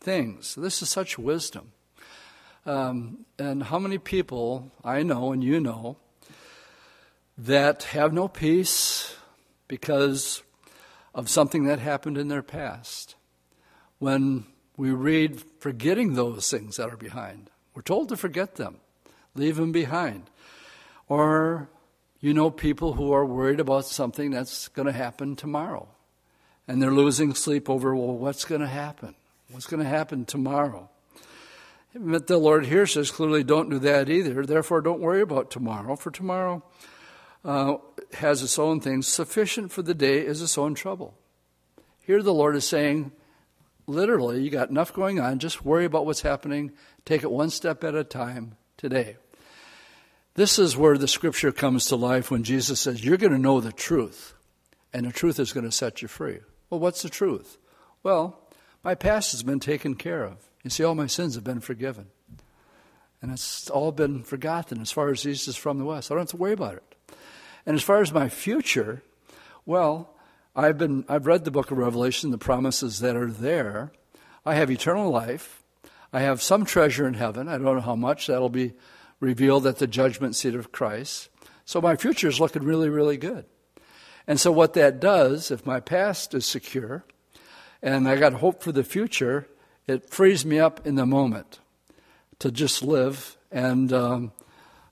things. 0.00 0.54
This 0.54 0.80
is 0.80 0.88
such 0.88 1.18
wisdom. 1.18 1.72
Um, 2.64 3.26
and 3.38 3.64
how 3.64 3.78
many 3.78 3.98
people 3.98 4.70
I 4.84 5.02
know 5.02 5.32
and 5.32 5.42
you 5.42 5.60
know 5.60 5.96
that 7.36 7.82
have 7.84 8.12
no 8.12 8.28
peace 8.28 9.16
because 9.66 10.42
of 11.14 11.28
something 11.28 11.64
that 11.64 11.78
happened 11.78 12.18
in 12.18 12.28
their 12.28 12.42
past? 12.42 13.16
When 13.98 14.46
we 14.76 14.90
read 14.90 15.42
forgetting 15.58 16.14
those 16.14 16.50
things 16.50 16.76
that 16.76 16.90
are 16.90 16.96
behind, 16.96 17.50
we're 17.74 17.82
told 17.82 18.08
to 18.08 18.16
forget 18.16 18.56
them, 18.56 18.76
leave 19.34 19.56
them 19.56 19.72
behind. 19.72 20.30
Or 21.08 21.68
you 22.20 22.34
know 22.34 22.50
people 22.50 22.94
who 22.94 23.12
are 23.12 23.24
worried 23.24 23.60
about 23.60 23.86
something 23.86 24.30
that's 24.30 24.68
going 24.68 24.86
to 24.86 24.92
happen 24.92 25.36
tomorrow. 25.36 25.88
And 26.68 26.80
they're 26.80 26.92
losing 26.92 27.34
sleep 27.34 27.68
over, 27.68 27.96
well, 27.96 28.16
what's 28.16 28.44
going 28.44 28.60
to 28.60 28.66
happen? 28.66 29.14
What's 29.50 29.66
going 29.66 29.82
to 29.82 29.88
happen 29.88 30.24
tomorrow? 30.24 30.88
But 31.94 32.28
the 32.28 32.38
Lord 32.38 32.66
here 32.66 32.86
says 32.86 33.10
clearly, 33.10 33.42
don't 33.42 33.70
do 33.70 33.78
that 33.80 34.08
either. 34.08 34.46
Therefore, 34.46 34.80
don't 34.80 35.00
worry 35.00 35.22
about 35.22 35.50
tomorrow, 35.50 35.96
for 35.96 36.10
tomorrow 36.12 36.62
uh, 37.44 37.74
has 38.14 38.42
its 38.42 38.58
own 38.58 38.80
things. 38.80 39.06
Sufficient 39.06 39.72
for 39.72 39.82
the 39.82 39.94
day 39.94 40.24
is 40.24 40.42
its 40.42 40.58
own 40.58 40.74
trouble. 40.74 41.14
Here, 42.00 42.22
the 42.22 42.34
Lord 42.34 42.56
is 42.56 42.66
saying, 42.66 43.12
literally, 43.86 44.42
you 44.42 44.50
got 44.50 44.70
enough 44.70 44.92
going 44.92 45.20
on. 45.20 45.38
Just 45.38 45.64
worry 45.64 45.84
about 45.84 46.06
what's 46.06 46.22
happening. 46.22 46.72
Take 47.04 47.22
it 47.22 47.30
one 47.30 47.50
step 47.50 47.84
at 47.84 47.94
a 47.94 48.04
time 48.04 48.56
today. 48.76 49.16
This 50.34 50.58
is 50.58 50.76
where 50.76 50.96
the 50.96 51.08
scripture 51.08 51.52
comes 51.52 51.86
to 51.86 51.96
life 51.96 52.30
when 52.30 52.44
Jesus 52.44 52.80
says, 52.80 53.04
You're 53.04 53.16
going 53.16 53.32
to 53.32 53.38
know 53.38 53.60
the 53.60 53.72
truth, 53.72 54.34
and 54.92 55.06
the 55.06 55.12
truth 55.12 55.38
is 55.38 55.52
going 55.52 55.64
to 55.64 55.72
set 55.72 56.02
you 56.02 56.08
free. 56.08 56.38
Well, 56.68 56.80
what's 56.80 57.02
the 57.02 57.10
truth? 57.10 57.58
Well, 58.02 58.40
my 58.82 58.94
past 58.94 59.32
has 59.32 59.42
been 59.42 59.60
taken 59.60 59.94
care 59.96 60.24
of. 60.24 60.48
You 60.62 60.70
see, 60.70 60.84
all 60.84 60.94
my 60.94 61.06
sins 61.06 61.34
have 61.34 61.44
been 61.44 61.60
forgiven. 61.60 62.06
And 63.22 63.30
it's 63.30 63.68
all 63.68 63.92
been 63.92 64.22
forgotten 64.22 64.80
as 64.80 64.90
far 64.90 65.10
as 65.10 65.26
east 65.26 65.48
is 65.48 65.56
from 65.56 65.78
the 65.78 65.84
west. 65.84 66.10
I 66.10 66.14
don't 66.14 66.22
have 66.22 66.28
to 66.30 66.36
worry 66.36 66.52
about 66.52 66.74
it. 66.74 66.94
And 67.66 67.76
as 67.76 67.82
far 67.82 68.00
as 68.00 68.12
my 68.12 68.28
future, 68.28 69.02
well, 69.66 70.14
I've 70.54 70.78
been 70.78 71.04
I've 71.08 71.26
read 71.26 71.44
the 71.44 71.50
book 71.50 71.70
of 71.70 71.78
Revelation, 71.78 72.30
the 72.30 72.38
promises 72.38 73.00
that 73.00 73.16
are 73.16 73.30
there. 73.30 73.92
I 74.44 74.54
have 74.54 74.70
eternal 74.70 75.10
life. 75.10 75.62
I 76.12 76.20
have 76.20 76.42
some 76.42 76.64
treasure 76.64 77.06
in 77.06 77.14
heaven. 77.14 77.48
I 77.48 77.52
don't 77.52 77.64
know 77.76 77.80
how 77.80 77.94
much. 77.94 78.26
That'll 78.26 78.48
be 78.48 78.72
revealed 79.20 79.66
at 79.66 79.78
the 79.78 79.86
judgment 79.86 80.34
seat 80.34 80.54
of 80.54 80.72
Christ. 80.72 81.28
So 81.64 81.80
my 81.80 81.94
future 81.94 82.28
is 82.28 82.40
looking 82.40 82.64
really, 82.64 82.88
really 82.88 83.16
good. 83.16 83.44
And 84.26 84.40
so 84.40 84.50
what 84.50 84.74
that 84.74 85.00
does, 85.00 85.50
if 85.50 85.64
my 85.64 85.80
past 85.80 86.34
is 86.34 86.46
secure 86.46 87.04
and 87.82 88.08
I 88.08 88.16
got 88.16 88.34
hope 88.34 88.62
for 88.62 88.72
the 88.72 88.84
future, 88.84 89.46
it 89.86 90.10
frees 90.10 90.44
me 90.44 90.58
up 90.58 90.86
in 90.86 90.96
the 90.96 91.06
moment 91.06 91.60
to 92.40 92.50
just 92.50 92.82
live. 92.82 93.36
And 93.52 93.92
um, 93.92 94.32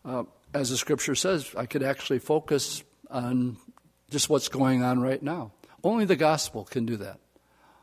uh, 0.05 0.25
as 0.55 0.71
the 0.71 0.77
scripture 0.77 1.15
says, 1.15 1.55
I 1.57 1.67
could 1.67 1.83
actually 1.83 2.19
focus 2.19 2.83
on 3.11 3.57
just 4.11 4.29
what's 4.29 4.49
going 4.49 4.83
on 4.83 5.01
right 5.01 5.23
now. 5.23 5.53
Only 5.85 6.05
the 6.05 6.17
gospel 6.17 6.65
can 6.65 6.87
do 6.87 6.97
that. 6.97 7.21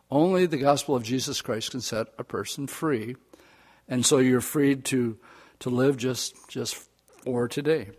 Only 0.10 0.46
the 0.46 0.58
gospel 0.58 0.96
of 0.96 1.04
Jesus 1.04 1.42
Christ 1.42 1.72
can 1.72 1.82
set 1.82 2.08
a 2.18 2.24
person 2.24 2.68
free. 2.68 3.16
And 3.88 4.06
so 4.06 4.18
you're 4.18 4.42
freed 4.42 4.86
to, 4.86 5.18
to 5.60 5.70
live 5.70 5.98
just, 5.98 6.36
just 6.50 6.76
for 7.24 7.48
today. 7.48 7.90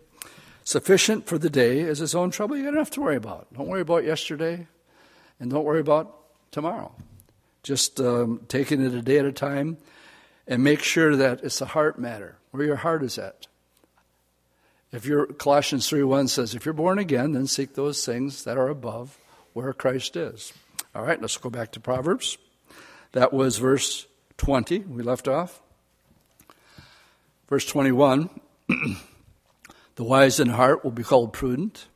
Sufficient 0.63 1.27
for 1.27 1.37
the 1.37 1.49
day 1.49 1.79
is 1.79 2.01
its 2.01 2.15
own 2.15 2.29
trouble. 2.29 2.57
You 2.57 2.63
got 2.63 2.73
enough 2.73 2.91
to 2.91 3.01
worry 3.01 3.15
about. 3.15 3.53
Don't 3.53 3.67
worry 3.67 3.81
about 3.81 4.03
yesterday, 4.03 4.67
and 5.39 5.49
don't 5.49 5.63
worry 5.63 5.79
about 5.79 6.13
tomorrow. 6.51 6.93
Just 7.63 8.01
um, 8.01 8.41
taking 8.49 8.83
it 8.83 8.93
a 8.93 9.01
day 9.01 9.19
at 9.19 9.25
a 9.25 9.31
time 9.31 9.77
and 10.45 10.63
make 10.63 10.81
sure 10.81 11.15
that 11.15 11.41
it's 11.43 11.61
a 11.61 11.65
heart 11.65 11.97
matter, 11.97 12.37
where 12.51 12.65
your 12.65 12.75
heart 12.77 13.03
is 13.03 13.17
at. 13.17 13.47
If 14.91 15.05
you're, 15.05 15.25
Colossians 15.27 15.89
3.1 15.89 16.29
says, 16.29 16.55
if 16.55 16.65
you're 16.65 16.73
born 16.73 16.97
again, 16.97 17.33
then 17.33 17.47
seek 17.47 17.73
those 17.73 18.05
things 18.05 18.43
that 18.45 18.57
are 18.57 18.69
above 18.69 19.17
where 19.53 19.73
Christ 19.73 20.15
is. 20.15 20.53
All 20.95 21.03
right, 21.03 21.21
let's 21.21 21.37
go 21.37 21.49
back 21.49 21.71
to 21.73 21.79
Proverbs. 21.79 22.37
That 23.11 23.33
was 23.33 23.57
verse 23.57 24.07
20, 24.37 24.79
we 24.79 25.03
left 25.03 25.27
off. 25.27 25.61
Verse 27.49 27.65
21 27.65 28.29
The 29.95 30.03
wise 30.03 30.39
in 30.39 30.49
heart 30.49 30.83
will 30.83 30.91
be 30.91 31.03
called 31.03 31.33
prudent, 31.33 31.87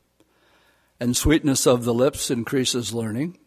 and 0.98 1.16
sweetness 1.16 1.66
of 1.66 1.84
the 1.84 1.94
lips 1.94 2.32
increases 2.32 2.92
learning. 2.92 3.38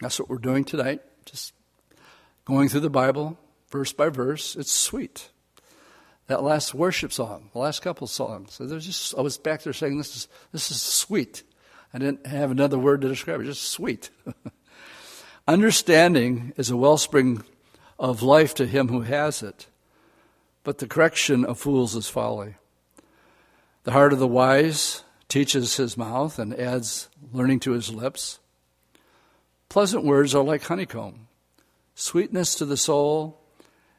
That's 0.00 0.18
what 0.18 0.28
we're 0.28 0.38
doing 0.38 0.64
tonight. 0.64 1.00
Just 1.24 1.52
going 2.44 2.68
through 2.68 2.80
the 2.80 2.90
Bible, 2.90 3.38
verse 3.70 3.92
by 3.92 4.08
verse, 4.08 4.56
it's 4.56 4.72
sweet. 4.72 5.28
That 6.30 6.44
last 6.44 6.74
worship 6.74 7.12
song, 7.12 7.50
the 7.52 7.58
last 7.58 7.82
couple 7.82 8.06
songs, 8.06 8.56
there's 8.56 8.86
just 8.86 9.16
I 9.18 9.20
was 9.20 9.36
back 9.36 9.64
there 9.64 9.72
saying 9.72 9.98
this 9.98 10.14
is 10.14 10.28
this 10.52 10.70
is 10.70 10.80
sweet. 10.80 11.42
I 11.92 11.98
didn't 11.98 12.24
have 12.24 12.52
another 12.52 12.78
word 12.78 13.00
to 13.00 13.08
describe 13.08 13.40
it, 13.40 13.46
just 13.46 13.64
sweet. 13.64 14.10
Understanding 15.48 16.52
is 16.56 16.70
a 16.70 16.76
wellspring 16.76 17.42
of 17.98 18.22
life 18.22 18.54
to 18.54 18.66
him 18.66 18.86
who 18.86 19.00
has 19.00 19.42
it, 19.42 19.66
but 20.62 20.78
the 20.78 20.86
correction 20.86 21.44
of 21.44 21.58
fools 21.58 21.96
is 21.96 22.08
folly. 22.08 22.54
The 23.82 23.90
heart 23.90 24.12
of 24.12 24.20
the 24.20 24.28
wise 24.28 25.02
teaches 25.28 25.78
his 25.78 25.96
mouth 25.96 26.38
and 26.38 26.54
adds 26.54 27.08
learning 27.32 27.58
to 27.60 27.72
his 27.72 27.92
lips. 27.92 28.38
Pleasant 29.68 30.04
words 30.04 30.32
are 30.32 30.44
like 30.44 30.62
honeycomb 30.62 31.26
sweetness 31.96 32.54
to 32.54 32.64
the 32.64 32.76
soul, 32.76 33.40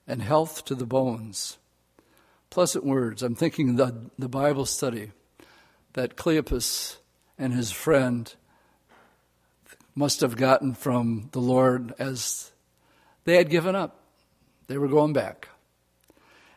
and 0.07 0.21
health 0.21 0.63
to 0.63 0.75
the 0.75 0.85
bones. 0.85 1.57
Pleasant 2.51 2.85
words. 2.85 3.23
I'm 3.23 3.33
thinking 3.33 3.77
the, 3.77 3.95
the 4.19 4.27
Bible 4.27 4.65
study 4.65 5.11
that 5.93 6.17
Cleopas 6.17 6.97
and 7.37 7.53
his 7.53 7.71
friend 7.71 8.31
must 9.95 10.19
have 10.19 10.35
gotten 10.35 10.73
from 10.73 11.29
the 11.31 11.39
Lord 11.39 11.93
as 11.97 12.51
they 13.23 13.37
had 13.37 13.49
given 13.49 13.73
up. 13.73 14.01
They 14.67 14.77
were 14.77 14.89
going 14.89 15.13
back. 15.13 15.47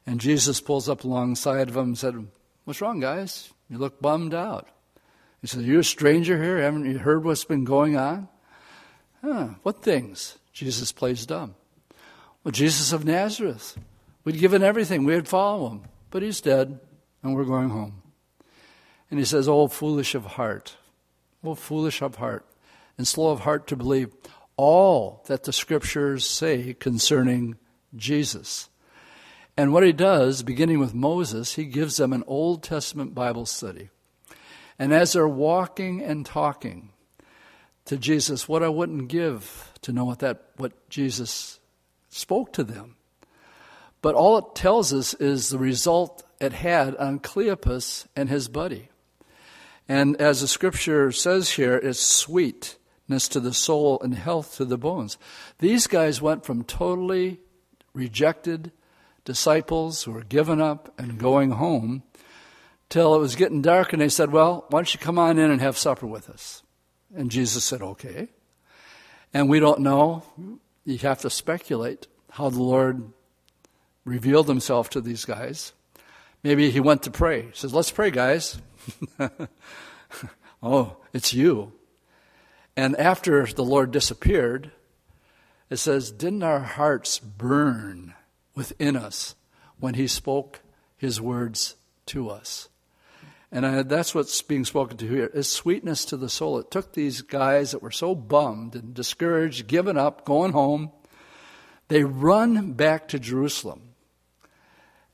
And 0.04 0.20
Jesus 0.20 0.60
pulls 0.60 0.88
up 0.88 1.04
alongside 1.04 1.68
of 1.68 1.74
them 1.74 1.84
and 1.90 1.98
said, 1.98 2.26
What's 2.64 2.80
wrong, 2.80 2.98
guys? 2.98 3.52
You 3.70 3.78
look 3.78 4.02
bummed 4.02 4.34
out. 4.34 4.68
He 5.42 5.46
said, 5.46 5.62
You're 5.62 5.80
a 5.80 5.84
stranger 5.84 6.42
here? 6.42 6.60
Haven't 6.60 6.90
you 6.90 6.98
heard 6.98 7.24
what's 7.24 7.44
been 7.44 7.64
going 7.64 7.96
on? 7.96 8.28
Huh, 9.22 9.50
what 9.62 9.80
things? 9.80 10.38
Jesus 10.52 10.90
plays 10.90 11.24
dumb. 11.24 11.54
Well, 12.42 12.50
Jesus 12.50 12.92
of 12.92 13.04
Nazareth, 13.04 13.78
we'd 14.24 14.38
given 14.38 14.62
everything, 14.62 15.04
we'd 15.04 15.28
follow 15.28 15.70
him, 15.70 15.82
but 16.10 16.22
he's 16.22 16.40
dead, 16.40 16.80
and 17.22 17.34
we're 17.34 17.44
going 17.44 17.70
home. 17.70 18.02
And 19.10 19.18
he 19.18 19.24
says, 19.24 19.48
Oh, 19.48 19.68
foolish 19.68 20.14
of 20.14 20.24
heart, 20.24 20.76
oh, 21.42 21.54
foolish 21.54 22.02
of 22.02 22.16
heart, 22.16 22.44
and 22.98 23.06
slow 23.06 23.30
of 23.30 23.40
heart 23.40 23.66
to 23.68 23.76
believe 23.76 24.12
all 24.56 25.22
that 25.26 25.44
the 25.44 25.52
scriptures 25.52 26.26
say 26.26 26.74
concerning 26.74 27.56
Jesus. 27.96 28.68
And 29.56 29.72
what 29.72 29.84
he 29.84 29.92
does, 29.92 30.42
beginning 30.42 30.80
with 30.80 30.94
Moses, 30.94 31.54
he 31.54 31.64
gives 31.64 31.96
them 31.96 32.12
an 32.12 32.24
Old 32.26 32.62
Testament 32.62 33.14
Bible 33.14 33.46
study. 33.46 33.90
And 34.78 34.92
as 34.92 35.12
they're 35.12 35.28
walking 35.28 36.02
and 36.02 36.26
talking 36.26 36.90
to 37.84 37.96
Jesus, 37.96 38.48
what 38.48 38.62
I 38.62 38.68
wouldn't 38.68 39.08
give 39.08 39.72
to 39.82 39.92
know 39.92 40.04
what 40.04 40.18
that 40.20 40.50
what 40.56 40.88
Jesus 40.88 41.60
spoke 42.08 42.52
to 42.54 42.64
them. 42.64 42.96
But 44.04 44.16
all 44.16 44.36
it 44.36 44.54
tells 44.54 44.92
us 44.92 45.14
is 45.14 45.48
the 45.48 45.56
result 45.56 46.24
it 46.38 46.52
had 46.52 46.94
on 46.96 47.20
Cleopas 47.20 48.06
and 48.14 48.28
his 48.28 48.48
buddy. 48.48 48.90
And 49.88 50.20
as 50.20 50.42
the 50.42 50.46
scripture 50.46 51.10
says 51.10 51.52
here, 51.52 51.76
it's 51.76 52.00
sweetness 52.00 53.28
to 53.28 53.40
the 53.40 53.54
soul 53.54 53.98
and 54.02 54.14
health 54.14 54.56
to 54.56 54.66
the 54.66 54.76
bones. 54.76 55.16
These 55.58 55.86
guys 55.86 56.20
went 56.20 56.44
from 56.44 56.64
totally 56.64 57.40
rejected 57.94 58.72
disciples 59.24 60.02
who 60.02 60.12
were 60.12 60.22
given 60.22 60.60
up 60.60 60.92
and 60.98 61.16
going 61.16 61.52
home 61.52 62.02
till 62.90 63.14
it 63.14 63.20
was 63.20 63.36
getting 63.36 63.62
dark 63.62 63.94
and 63.94 64.02
they 64.02 64.10
said, 64.10 64.30
Well, 64.30 64.66
why 64.68 64.80
don't 64.80 64.92
you 64.92 65.00
come 65.00 65.18
on 65.18 65.38
in 65.38 65.50
and 65.50 65.62
have 65.62 65.78
supper 65.78 66.06
with 66.06 66.28
us? 66.28 66.62
And 67.16 67.30
Jesus 67.30 67.64
said, 67.64 67.80
Okay. 67.80 68.28
And 69.32 69.48
we 69.48 69.60
don't 69.60 69.80
know. 69.80 70.24
You 70.84 70.98
have 70.98 71.22
to 71.22 71.30
speculate 71.30 72.06
how 72.28 72.50
the 72.50 72.62
Lord 72.62 73.10
revealed 74.04 74.48
himself 74.48 74.90
to 74.90 75.00
these 75.00 75.24
guys. 75.24 75.72
Maybe 76.42 76.70
he 76.70 76.80
went 76.80 77.02
to 77.04 77.10
pray. 77.10 77.42
He 77.42 77.50
says, 77.54 77.72
Let's 77.72 77.90
pray, 77.90 78.10
guys. 78.10 78.60
oh, 80.62 80.96
it's 81.12 81.32
you. 81.32 81.72
And 82.76 82.96
after 82.96 83.46
the 83.46 83.64
Lord 83.64 83.92
disappeared, 83.92 84.70
it 85.70 85.76
says, 85.76 86.10
Didn't 86.10 86.42
our 86.42 86.60
hearts 86.60 87.18
burn 87.18 88.14
within 88.54 88.96
us 88.96 89.34
when 89.80 89.94
he 89.94 90.06
spoke 90.06 90.60
his 90.96 91.20
words 91.20 91.76
to 92.06 92.28
us? 92.28 92.68
And 93.50 93.64
I, 93.64 93.82
that's 93.82 94.14
what's 94.14 94.42
being 94.42 94.64
spoken 94.64 94.96
to 94.96 95.08
here 95.08 95.30
is 95.32 95.48
sweetness 95.48 96.04
to 96.06 96.16
the 96.16 96.28
soul. 96.28 96.58
It 96.58 96.72
took 96.72 96.92
these 96.92 97.22
guys 97.22 97.70
that 97.70 97.82
were 97.82 97.92
so 97.92 98.14
bummed 98.14 98.74
and 98.74 98.92
discouraged, 98.92 99.68
given 99.68 99.96
up, 99.96 100.24
going 100.24 100.52
home. 100.52 100.90
They 101.86 102.02
run 102.02 102.72
back 102.72 103.06
to 103.08 103.18
Jerusalem. 103.18 103.93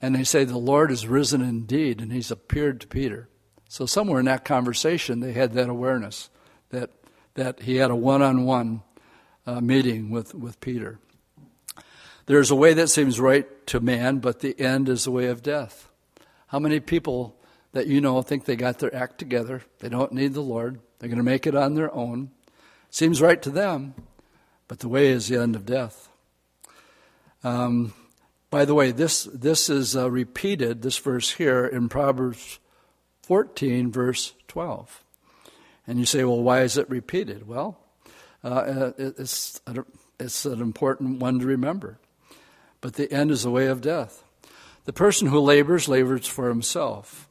And 0.03 0.14
they 0.14 0.24
say, 0.24 0.44
The 0.44 0.59
Lord 0.59 0.90
is 0.90 1.07
risen 1.07 1.42
indeed, 1.42 2.01
and 2.01 2.12
he's 2.12 2.30
appeared 2.30 2.80
to 2.80 2.86
Peter. 2.86 3.28
So 3.68 3.86
somewhere 3.86 4.20
in 4.20 4.26
that 4.26 4.44
conversation, 4.44 5.20
they 5.20 5.32
had 5.32 5.53
that 5.53 5.68
awareness 5.68 6.30
that, 6.70 6.90
that 7.34 7.61
he 7.61 7.76
had 7.76 7.90
a 7.90 7.96
one 7.96 8.22
on 8.22 8.44
one 8.44 8.82
meeting 9.46 10.11
with, 10.11 10.34
with 10.34 10.61
Peter. 10.61 10.98
There's 12.26 12.51
a 12.51 12.57
way 12.57 12.74
that 12.74 12.88
seems 12.88 13.20
right 13.20 13.46
to 13.68 13.80
man, 13.80 14.18
but 14.18 14.40
the 14.40 14.59
end 14.59 14.88
is 14.88 15.05
the 15.05 15.11
way 15.11 15.26
of 15.26 15.42
death. 15.42 15.88
How 16.48 16.59
many 16.59 16.80
people 16.80 17.36
that 17.72 17.86
you 17.86 18.01
know 18.01 18.20
think 18.22 18.44
they 18.44 18.57
got 18.57 18.78
their 18.78 18.94
act 18.94 19.18
together. 19.18 19.62
They 19.78 19.88
don't 19.88 20.12
need 20.12 20.34
the 20.34 20.40
Lord. 20.40 20.80
They're 20.98 21.09
going 21.09 21.18
to 21.18 21.24
make 21.24 21.46
it 21.46 21.55
on 21.55 21.74
their 21.74 21.92
own. 21.94 22.30
Seems 22.90 23.20
right 23.20 23.40
to 23.42 23.51
them, 23.51 23.94
but 24.66 24.80
the 24.80 24.88
way 24.88 25.09
is 25.09 25.28
the 25.28 25.40
end 25.40 25.55
of 25.55 25.66
death. 25.66 26.09
Um, 27.44 27.94
by 28.51 28.64
the 28.64 28.74
way, 28.74 28.90
this, 28.90 29.24
this 29.32 29.70
is 29.70 29.96
uh, 29.96 30.11
repeated, 30.11 30.82
this 30.82 30.98
verse 30.98 31.32
here, 31.32 31.64
in 31.64 31.88
Proverbs 31.88 32.59
14, 33.22 33.92
verse 33.92 34.34
12. 34.48 35.05
And 35.86 36.01
you 36.01 36.05
say, 36.05 36.24
well, 36.24 36.42
why 36.42 36.62
is 36.62 36.76
it 36.76 36.90
repeated? 36.90 37.46
Well, 37.46 37.78
uh, 38.42 38.48
uh 38.48 38.92
it's, 38.98 39.61
it's 40.18 40.44
an 40.44 40.61
important 40.61 41.20
one 41.20 41.38
to 41.38 41.46
remember. 41.46 41.98
But 42.80 42.94
the 42.94 43.12
end 43.12 43.30
is 43.30 43.44
the 43.44 43.51
way 43.51 43.66
of 43.66 43.80
death. 43.80 44.24
The 44.84 44.92
person 44.92 45.28
who 45.28 45.38
labors, 45.38 45.88
labors 45.88 46.26
for 46.26 46.48
himself. 46.48 47.28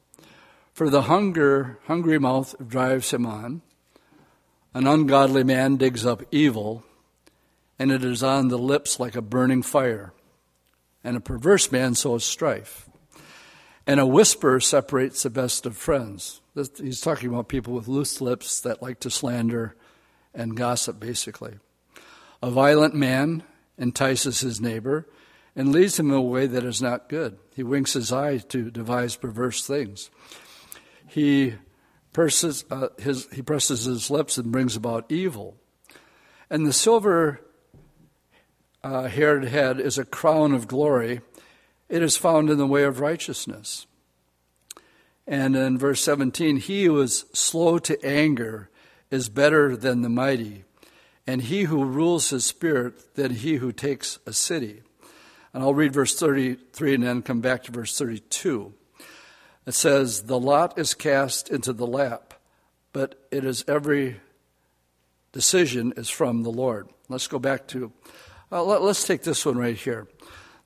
For 0.72 0.88
the 0.88 1.02
hunger, 1.02 1.78
hungry 1.86 2.18
mouth 2.18 2.54
drives 2.66 3.10
him 3.10 3.26
on. 3.26 3.60
An 4.72 4.86
ungodly 4.86 5.44
man 5.44 5.76
digs 5.76 6.06
up 6.06 6.22
evil, 6.30 6.84
and 7.78 7.90
it 7.90 8.04
is 8.04 8.22
on 8.22 8.48
the 8.48 8.58
lips 8.58 9.00
like 9.00 9.16
a 9.16 9.22
burning 9.22 9.62
fire. 9.62 10.12
And 11.02 11.16
a 11.16 11.20
perverse 11.20 11.72
man 11.72 11.94
sows 11.94 12.24
strife. 12.24 12.88
And 13.86 13.98
a 13.98 14.06
whisper 14.06 14.60
separates 14.60 15.22
the 15.22 15.30
best 15.30 15.66
of 15.66 15.76
friends. 15.76 16.40
He's 16.76 17.00
talking 17.00 17.30
about 17.30 17.48
people 17.48 17.74
with 17.74 17.88
loose 17.88 18.20
lips 18.20 18.60
that 18.60 18.82
like 18.82 19.00
to 19.00 19.10
slander 19.10 19.76
and 20.34 20.56
gossip, 20.56 21.00
basically. 21.00 21.54
A 22.42 22.50
violent 22.50 22.94
man 22.94 23.42
entices 23.78 24.40
his 24.40 24.60
neighbor 24.60 25.08
and 25.56 25.72
leads 25.72 25.98
him 25.98 26.10
in 26.10 26.16
a 26.16 26.20
way 26.20 26.46
that 26.46 26.64
is 26.64 26.82
not 26.82 27.08
good. 27.08 27.38
He 27.54 27.62
winks 27.62 27.94
his 27.94 28.12
eye 28.12 28.38
to 28.38 28.70
devise 28.70 29.16
perverse 29.16 29.66
things 29.66 30.10
he 31.10 31.54
presses, 32.12 32.64
uh, 32.70 32.88
his, 32.98 33.26
he 33.32 33.42
presses 33.42 33.84
his 33.84 34.10
lips 34.10 34.38
and 34.38 34.52
brings 34.52 34.76
about 34.76 35.10
evil. 35.10 35.56
And 36.48 36.66
the 36.66 36.72
silver 36.72 37.40
uh, 38.82 39.08
haired 39.08 39.44
head 39.44 39.80
is 39.80 39.98
a 39.98 40.04
crown 40.04 40.52
of 40.52 40.68
glory. 40.68 41.20
It 41.88 42.02
is 42.02 42.16
found 42.16 42.50
in 42.50 42.58
the 42.58 42.66
way 42.66 42.84
of 42.84 43.00
righteousness. 43.00 43.86
And 45.26 45.54
in 45.54 45.78
verse 45.78 46.02
17, 46.02 46.56
he 46.56 46.84
who 46.84 47.00
is 47.00 47.24
slow 47.32 47.78
to 47.78 48.04
anger 48.04 48.68
is 49.10 49.28
better 49.28 49.76
than 49.76 50.02
the 50.02 50.08
mighty, 50.08 50.64
and 51.26 51.42
he 51.42 51.62
who 51.64 51.84
rules 51.84 52.30
his 52.30 52.44
spirit 52.44 53.14
than 53.14 53.34
he 53.34 53.56
who 53.56 53.72
takes 53.72 54.18
a 54.26 54.32
city. 54.32 54.82
And 55.52 55.62
I'll 55.62 55.74
read 55.74 55.92
verse 55.92 56.18
33 56.18 56.94
and 56.94 57.04
then 57.04 57.22
come 57.22 57.40
back 57.40 57.64
to 57.64 57.72
verse 57.72 57.96
32. 57.98 58.72
It 59.66 59.74
says, 59.74 60.22
The 60.22 60.38
lot 60.38 60.78
is 60.78 60.94
cast 60.94 61.48
into 61.48 61.72
the 61.72 61.86
lap, 61.86 62.34
but 62.92 63.26
it 63.30 63.44
is 63.44 63.64
every 63.68 64.20
decision 65.32 65.92
is 65.96 66.08
from 66.08 66.42
the 66.42 66.50
Lord. 66.50 66.88
Let's 67.08 67.26
go 67.28 67.38
back 67.38 67.66
to, 67.68 67.92
uh, 68.52 68.62
let, 68.64 68.82
let's 68.82 69.04
take 69.04 69.22
this 69.22 69.46
one 69.46 69.56
right 69.56 69.76
here. 69.76 70.08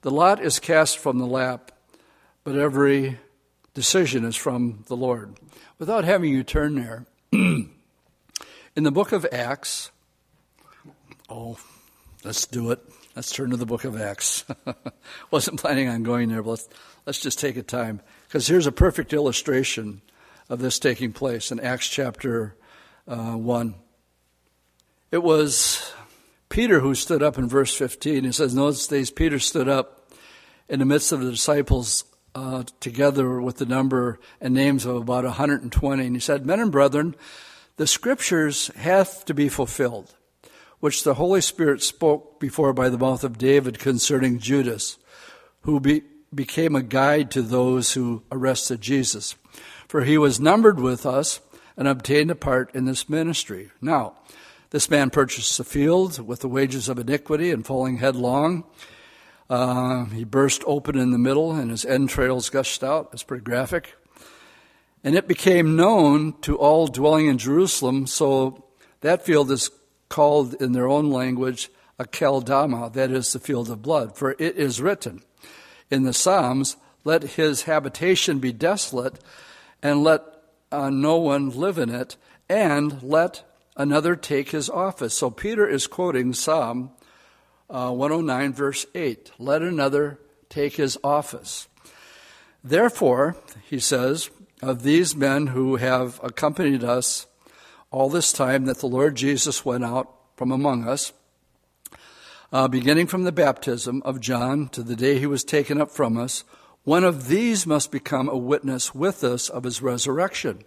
The 0.03 0.11
lot 0.11 0.43
is 0.43 0.59
cast 0.59 0.99
from 0.99 1.19
the 1.19 1.27
lap, 1.27 1.71
but 2.43 2.57
every 2.57 3.19
decision 3.75 4.25
is 4.25 4.37
from 4.37 4.85
the 4.87 4.97
Lord. 4.97 5.35
Without 5.79 6.05
having 6.05 6.31
you 6.31 6.43
turn 6.43 6.77
there, 6.77 7.07
in 7.33 7.71
the 8.75 8.91
book 8.91 9.13
of 9.13 9.27
Acts, 9.33 9.91
oh, 11.29 11.59
let's 12.25 12.47
do 12.47 12.71
it. 12.71 12.81
Let's 13.17 13.33
turn 13.33 13.51
to 13.51 13.57
the 13.57 13.67
book 13.67 13.85
of 13.85 14.01
Acts. 14.01 14.45
Wasn't 15.31 15.61
planning 15.61 15.89
on 15.89 16.03
going 16.03 16.29
there, 16.31 16.43
but 16.43 16.51
let's, 16.51 16.69
let's 17.07 17.21
just 17.21 17.39
take 17.39 17.57
a 17.57 17.63
time. 17.63 18.01
Because 18.27 18.47
here's 18.47 18.67
a 18.67 18.73
perfect 18.73 19.13
illustration 19.13 20.01
of 20.49 20.59
this 20.59 20.79
taking 20.79 21.13
place 21.13 21.53
in 21.53 21.61
Acts 21.61 21.89
chapter 21.89 22.57
uh, 23.07 23.33
1. 23.33 23.75
It 25.13 25.23
was 25.23 25.93
Peter 26.49 26.81
who 26.81 26.95
stood 26.95 27.23
up 27.23 27.39
in 27.39 27.49
verse 27.49 27.75
15. 27.75 28.25
He 28.25 28.33
says, 28.33 28.53
In 28.53 28.59
those 28.59 28.87
days, 28.87 29.11
Peter 29.11 29.39
stood 29.39 29.69
up 29.69 30.11
in 30.69 30.79
the 30.79 30.85
midst 30.85 31.13
of 31.13 31.21
the 31.21 31.31
disciples 31.31 32.05
uh, 32.35 32.65
together 32.81 33.41
with 33.41 33.59
the 33.59 33.67
number 33.67 34.19
and 34.41 34.55
names 34.55 34.85
of 34.85 34.97
about 34.97 35.25
120. 35.25 36.07
And 36.07 36.17
he 36.17 36.21
said, 36.21 36.47
Men 36.47 36.61
and 36.61 36.73
brethren, 36.73 37.15
the 37.77 37.87
scriptures 37.87 38.69
have 38.77 39.25
to 39.25 39.35
be 39.35 39.49
fulfilled, 39.49 40.15
which 40.81 41.03
the 41.03 41.15
Holy 41.15 41.41
Spirit 41.41 41.83
spoke 41.83 42.39
before 42.41 42.73
by 42.73 42.89
the 42.89 42.99
mouth 42.99 43.25
of 43.25 43.39
David 43.39 43.79
concerning 43.79 44.39
Judas, 44.39 44.99
who 45.63 45.81
be, 45.81 46.03
became 46.35 46.77
a 46.77 46.83
guide 46.83 47.31
to 47.33 47.43
those 47.43 47.95
who 47.95 48.23
arrested 48.31 48.81
Jesus. 48.81 49.35
For 49.89 50.03
he 50.03 50.19
was 50.19 50.41
numbered 50.41 50.81
with 50.81 51.07
us 51.07 51.41
and 51.77 51.89
obtained 51.89 52.31
a 52.31 52.37
part 52.37 52.75
in 52.75 52.85
this 52.85 53.09
ministry. 53.09 53.71
Now, 53.81 54.17
this 54.75 54.91
man 54.91 55.09
purchased 55.09 55.61
a 55.61 55.63
field 55.63 56.19
with 56.27 56.41
the 56.41 56.49
wages 56.49 56.89
of 56.89 56.99
iniquity 56.99 57.53
and 57.53 57.65
falling 57.65 57.99
headlong. 57.99 58.65
Uh, 59.49 60.07
he 60.07 60.25
burst 60.25 60.65
open 60.67 60.99
in 60.99 61.13
the 61.13 61.17
middle 61.17 61.53
and 61.53 61.71
his 61.71 61.85
entrails 61.85 62.51
gushed 62.51 62.83
out. 62.83 63.09
It's 63.13 63.23
pretty 63.23 63.45
graphic. 63.45 63.95
And 65.05 65.15
it 65.15 65.29
became 65.29 65.77
known 65.77 66.33
to 66.41 66.59
all 66.59 66.89
dwelling 66.89 67.29
in 67.29 67.39
Jerusalem, 67.39 68.09
so 68.09 68.65
that 69.01 69.25
field 69.25 69.49
is 69.53 69.71
called 70.09 70.55
in 70.55 70.73
their 70.73 70.89
own 70.89 71.09
language 71.09 71.71
Akeldama, 72.01 72.93
that 72.95 73.13
is 73.13 73.33
the 73.33 73.39
field 73.39 73.71
of 73.71 73.81
blood. 73.81 74.17
For 74.17 74.33
it 74.33 74.57
is 74.57 74.83
written, 74.83 75.23
in 75.89 76.03
the 76.03 76.13
Psalms, 76.13 76.77
let 77.05 77.23
his 77.23 77.63
habitation 77.63 78.41
be 78.41 78.53
desolate, 78.53 79.21
and 79.85 80.03
let 80.03 80.23
uh, 80.73 80.91
no 80.91 81.19
one 81.19 81.51
live 81.51 81.79
in 81.79 81.91
it, 81.91 82.17
and 82.49 83.01
let 83.05 83.45
another 83.77 84.17
take 84.17 84.51
his 84.51 84.71
office. 84.71 85.15
So 85.15 85.31
Peter 85.31 85.69
is 85.69 85.87
quoting 85.87 86.33
Psalm 86.33 86.91
uh, 87.71 87.91
109, 87.91 88.53
verse 88.53 88.87
8. 88.95 89.33
Let 89.39 89.63
another 89.63 90.19
take 90.49 90.77
his 90.77 90.99
office. 91.03 91.69
Therefore, 92.63 93.37
he 93.65 93.79
says, 93.79 94.31
of 94.63 94.83
these 94.83 95.15
men 95.15 95.49
who 95.49 95.77
have 95.77 96.21
accompanied 96.23 96.85
us 96.85 97.27
all 97.91 98.09
this 98.09 98.33
time 98.33 98.65
that 98.65 98.79
the 98.79 98.87
Lord 98.87 99.15
Jesus 99.17 99.65
went 99.65 99.85
out 99.85 100.13
from 100.37 100.51
among 100.51 100.89
us, 100.89 101.13
uh, 102.53 102.69
beginning 102.69 103.07
from 103.07 103.25
the 103.25 103.33
baptism 103.33 104.03
of 104.05 104.21
John 104.21 104.69
to 104.69 104.83
the 104.83 104.97
day 104.97 105.19
he 105.19 105.27
was 105.27 105.45
taken 105.45 105.81
up 105.81 105.91
from 105.91 106.17
us, 106.17 106.45
one 106.85 107.05
of 107.05 107.29
these 107.29 107.67
must 107.67 107.91
become 107.91 108.29
a 108.29 108.37
witness 108.37 108.95
with 108.95 109.25
us 109.25 109.49
of 109.49 109.65
his 109.65 109.81
resurrection. 109.81 110.65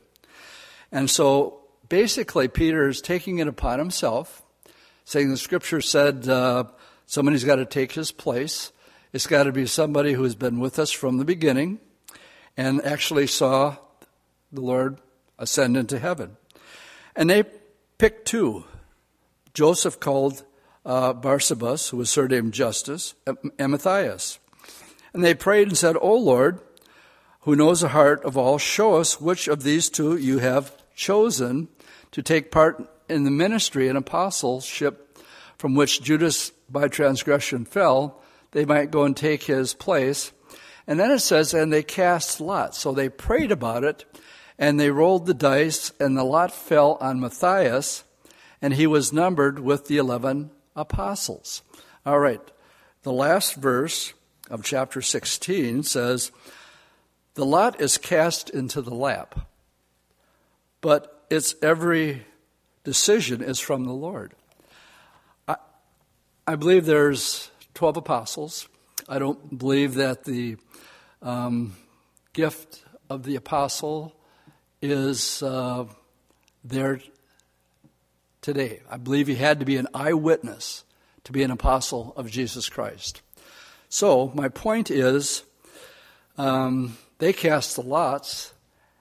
And 0.91 1.09
so 1.09 1.66
basically, 1.89 2.47
Peter 2.47 2.87
is 2.87 3.01
taking 3.01 3.39
it 3.39 3.47
upon 3.47 3.79
himself, 3.79 4.43
saying 5.05 5.29
the 5.29 5.37
scripture 5.37 5.81
said 5.81 6.27
uh, 6.27 6.65
somebody's 7.05 7.43
got 7.43 7.55
to 7.55 7.65
take 7.65 7.93
his 7.93 8.11
place. 8.11 8.71
It's 9.13 9.27
got 9.27 9.43
to 9.43 9.51
be 9.51 9.65
somebody 9.65 10.13
who 10.13 10.23
has 10.23 10.35
been 10.35 10.59
with 10.59 10.79
us 10.79 10.91
from 10.91 11.17
the 11.17 11.25
beginning 11.25 11.79
and 12.55 12.83
actually 12.83 13.27
saw 13.27 13.77
the 14.51 14.61
Lord 14.61 14.99
ascend 15.39 15.77
into 15.77 15.99
heaven. 15.99 16.37
And 17.15 17.29
they 17.29 17.43
picked 17.97 18.27
two. 18.27 18.65
Joseph 19.53 19.99
called 19.99 20.43
uh, 20.85 21.13
Barsabas, 21.13 21.89
who 21.89 21.97
was 21.97 22.09
surnamed 22.09 22.53
Justus, 22.53 23.15
and 23.25 23.71
Matthias. 23.71 24.39
And 25.13 25.23
they 25.23 25.33
prayed 25.33 25.67
and 25.67 25.77
said, 25.77 25.95
O 25.99 26.15
Lord, 26.15 26.59
who 27.41 27.55
knows 27.55 27.81
the 27.81 27.89
heart 27.89 28.23
of 28.23 28.37
all, 28.37 28.57
show 28.57 28.95
us 28.95 29.21
which 29.21 29.47
of 29.47 29.63
these 29.63 29.89
two 29.89 30.17
you 30.17 30.39
have 30.39 30.73
chosen 30.95 31.69
to 32.11 32.21
take 32.21 32.51
part 32.51 32.89
in 33.09 33.23
the 33.23 33.31
ministry 33.31 33.87
and 33.87 33.97
apostleship 33.97 35.17
from 35.57 35.75
which 35.75 36.01
Judas 36.01 36.51
by 36.69 36.87
transgression 36.87 37.65
fell, 37.65 38.21
they 38.51 38.65
might 38.65 38.91
go 38.91 39.03
and 39.03 39.15
take 39.15 39.43
his 39.43 39.73
place. 39.73 40.31
And 40.85 40.99
then 40.99 41.11
it 41.11 41.19
says, 41.19 41.53
and 41.53 41.71
they 41.71 41.83
cast 41.83 42.39
lots. 42.39 42.77
So 42.77 42.91
they 42.91 43.09
prayed 43.09 43.51
about 43.51 43.83
it, 43.83 44.05
and 44.57 44.79
they 44.79 44.91
rolled 44.91 45.25
the 45.25 45.33
dice, 45.33 45.91
and 45.99 46.17
the 46.17 46.23
lot 46.23 46.51
fell 46.51 46.97
on 47.01 47.19
Matthias, 47.19 48.03
and 48.61 48.73
he 48.73 48.87
was 48.87 49.13
numbered 49.13 49.59
with 49.59 49.87
the 49.87 49.97
eleven 49.97 50.51
apostles. 50.75 51.61
All 52.05 52.19
right, 52.19 52.41
the 53.03 53.11
last 53.11 53.55
verse 53.55 54.13
of 54.49 54.63
chapter 54.63 55.01
16 55.01 55.83
says, 55.83 56.31
The 57.33 57.45
lot 57.45 57.81
is 57.81 57.97
cast 57.97 58.49
into 58.49 58.81
the 58.81 58.95
lap, 58.95 59.47
but 60.81 61.16
its 61.29 61.55
every 61.61 62.25
decision 62.83 63.41
is 63.41 63.59
from 63.59 63.85
the 63.85 63.93
Lord. 63.93 64.33
I, 65.47 65.57
I 66.45 66.55
believe 66.55 66.85
there's 66.85 67.51
12 67.73 67.97
apostles. 67.97 68.67
I 69.09 69.19
don't 69.19 69.57
believe 69.57 69.95
that 69.95 70.23
the 70.23 70.57
um, 71.21 71.75
gift 72.33 72.83
of 73.09 73.23
the 73.23 73.35
apostle 73.35 74.15
is 74.81 75.41
uh, 75.43 75.85
there 76.63 76.99
today. 78.41 78.81
I 78.89 78.97
believe 78.97 79.27
he 79.27 79.35
had 79.35 79.59
to 79.59 79.65
be 79.65 79.77
an 79.77 79.87
eyewitness 79.93 80.83
to 81.23 81.31
be 81.31 81.43
an 81.43 81.51
apostle 81.51 82.13
of 82.15 82.31
Jesus 82.31 82.69
Christ. 82.69 83.21
So, 83.89 84.31
my 84.33 84.49
point 84.49 84.91
is, 84.91 85.43
um, 86.37 86.97
they 87.19 87.33
cast 87.33 87.75
the 87.75 87.81
lots 87.81 88.53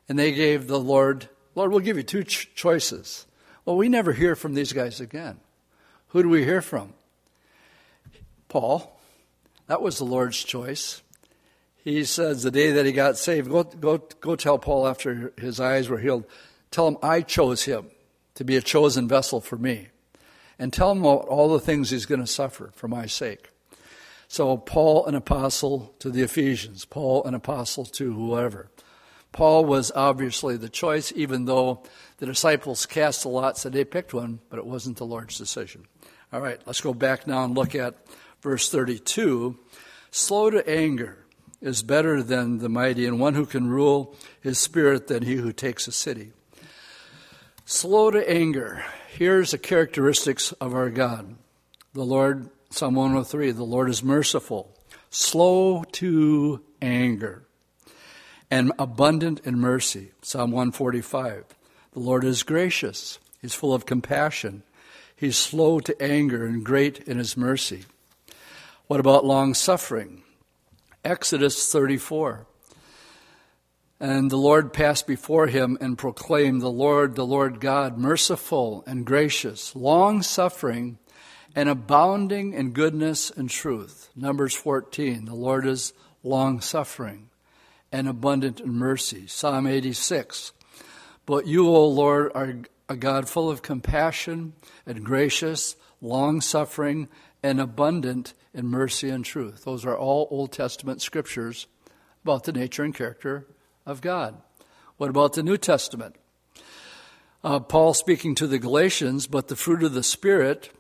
and 0.09 0.18
they 0.18 0.33
gave 0.33 0.66
the 0.66 0.81
Lord, 0.81 1.29
Lord, 1.57 1.73
we'll 1.73 1.81
give 1.81 1.97
you 1.97 2.05
two 2.05 2.23
ch- 2.23 2.55
choices. 2.55 3.27
Well, 3.65 3.77
we 3.77 3.89
never 3.89 4.13
hear 4.13 4.37
from 4.37 4.55
these 4.55 4.73
guys 4.73 5.01
again. 5.01 5.41
Who 6.09 6.23
do 6.23 6.29
we 6.29 6.45
hear 6.45 6.63
from? 6.63 6.93
Paul. 8.49 9.01
That 9.67 9.83
was 9.83 9.99
the 9.99 10.05
Lord's 10.05 10.45
choice. 10.45 11.03
He 11.83 12.05
says 12.05 12.43
the 12.43 12.51
day 12.51 12.73
that 12.73 12.87
he 12.87 12.93
got 12.93 13.17
saved, 13.17 13.51
go, 13.51 13.65
go, 13.65 13.99
go 14.21 14.37
tell 14.37 14.59
Paul 14.59 14.87
after 14.87 15.33
his 15.39 15.59
eyes 15.59 15.89
were 15.89 15.99
healed, 15.99 16.25
tell 16.71 16.87
him 16.87 16.99
I 17.03 17.23
chose 17.23 17.65
him 17.65 17.87
to 18.35 18.45
be 18.45 18.57
a 18.57 18.63
chosen 18.63 19.09
vessel 19.09 19.41
for 19.41 19.57
me. 19.57 19.89
And 20.59 20.73
tell 20.73 20.93
him 20.93 21.05
all 21.05 21.53
the 21.53 21.61
things 21.61 21.91
he's 21.91 22.07
going 22.07 22.21
to 22.21 22.27
suffer 22.27 22.71
for 22.75 22.89
my 22.89 23.07
sake. 23.07 23.51
So, 24.29 24.57
Paul, 24.57 25.07
an 25.07 25.15
apostle 25.15 25.95
to 26.01 26.11
the 26.11 26.23
Ephesians, 26.23 26.85
Paul, 26.85 27.25
an 27.25 27.35
apostle 27.35 27.85
to 27.85 28.13
whoever. 28.13 28.69
Paul 29.37 29.66
was 29.66 29.93
obviously 29.95 30.57
the 30.57 30.70
choice, 30.70 31.12
even 31.14 31.45
though 31.45 31.82
the 32.16 32.24
disciples 32.24 32.87
cast 32.87 33.26
a 33.26 33.28
lot, 33.28 33.59
said 33.59 33.74
they 33.74 33.84
picked 33.84 34.14
one, 34.14 34.41
but 34.49 34.59
it 34.59 34.64
wasn't 34.64 34.97
the 34.97 35.05
Lord's 35.05 35.37
decision. 35.37 35.84
All 36.32 36.41
right, 36.41 36.59
let's 36.64 36.80
go 36.80 36.95
back 36.95 37.26
now 37.26 37.45
and 37.45 37.55
look 37.55 37.74
at 37.74 37.97
verse 38.41 38.70
32. 38.70 39.59
Slow 40.11 40.49
to 40.49 40.66
anger 40.66 41.18
is 41.61 41.82
better 41.82 42.22
than 42.22 42.61
the 42.61 42.70
mighty, 42.70 43.05
and 43.05 43.20
one 43.20 43.34
who 43.34 43.45
can 43.45 43.68
rule 43.68 44.16
his 44.41 44.59
spirit 44.59 45.07
than 45.07 45.22
he 45.22 45.34
who 45.34 45.53
takes 45.53 45.87
a 45.87 45.93
city. 45.93 46.32
Slow 47.66 48.11
to 48.11 48.30
anger. 48.30 48.87
Here's 49.11 49.51
the 49.51 49.59
characteristics 49.59 50.53
of 50.53 50.74
our 50.74 50.89
God. 50.89 51.37
The 51.93 52.07
Lord 52.07 52.49
Psalm 52.70 52.95
103 52.95 53.51
The 53.51 53.64
Lord 53.64 53.91
is 53.91 54.03
merciful, 54.03 54.74
slow 55.11 55.84
to 55.93 56.62
anger, 56.80 57.45
and 58.51 58.72
abundant 58.78 59.40
in 59.44 59.59
mercy. 59.59 60.12
Psalm 60.22 60.51
145 60.51 61.44
The 61.92 62.01
Lord 62.01 62.24
is 62.24 62.42
gracious, 62.42 63.18
He's 63.40 63.55
full 63.55 63.74
of 63.74 63.86
compassion, 63.86 64.62
He's 65.14 65.36
slow 65.36 65.80
to 65.80 66.03
anger 66.03 66.44
and 66.44 66.64
great 66.64 67.01
in 67.01 67.18
His 67.18 67.36
mercy. 67.36 67.84
What 68.86 69.01
about 69.01 69.24
long 69.24 69.55
suffering? 69.55 70.22
Exodus 71.05 71.70
34. 71.72 72.47
And 73.99 74.30
the 74.30 74.36
Lord 74.36 74.74
passed 74.74 75.07
before 75.07 75.47
him 75.47 75.78
and 75.80 75.97
proclaimed, 75.97 76.61
The 76.61 76.70
Lord, 76.70 77.14
the 77.14 77.24
Lord 77.24 77.61
God, 77.61 77.97
merciful 77.97 78.84
and 78.86 79.07
gracious, 79.07 79.74
long 79.74 80.22
suffering 80.22 80.99
and 81.55 81.68
abounding 81.68 82.53
in 82.53 82.72
goodness 82.72 83.30
and 83.30 83.49
truth. 83.49 84.11
Numbers 84.14 84.55
14, 84.55 85.24
the 85.24 85.34
Lord 85.34 85.66
is 85.66 85.94
long 86.22 86.61
suffering 86.61 87.30
and 87.93 88.09
abundant 88.09 88.61
in 88.61 88.72
mercy. 88.72 89.26
Psalm 89.26 89.66
86, 89.66 90.53
but 91.24 91.47
you, 91.47 91.68
O 91.68 91.87
Lord, 91.87 92.32
are 92.34 92.57
a 92.89 92.97
God 92.97 93.28
full 93.28 93.51
of 93.51 93.62
compassion 93.62 94.53
and 94.87 95.05
gracious, 95.05 95.76
long 96.01 96.41
suffering, 96.41 97.09
and 97.43 97.61
abundant 97.61 98.34
in 98.55 98.66
mercy 98.66 99.09
and 99.09 99.24
truth. 99.24 99.64
Those 99.64 99.84
are 99.84 99.97
all 99.97 100.28
Old 100.30 100.53
Testament 100.53 101.03
scriptures 101.03 101.66
about 102.24 102.45
the 102.45 102.53
nature 102.53 102.84
and 102.84 102.95
character 102.95 103.47
of 103.84 104.01
God. 104.01 104.37
What 104.97 105.11
about 105.11 105.34
the 105.34 105.43
New 105.43 105.57
Testament? 105.57 106.16
Uh, 107.45 107.61
Paul 107.61 107.95
speaking 107.95 108.34
to 108.37 108.47
the 108.47 108.59
Galatians, 108.59 109.26
but 109.26 109.49
the 109.49 109.57
fruit 109.57 109.82
of 109.82 109.95
the 109.95 110.03
Spirit 110.03 110.70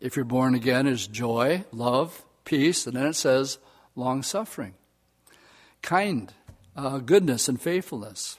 if 0.00 0.16
you're 0.16 0.24
born 0.24 0.54
again, 0.54 0.86
is 0.86 1.06
joy, 1.06 1.64
love, 1.72 2.24
peace, 2.44 2.86
and 2.86 2.96
then 2.96 3.06
it 3.06 3.16
says 3.16 3.58
long 3.94 4.22
suffering, 4.22 4.74
kind, 5.82 6.32
uh, 6.76 6.98
goodness, 6.98 7.48
and 7.48 7.60
faithfulness. 7.60 8.38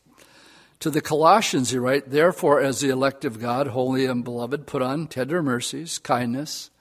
To 0.82 0.90
the 0.90 1.02
Colossians, 1.02 1.70
he 1.70 1.78
writes, 1.78 2.08
Therefore, 2.08 2.60
as 2.60 2.82
the 2.82 2.90
elect 2.90 3.24
of 3.24 3.40
God, 3.40 3.68
holy 3.68 4.06
and 4.06 4.24
beloved, 4.24 4.66
put 4.66 4.82
on 4.82 5.08
tender 5.08 5.44
mercies, 5.44 6.00
kindness, 6.00 6.72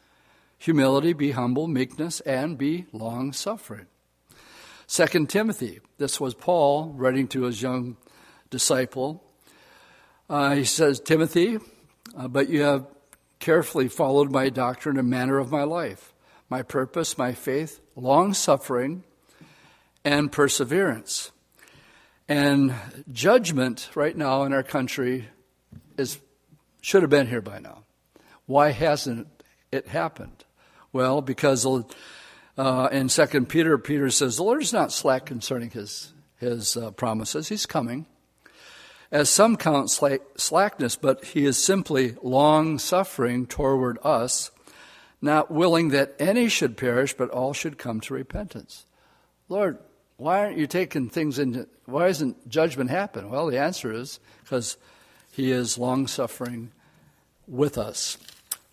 humility, 0.57 1.13
be 1.13 1.33
humble, 1.33 1.69
meekness, 1.69 2.21
and 2.21 2.57
be 2.57 2.87
long 2.93 3.33
suffering. 3.33 3.87
Second 4.87 5.29
Timothy, 5.29 5.81
this 5.99 6.19
was 6.19 6.35
Paul 6.35 6.95
writing 6.97 7.29
to 7.29 7.43
his 7.43 7.61
young 7.61 7.97
disciple. 8.49 9.23
Uh, 10.29 10.55
he 10.55 10.65
says, 10.65 10.99
Timothy, 10.99 11.59
uh, 12.17 12.27
but 12.29 12.49
you 12.49 12.63
have 12.63 12.87
carefully 13.39 13.89
followed 13.89 14.31
my 14.31 14.49
doctrine 14.49 14.99
and 14.99 15.09
manner 15.09 15.39
of 15.39 15.51
my 15.51 15.63
life, 15.63 16.13
my 16.49 16.63
purpose, 16.63 17.19
my 17.19 17.33
faith, 17.33 17.81
long 17.97 18.35
suffering, 18.35 19.05
and 20.05 20.33
perseverance. 20.33 21.33
And 22.31 22.73
judgment 23.11 23.91
right 23.97 24.17
now 24.17 24.45
in 24.45 24.53
our 24.53 24.63
country 24.63 25.27
is 25.99 26.21
should 26.81 27.03
have 27.03 27.11
been 27.11 27.27
here 27.27 27.41
by 27.41 27.59
now. 27.59 27.83
Why 28.47 28.71
hasn't 28.71 29.27
it 29.73 29.89
happened? 29.89 30.45
Well, 30.93 31.23
because 31.23 31.67
uh, 32.57 32.89
in 32.93 33.09
Second 33.09 33.49
Peter, 33.49 33.77
Peter 33.79 34.11
says 34.11 34.37
the 34.37 34.45
Lord 34.45 34.63
is 34.63 34.73
not 34.73 34.93
slack 34.93 35.27
concerning 35.27 35.71
his 35.71 36.13
his 36.39 36.77
uh, 36.77 36.93
promises. 36.93 37.49
He's 37.49 37.67
coming 37.67 38.07
as 39.11 39.29
some 39.29 39.57
count 39.57 39.91
slackness, 39.91 40.95
but 40.95 41.25
he 41.25 41.45
is 41.45 41.59
simply 41.59 42.15
long 42.23 42.79
suffering 42.79 43.45
toward 43.45 43.99
us, 44.05 44.53
not 45.21 45.51
willing 45.51 45.89
that 45.89 46.15
any 46.21 46.49
should 46.49 46.77
perish, 46.77 47.13
but 47.13 47.31
all 47.31 47.53
should 47.53 47.77
come 47.77 48.01
to 48.03 48.15
repentance. 48.15 48.87
Lord, 49.49 49.79
why 50.21 50.41
aren't 50.41 50.59
you 50.59 50.67
taking 50.67 51.09
things 51.09 51.39
into, 51.39 51.67
why 51.87 52.09
isn't 52.09 52.47
judgment 52.47 52.91
happen? 52.91 53.31
Well, 53.31 53.47
the 53.47 53.59
answer 53.59 53.91
is 53.91 54.21
because 54.45 54.77
he 55.33 55.51
is 55.51 55.79
long 55.79 56.07
suffering 56.07 56.73
with 57.49 57.79
us. 57.79 58.19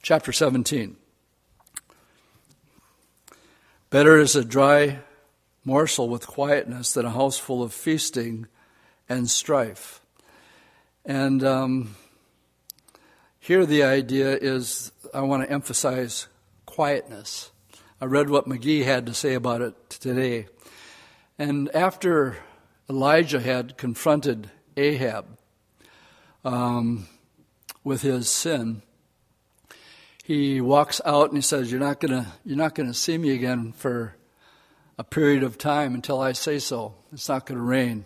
Chapter 0.02 0.34
17. 0.34 0.98
Better 3.90 4.18
is 4.18 4.36
a 4.36 4.44
dry 4.44 5.00
morsel 5.64 6.10
with 6.10 6.28
quietness 6.28 6.94
than 6.94 7.06
a 7.06 7.12
house 7.12 7.38
full 7.38 7.64
of 7.64 7.72
feasting 7.72 8.48
and 9.08 9.30
strife. 9.30 10.02
And 11.06 11.46
um, 11.46 11.96
here 13.40 13.66
the 13.66 13.84
idea 13.84 14.36
is 14.36 14.92
I 15.14 15.22
want 15.22 15.44
to 15.44 15.50
emphasize 15.50 16.28
quietness. 16.66 17.52
I 18.02 18.06
read 18.06 18.30
what 18.30 18.50
McGee 18.50 18.84
had 18.84 19.06
to 19.06 19.14
say 19.14 19.34
about 19.34 19.62
it 19.62 19.90
today. 19.90 20.48
And 21.40 21.70
after 21.76 22.38
Elijah 22.90 23.40
had 23.40 23.78
confronted 23.78 24.50
Ahab 24.76 25.26
um, 26.44 27.08
with 27.84 28.02
his 28.02 28.30
sin, 28.30 28.82
he 30.24 30.60
walks 30.62 31.00
out 31.06 31.30
and 31.30 31.38
he 31.38 31.42
says, 31.42 31.72
"You're 31.72 31.80
not 31.80 32.00
gonna, 32.00 32.34
you're 32.44 32.58
not 32.58 32.76
gonna 32.76 32.94
see 32.94 33.18
me 33.18 33.32
again 33.32 33.72
for 33.72 34.16
a 34.98 35.04
period 35.04 35.44
of 35.44 35.58
time 35.58 35.94
until 35.94 36.20
I 36.20 36.32
say 36.32 36.60
so. 36.60 36.96
It's 37.14 37.30
not 37.30 37.48
to 37.48 37.58
rain." 37.58 38.06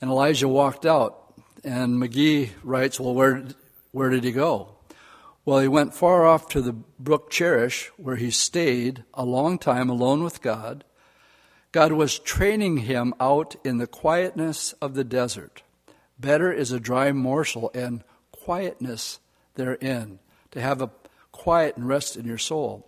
And 0.00 0.10
Elijah 0.10 0.48
walked 0.48 0.84
out. 0.84 1.22
And 1.64 2.02
McGee 2.02 2.50
writes, 2.64 2.98
Well, 2.98 3.14
where, 3.14 3.44
where 3.92 4.10
did 4.10 4.24
he 4.24 4.32
go? 4.32 4.74
Well, 5.44 5.60
he 5.60 5.68
went 5.68 5.94
far 5.94 6.26
off 6.26 6.48
to 6.50 6.60
the 6.60 6.72
brook 6.72 7.30
Cherith, 7.30 7.90
where 7.96 8.16
he 8.16 8.30
stayed 8.30 9.04
a 9.14 9.24
long 9.24 9.58
time 9.58 9.88
alone 9.88 10.24
with 10.24 10.42
God. 10.42 10.84
God 11.72 11.92
was 11.92 12.18
training 12.18 12.78
him 12.78 13.14
out 13.18 13.56
in 13.64 13.78
the 13.78 13.86
quietness 13.86 14.74
of 14.74 14.94
the 14.94 15.04
desert. 15.04 15.62
Better 16.20 16.52
is 16.52 16.70
a 16.70 16.78
dry 16.78 17.12
morsel 17.12 17.70
and 17.74 18.04
quietness 18.30 19.20
therein, 19.54 20.18
to 20.50 20.60
have 20.60 20.82
a 20.82 20.90
quiet 21.32 21.78
and 21.78 21.88
rest 21.88 22.16
in 22.16 22.26
your 22.26 22.38
soul. 22.38 22.86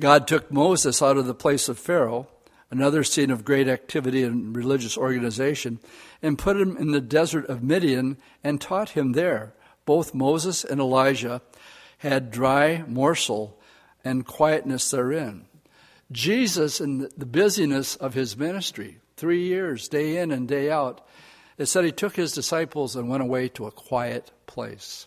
God 0.00 0.26
took 0.26 0.50
Moses 0.50 1.02
out 1.02 1.18
of 1.18 1.26
the 1.26 1.34
place 1.34 1.68
of 1.68 1.78
Pharaoh, 1.78 2.26
another 2.70 3.04
scene 3.04 3.30
of 3.30 3.44
great 3.44 3.68
activity 3.68 4.22
and 4.22 4.56
religious 4.56 4.96
organization, 4.96 5.78
and 6.22 6.38
put 6.38 6.58
him 6.58 6.78
in 6.78 6.92
the 6.92 7.02
desert 7.02 7.46
of 7.46 7.62
Midian 7.62 8.16
and 8.42 8.58
taught 8.58 8.90
him 8.90 9.12
there. 9.12 9.52
Both 9.84 10.14
Moses 10.14 10.64
and 10.64 10.80
Elijah 10.80 11.42
had 11.98 12.30
dry 12.30 12.84
morsel 12.88 13.60
and 14.02 14.24
quietness 14.24 14.90
therein. 14.90 15.44
Jesus, 16.12 16.80
in 16.80 17.08
the 17.16 17.26
busyness 17.26 17.96
of 17.96 18.14
his 18.14 18.36
ministry, 18.36 18.98
three 19.16 19.44
years, 19.44 19.88
day 19.88 20.18
in 20.18 20.30
and 20.30 20.46
day 20.46 20.70
out, 20.70 21.06
it 21.56 21.66
said 21.66 21.84
he 21.84 21.92
took 21.92 22.16
his 22.16 22.32
disciples 22.32 22.96
and 22.96 23.08
went 23.08 23.22
away 23.22 23.48
to 23.50 23.66
a 23.66 23.70
quiet 23.70 24.30
place. 24.46 25.06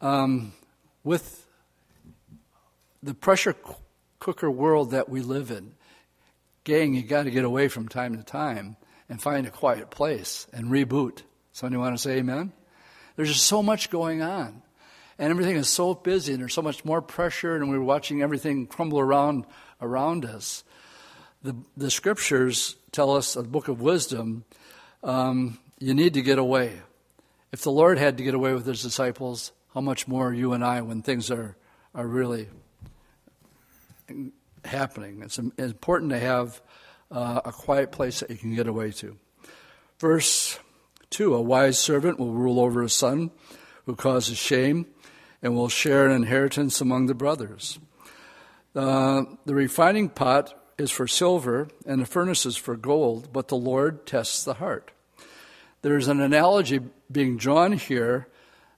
Um, 0.00 0.52
with 1.04 1.46
the 3.02 3.14
pressure 3.14 3.54
cooker 4.18 4.50
world 4.50 4.90
that 4.90 5.08
we 5.08 5.20
live 5.20 5.50
in, 5.50 5.74
gang, 6.64 6.94
you 6.94 7.02
got 7.02 7.24
to 7.24 7.30
get 7.30 7.44
away 7.44 7.68
from 7.68 7.88
time 7.88 8.16
to 8.16 8.24
time 8.24 8.76
and 9.08 9.22
find 9.22 9.46
a 9.46 9.50
quiet 9.50 9.90
place 9.90 10.46
and 10.52 10.66
reboot. 10.66 11.22
Somebody 11.52 11.78
want 11.78 11.96
to 11.96 12.02
say 12.02 12.18
amen? 12.18 12.52
There's 13.14 13.32
just 13.32 13.46
so 13.46 13.62
much 13.62 13.88
going 13.88 14.20
on. 14.20 14.62
And 15.18 15.30
everything 15.30 15.56
is 15.56 15.68
so 15.68 15.94
busy 15.94 16.32
and 16.34 16.42
there's 16.42 16.52
so 16.52 16.60
much 16.60 16.84
more 16.84 17.00
pressure 17.00 17.56
and 17.56 17.70
we're 17.70 17.80
watching 17.80 18.20
everything 18.20 18.66
crumble 18.66 19.00
around 19.00 19.46
around 19.80 20.24
us. 20.24 20.64
The, 21.42 21.56
the 21.76 21.90
scriptures 21.90 22.76
tell 22.92 23.14
us, 23.14 23.34
the 23.34 23.42
book 23.42 23.68
of 23.68 23.80
wisdom, 23.80 24.44
um, 25.02 25.58
you 25.78 25.94
need 25.94 26.14
to 26.14 26.22
get 26.22 26.38
away. 26.38 26.80
If 27.52 27.62
the 27.62 27.70
Lord 27.70 27.98
had 27.98 28.18
to 28.18 28.24
get 28.24 28.34
away 28.34 28.52
with 28.54 28.66
his 28.66 28.82
disciples, 28.82 29.52
how 29.74 29.80
much 29.80 30.08
more 30.08 30.32
you 30.32 30.52
and 30.52 30.64
I 30.64 30.80
when 30.80 31.02
things 31.02 31.30
are, 31.30 31.56
are 31.94 32.06
really 32.06 32.48
happening? 34.64 35.22
It's 35.22 35.38
important 35.38 36.10
to 36.10 36.18
have 36.18 36.60
uh, 37.10 37.42
a 37.44 37.52
quiet 37.52 37.92
place 37.92 38.20
that 38.20 38.30
you 38.30 38.36
can 38.36 38.54
get 38.54 38.66
away 38.66 38.90
to. 38.92 39.16
Verse 39.98 40.58
2 41.10 41.34
A 41.34 41.40
wise 41.40 41.78
servant 41.78 42.18
will 42.18 42.32
rule 42.32 42.60
over 42.60 42.82
a 42.82 42.90
son 42.90 43.30
who 43.84 43.94
causes 43.94 44.38
shame 44.38 44.86
and 45.42 45.54
will 45.54 45.68
share 45.68 46.06
an 46.06 46.12
inheritance 46.12 46.80
among 46.80 47.06
the 47.06 47.14
brothers. 47.14 47.78
Uh, 48.76 49.24
the 49.46 49.54
refining 49.54 50.10
pot 50.10 50.52
is 50.76 50.90
for 50.90 51.08
silver 51.08 51.66
and 51.86 52.02
the 52.02 52.06
furnace 52.06 52.44
is 52.44 52.56
for 52.56 52.76
gold, 52.76 53.30
but 53.32 53.48
the 53.48 53.56
Lord 53.56 54.06
tests 54.06 54.44
the 54.44 54.54
heart. 54.54 54.90
There's 55.80 56.08
an 56.08 56.20
analogy 56.20 56.80
being 57.10 57.38
drawn 57.38 57.72
here 57.72 58.28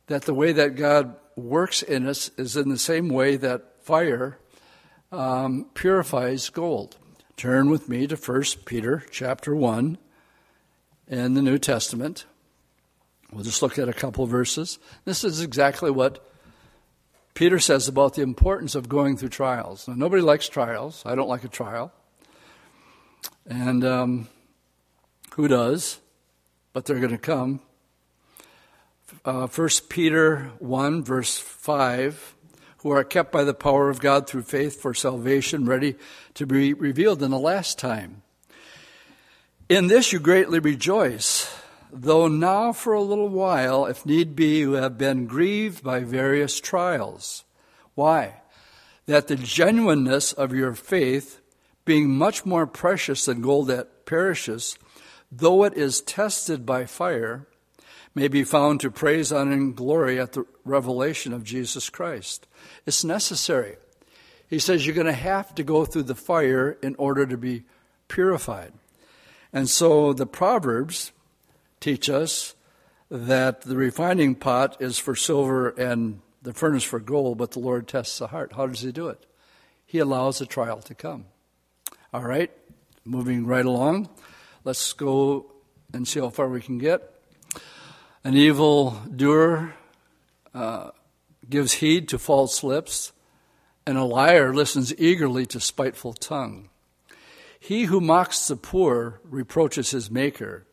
that 0.06 0.22
the 0.22 0.34
way 0.34 0.52
that 0.52 0.76
God 0.76 1.16
works 1.34 1.82
in 1.82 2.06
us 2.06 2.30
is 2.36 2.56
in 2.56 2.68
the 2.68 2.78
same 2.78 3.08
way 3.08 3.36
that 3.36 3.82
fire 3.84 4.38
um, 5.10 5.66
purifies 5.74 6.48
gold. 6.48 6.96
Turn 7.36 7.68
with 7.68 7.88
me 7.88 8.06
to 8.06 8.16
1 8.16 8.42
Peter 8.66 9.04
chapter 9.10 9.54
1 9.54 9.98
in 11.08 11.34
the 11.34 11.42
New 11.42 11.58
Testament. 11.58 12.24
We'll 13.32 13.44
just 13.44 13.62
look 13.62 13.78
at 13.78 13.88
a 13.88 13.92
couple 13.92 14.26
verses. 14.26 14.78
This 15.04 15.24
is 15.24 15.40
exactly 15.40 15.90
what 15.90 16.24
Peter 17.38 17.60
says 17.60 17.86
about 17.86 18.14
the 18.14 18.22
importance 18.22 18.74
of 18.74 18.88
going 18.88 19.16
through 19.16 19.28
trials. 19.28 19.86
Now, 19.86 19.94
nobody 19.94 20.22
likes 20.22 20.48
trials. 20.48 21.04
I 21.06 21.14
don't 21.14 21.28
like 21.28 21.44
a 21.44 21.48
trial. 21.48 21.92
And 23.46 23.84
um, 23.84 24.28
who 25.34 25.46
does? 25.46 26.00
But 26.72 26.84
they're 26.84 26.98
going 26.98 27.12
to 27.12 27.16
come. 27.16 27.60
Uh, 29.24 29.46
1 29.46 29.68
Peter 29.88 30.50
1, 30.58 31.04
verse 31.04 31.38
5 31.38 32.34
who 32.78 32.90
are 32.90 33.04
kept 33.04 33.30
by 33.30 33.44
the 33.44 33.54
power 33.54 33.88
of 33.88 34.00
God 34.00 34.28
through 34.28 34.42
faith 34.42 34.82
for 34.82 34.92
salvation, 34.92 35.64
ready 35.64 35.94
to 36.34 36.44
be 36.44 36.74
revealed 36.74 37.22
in 37.22 37.30
the 37.30 37.38
last 37.38 37.78
time. 37.78 38.22
In 39.68 39.86
this 39.86 40.12
you 40.12 40.18
greatly 40.18 40.58
rejoice, 40.58 41.56
though 41.92 42.28
now 42.28 42.72
for 42.72 42.92
a 42.92 43.02
little 43.02 43.28
while, 43.28 43.86
if 43.86 44.06
need 44.06 44.36
be, 44.36 44.58
you 44.58 44.72
have 44.72 44.98
been 44.98 45.26
grieved 45.26 45.82
by 45.82 46.00
various 46.00 46.60
trials. 46.60 47.44
Why? 47.94 48.42
That 49.06 49.28
the 49.28 49.36
genuineness 49.36 50.32
of 50.32 50.52
your 50.54 50.74
faith, 50.74 51.40
being 51.84 52.10
much 52.10 52.44
more 52.44 52.66
precious 52.66 53.24
than 53.24 53.40
gold 53.40 53.68
that 53.68 54.06
perishes, 54.06 54.78
though 55.32 55.64
it 55.64 55.74
is 55.74 56.00
tested 56.00 56.64
by 56.64 56.84
fire, 56.84 57.46
may 58.14 58.28
be 58.28 58.44
found 58.44 58.80
to 58.80 58.90
praise, 58.90 59.32
honor, 59.32 59.52
and 59.52 59.76
glory 59.76 60.18
at 60.18 60.32
the 60.32 60.44
revelation 60.64 61.32
of 61.32 61.44
Jesus 61.44 61.88
Christ. 61.88 62.46
It's 62.84 63.04
necessary. 63.04 63.76
He 64.48 64.58
says 64.58 64.86
you're 64.86 64.94
going 64.94 65.06
to 65.06 65.12
have 65.12 65.54
to 65.54 65.62
go 65.62 65.84
through 65.84 66.04
the 66.04 66.14
fire 66.14 66.78
in 66.82 66.94
order 66.96 67.26
to 67.26 67.36
be 67.36 67.64
purified. 68.08 68.72
And 69.52 69.68
so 69.68 70.12
the 70.12 70.26
Proverbs 70.26 71.12
teach 71.80 72.08
us 72.10 72.54
that 73.10 73.62
the 73.62 73.76
refining 73.76 74.34
pot 74.34 74.76
is 74.80 74.98
for 74.98 75.14
silver 75.14 75.70
and 75.70 76.20
the 76.42 76.52
furnace 76.52 76.84
for 76.84 77.00
gold, 77.00 77.38
but 77.38 77.52
the 77.52 77.58
Lord 77.58 77.88
tests 77.88 78.18
the 78.18 78.28
heart. 78.28 78.52
How 78.56 78.66
does 78.66 78.80
He 78.80 78.92
do 78.92 79.08
it? 79.08 79.24
He 79.84 79.98
allows 79.98 80.40
a 80.40 80.46
trial 80.46 80.80
to 80.82 80.94
come. 80.94 81.26
All 82.12 82.22
right, 82.22 82.50
moving 83.04 83.46
right 83.46 83.64
along. 83.64 84.08
Let's 84.64 84.92
go 84.92 85.52
and 85.92 86.06
see 86.06 86.20
how 86.20 86.28
far 86.28 86.48
we 86.48 86.60
can 86.60 86.78
get. 86.78 87.14
An 88.24 88.34
evil 88.34 89.00
doer 89.14 89.74
uh, 90.54 90.90
gives 91.48 91.74
heed 91.74 92.08
to 92.08 92.18
false 92.18 92.62
lips, 92.62 93.12
and 93.86 93.96
a 93.96 94.04
liar 94.04 94.52
listens 94.52 94.94
eagerly 94.98 95.46
to 95.46 95.60
spiteful 95.60 96.12
tongue. 96.12 96.68
He 97.58 97.84
who 97.84 98.00
mocks 98.00 98.46
the 98.46 98.56
poor 98.56 99.20
reproaches 99.24 99.90
his 99.90 100.10
maker, 100.10 100.66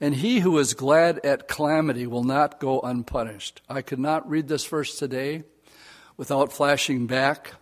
and 0.00 0.14
he 0.14 0.40
who 0.40 0.58
is 0.58 0.74
glad 0.74 1.24
at 1.24 1.48
calamity 1.48 2.06
will 2.06 2.24
not 2.24 2.60
go 2.60 2.80
unpunished. 2.80 3.62
I 3.68 3.82
could 3.82 3.98
not 3.98 4.28
read 4.28 4.48
this 4.48 4.66
verse 4.66 4.98
today 4.98 5.44
without 6.16 6.52
flashing 6.52 7.06
back 7.06 7.52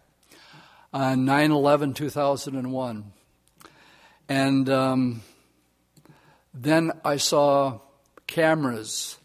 on 0.92 1.24
9 1.24 1.50
11 1.50 1.94
2001. 1.94 3.12
And 4.28 4.70
um, 4.70 5.22
then 6.52 6.92
I 7.04 7.16
saw 7.16 7.80
cameras 8.26 9.18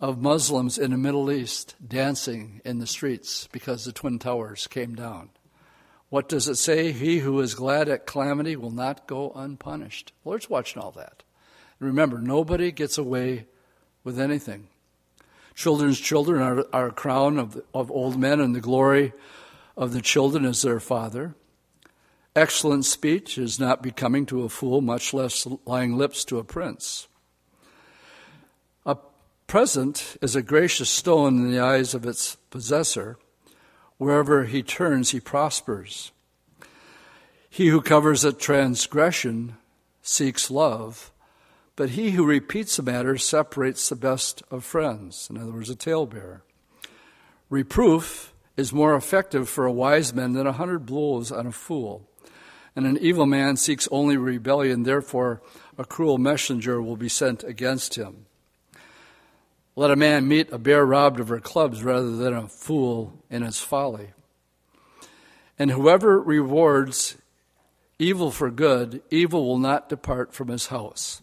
of 0.00 0.20
Muslims 0.20 0.78
in 0.78 0.90
the 0.90 0.96
Middle 0.96 1.30
East 1.30 1.74
dancing 1.86 2.60
in 2.64 2.78
the 2.78 2.86
streets 2.86 3.48
because 3.52 3.84
the 3.84 3.92
Twin 3.92 4.18
Towers 4.18 4.66
came 4.66 4.94
down. 4.94 5.30
What 6.08 6.28
does 6.28 6.48
it 6.48 6.56
say? 6.56 6.92
He 6.92 7.18
who 7.18 7.40
is 7.40 7.54
glad 7.54 7.88
at 7.88 8.06
calamity 8.06 8.56
will 8.56 8.70
not 8.70 9.06
go 9.06 9.32
unpunished. 9.34 10.12
The 10.22 10.28
Lord's 10.28 10.48
watching 10.48 10.80
all 10.80 10.92
that. 10.92 11.22
Remember, 11.78 12.18
nobody 12.18 12.70
gets 12.72 12.98
away 12.98 13.46
with 14.04 14.18
anything. 14.18 14.68
Children's 15.54 15.98
children 15.98 16.42
are, 16.42 16.66
are 16.72 16.88
a 16.88 16.92
crown 16.92 17.38
of, 17.38 17.60
of 17.72 17.90
old 17.90 18.18
men, 18.18 18.40
and 18.40 18.54
the 18.54 18.60
glory 18.60 19.12
of 19.76 19.92
the 19.92 20.02
children 20.02 20.44
is 20.44 20.62
their 20.62 20.80
father. 20.80 21.34
Excellent 22.34 22.84
speech 22.84 23.38
is 23.38 23.58
not 23.58 23.82
becoming 23.82 24.26
to 24.26 24.42
a 24.42 24.50
fool, 24.50 24.82
much 24.82 25.14
less 25.14 25.46
lying 25.64 25.96
lips 25.96 26.24
to 26.26 26.38
a 26.38 26.44
prince. 26.44 27.08
A 28.84 28.98
present 29.46 30.18
is 30.20 30.36
a 30.36 30.42
gracious 30.42 30.90
stone 30.90 31.38
in 31.38 31.50
the 31.50 31.60
eyes 31.60 31.94
of 31.94 32.04
its 32.04 32.36
possessor. 32.50 33.16
Wherever 33.96 34.44
he 34.44 34.62
turns, 34.62 35.12
he 35.12 35.20
prospers. 35.20 36.12
He 37.48 37.68
who 37.68 37.80
covers 37.80 38.22
a 38.22 38.34
transgression 38.34 39.56
seeks 40.02 40.50
love, 40.50 41.10
but 41.76 41.90
he 41.90 42.12
who 42.12 42.24
repeats 42.24 42.78
a 42.78 42.82
matter 42.82 43.18
separates 43.18 43.88
the 43.88 43.96
best 43.96 44.42
of 44.50 44.64
friends. 44.64 45.28
In 45.30 45.36
other 45.36 45.52
words, 45.52 45.70
a 45.70 45.76
talebearer. 45.76 46.42
Reproof 47.50 48.32
is 48.56 48.72
more 48.72 48.96
effective 48.96 49.48
for 49.48 49.66
a 49.66 49.72
wise 49.72 50.14
man 50.14 50.32
than 50.32 50.46
a 50.46 50.52
hundred 50.52 50.86
blows 50.86 51.30
on 51.30 51.46
a 51.46 51.52
fool. 51.52 52.08
And 52.74 52.86
an 52.86 52.98
evil 52.98 53.26
man 53.26 53.56
seeks 53.56 53.88
only 53.90 54.16
rebellion, 54.16 54.82
therefore, 54.82 55.42
a 55.78 55.84
cruel 55.84 56.18
messenger 56.18 56.80
will 56.80 56.96
be 56.96 57.08
sent 57.08 57.44
against 57.44 57.94
him. 57.94 58.26
Let 59.76 59.90
a 59.90 59.96
man 59.96 60.26
meet 60.26 60.50
a 60.52 60.58
bear 60.58 60.86
robbed 60.86 61.20
of 61.20 61.28
her 61.28 61.40
clubs 61.40 61.84
rather 61.84 62.16
than 62.16 62.32
a 62.32 62.48
fool 62.48 63.22
in 63.30 63.42
his 63.42 63.60
folly. 63.60 64.12
And 65.58 65.70
whoever 65.70 66.20
rewards 66.20 67.16
evil 67.98 68.30
for 68.30 68.50
good, 68.50 69.02
evil 69.10 69.46
will 69.46 69.58
not 69.58 69.90
depart 69.90 70.32
from 70.32 70.48
his 70.48 70.66
house. 70.66 71.22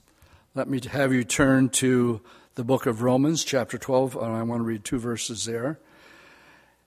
Let 0.56 0.70
me 0.70 0.80
have 0.92 1.12
you 1.12 1.24
turn 1.24 1.70
to 1.70 2.22
the 2.54 2.64
book 2.64 2.86
of 2.86 3.02
Romans, 3.02 3.44
chapter 3.44 3.80
12, 3.80 4.16
and 4.16 4.36
I 4.36 4.44
want 4.44 4.60
to 4.60 4.64
read 4.64 4.84
two 4.84 5.00
verses 5.00 5.46
there. 5.46 5.80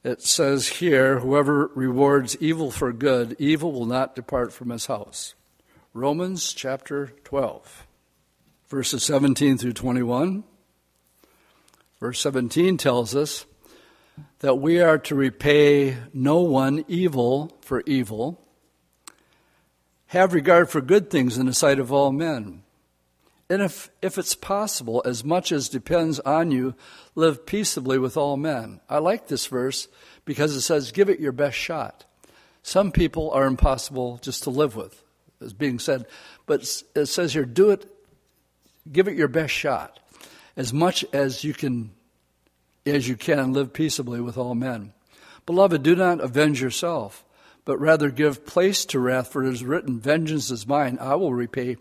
It 0.04 0.22
says 0.22 0.68
here, 0.68 1.18
whoever 1.18 1.72
rewards 1.74 2.36
evil 2.38 2.70
for 2.70 2.92
good, 2.92 3.34
evil 3.40 3.72
will 3.72 3.86
not 3.86 4.14
depart 4.14 4.52
from 4.52 4.70
his 4.70 4.86
house. 4.86 5.34
Romans 5.92 6.52
chapter 6.52 7.08
12, 7.24 7.88
verses 8.68 9.02
17 9.02 9.58
through 9.58 9.72
21. 9.72 10.44
Verse 11.98 12.20
17 12.20 12.76
tells 12.76 13.16
us 13.16 13.46
that 14.38 14.60
we 14.60 14.80
are 14.80 14.98
to 14.98 15.16
repay 15.16 15.96
no 16.14 16.38
one 16.38 16.84
evil 16.86 17.58
for 17.62 17.82
evil. 17.84 18.40
Have 20.06 20.34
regard 20.34 20.70
for 20.70 20.80
good 20.80 21.10
things 21.10 21.36
in 21.36 21.46
the 21.46 21.52
sight 21.52 21.80
of 21.80 21.92
all 21.92 22.12
men. 22.12 22.62
And 23.48 23.62
if, 23.62 23.90
if 24.02 24.18
it's 24.18 24.34
possible, 24.34 25.02
as 25.04 25.22
much 25.24 25.52
as 25.52 25.68
depends 25.68 26.18
on 26.20 26.50
you, 26.50 26.74
live 27.14 27.46
peaceably 27.46 27.98
with 27.98 28.16
all 28.16 28.36
men. 28.36 28.80
I 28.88 28.98
like 28.98 29.28
this 29.28 29.46
verse 29.46 29.86
because 30.24 30.56
it 30.56 30.62
says, 30.62 30.90
give 30.90 31.08
it 31.08 31.20
your 31.20 31.32
best 31.32 31.56
shot. 31.56 32.04
Some 32.62 32.90
people 32.90 33.30
are 33.30 33.46
impossible 33.46 34.18
just 34.20 34.42
to 34.42 34.50
live 34.50 34.74
with, 34.74 35.00
as 35.40 35.52
being 35.52 35.78
said. 35.78 36.06
But 36.46 36.62
it 36.96 37.06
says 37.06 37.32
here, 37.32 37.44
do 37.44 37.70
it, 37.70 37.86
give 38.90 39.06
it 39.06 39.16
your 39.16 39.28
best 39.28 39.54
shot. 39.54 40.00
As 40.56 40.72
much 40.72 41.04
as 41.12 41.44
you 41.44 41.54
can, 41.54 41.92
as 42.84 43.06
you 43.08 43.16
can, 43.16 43.52
live 43.52 43.72
peaceably 43.72 44.20
with 44.20 44.36
all 44.36 44.56
men. 44.56 44.92
Beloved, 45.44 45.84
do 45.84 45.94
not 45.94 46.20
avenge 46.20 46.60
yourself, 46.60 47.24
but 47.64 47.78
rather 47.78 48.10
give 48.10 48.44
place 48.44 48.84
to 48.86 48.98
wrath, 48.98 49.30
for 49.30 49.44
it 49.44 49.52
is 49.52 49.64
written, 49.64 50.00
Vengeance 50.00 50.50
is 50.50 50.66
mine, 50.66 50.98
I 51.00 51.14
will 51.14 51.32
repay, 51.32 51.76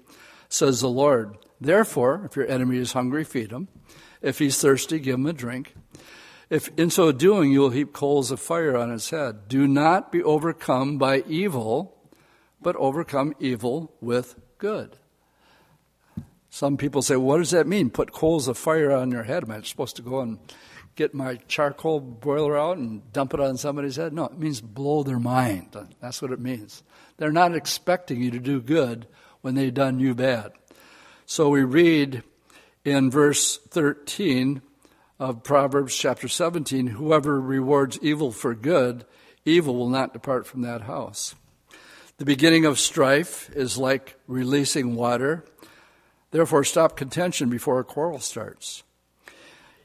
says 0.50 0.82
the 0.82 0.90
Lord. 0.90 1.36
Therefore, 1.66 2.22
if 2.26 2.36
your 2.36 2.48
enemy 2.48 2.78
is 2.78 2.94
hungry, 2.94 3.24
feed 3.24 3.52
him. 3.52 3.68
If 4.22 4.40
he's 4.40 4.60
thirsty, 4.60 5.00
give 5.00 5.16
him 5.16 5.26
a 5.26 5.34
drink. 5.34 5.76
If 6.50 6.70
in 6.78 6.92
so 6.92 7.12
doing 7.12 7.52
you 7.52 7.62
will 7.62 7.70
heap 7.72 7.92
coals 7.92 8.30
of 8.30 8.40
fire 8.40 8.78
on 8.78 8.92
his 8.92 9.10
head. 9.10 9.48
Do 9.48 9.68
not 9.68 10.12
be 10.12 10.22
overcome 10.22 11.00
by 11.00 11.24
evil, 11.28 11.98
but 12.62 12.76
overcome 12.76 13.34
evil 13.40 13.92
with 14.00 14.36
good. 14.60 14.98
Some 16.52 16.78
people 16.78 17.02
say, 17.02 17.16
what 17.16 17.40
does 17.40 17.52
that 17.52 17.68
mean? 17.68 17.90
Put 17.90 18.12
coals 18.12 18.48
of 18.48 18.58
fire 18.58 18.92
on 18.92 19.12
your 19.12 19.24
head? 19.24 19.44
Am 19.44 19.52
I 19.52 19.62
supposed 19.62 19.96
to 19.96 20.04
go 20.04 20.20
and 20.20 20.38
get 20.96 21.14
my 21.16 21.36
charcoal 21.48 22.00
boiler 22.00 22.58
out 22.58 22.78
and 22.78 23.12
dump 23.12 23.34
it 23.34 23.40
on 23.40 23.58
somebody's 23.58 23.96
head? 23.96 24.14
No, 24.14 24.26
it 24.26 24.38
means 24.38 24.62
blow 24.62 25.02
their 25.04 25.20
mind. 25.20 25.76
That's 26.00 26.22
what 26.22 26.32
it 26.32 26.40
means. 26.40 26.84
They're 27.18 27.32
not 27.32 27.56
expecting 27.56 28.22
you 28.22 28.32
to 28.32 28.40
do 28.40 28.62
good 28.62 29.08
when 29.42 29.56
they've 29.56 29.74
done 29.74 30.00
you 30.00 30.14
bad. 30.14 30.54
So 31.28 31.50
we 31.50 31.64
read 31.64 32.22
in 32.84 33.10
verse 33.10 33.58
13 33.58 34.62
of 35.20 35.42
Proverbs 35.44 35.96
chapter 35.96 36.28
17 36.28 36.86
whoever 36.88 37.42
rewards 37.42 37.98
evil 38.04 38.32
for 38.32 38.54
good, 38.54 39.06
evil 39.44 39.76
will 39.76 39.90
not 39.90 40.14
depart 40.14 40.46
from 40.46 40.62
that 40.62 40.82
house. 40.82 41.34
The 42.18 42.26
beginning 42.26 42.66
of 42.66 42.78
strife 42.78 43.50
is 43.56 43.76
like 43.76 44.20
releasing 44.28 44.96
water. 44.96 45.44
Therefore, 46.30 46.64
stop 46.64 46.96
contention 46.96 47.50
before 47.50 47.80
a 47.80 47.84
quarrel 47.84 48.20
starts. 48.20 48.84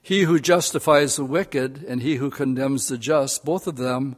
He 0.03 0.23
who 0.23 0.41
justifies 0.41 1.17
the 1.17 1.25
wicked 1.25 1.83
and 1.89 2.03
he 2.03 2.17
who 2.17 2.29
condemns 2.29 2.89
the 2.89 2.99
just, 2.99 3.47
both 3.47 3.67
of 3.67 3.77
them 3.77 4.17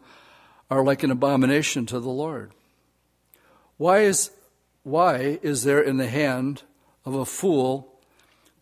are 0.68 0.82
like 0.82 1.04
an 1.04 1.12
abomination 1.12 1.86
to 1.86 2.00
the 2.00 2.10
Lord. 2.10 2.50
Why 3.76 4.00
is, 4.00 4.32
why 4.82 5.38
is 5.42 5.62
there 5.62 5.80
in 5.80 5.98
the 5.98 6.08
hand 6.08 6.64
of 7.04 7.14
a 7.14 7.24
fool 7.24 7.92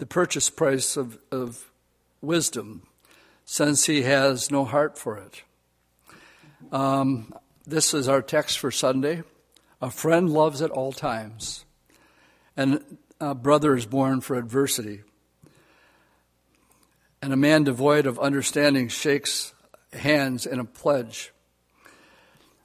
the 0.01 0.07
purchase 0.07 0.49
price 0.49 0.97
of, 0.97 1.19
of 1.31 1.71
wisdom, 2.23 2.83
since 3.45 3.85
he 3.85 4.03
has 4.03 4.51
no 4.51 4.65
heart 4.65 4.99
for 4.99 5.19
it. 5.19 5.43
Um, 6.73 7.35
this 7.67 7.93
is 7.93 8.09
our 8.09 8.23
text 8.23 8.59
for 8.59 8.71
Sunday. 8.71 9.23
A 9.83 9.91
friend 9.91 10.31
loves 10.31 10.63
at 10.63 10.71
all 10.71 10.93
times, 10.93 11.67
and 12.57 12.83
a 13.21 13.35
brother 13.35 13.77
is 13.77 13.85
born 13.85 14.23
for 14.23 14.37
adversity. 14.37 15.03
And 17.21 17.35
a 17.35 17.37
man 17.37 17.65
devoid 17.65 18.07
of 18.07 18.19
understanding 18.19 18.89
shakes 18.89 19.53
hands 19.93 20.47
in 20.47 20.59
a 20.59 20.65
pledge 20.65 21.31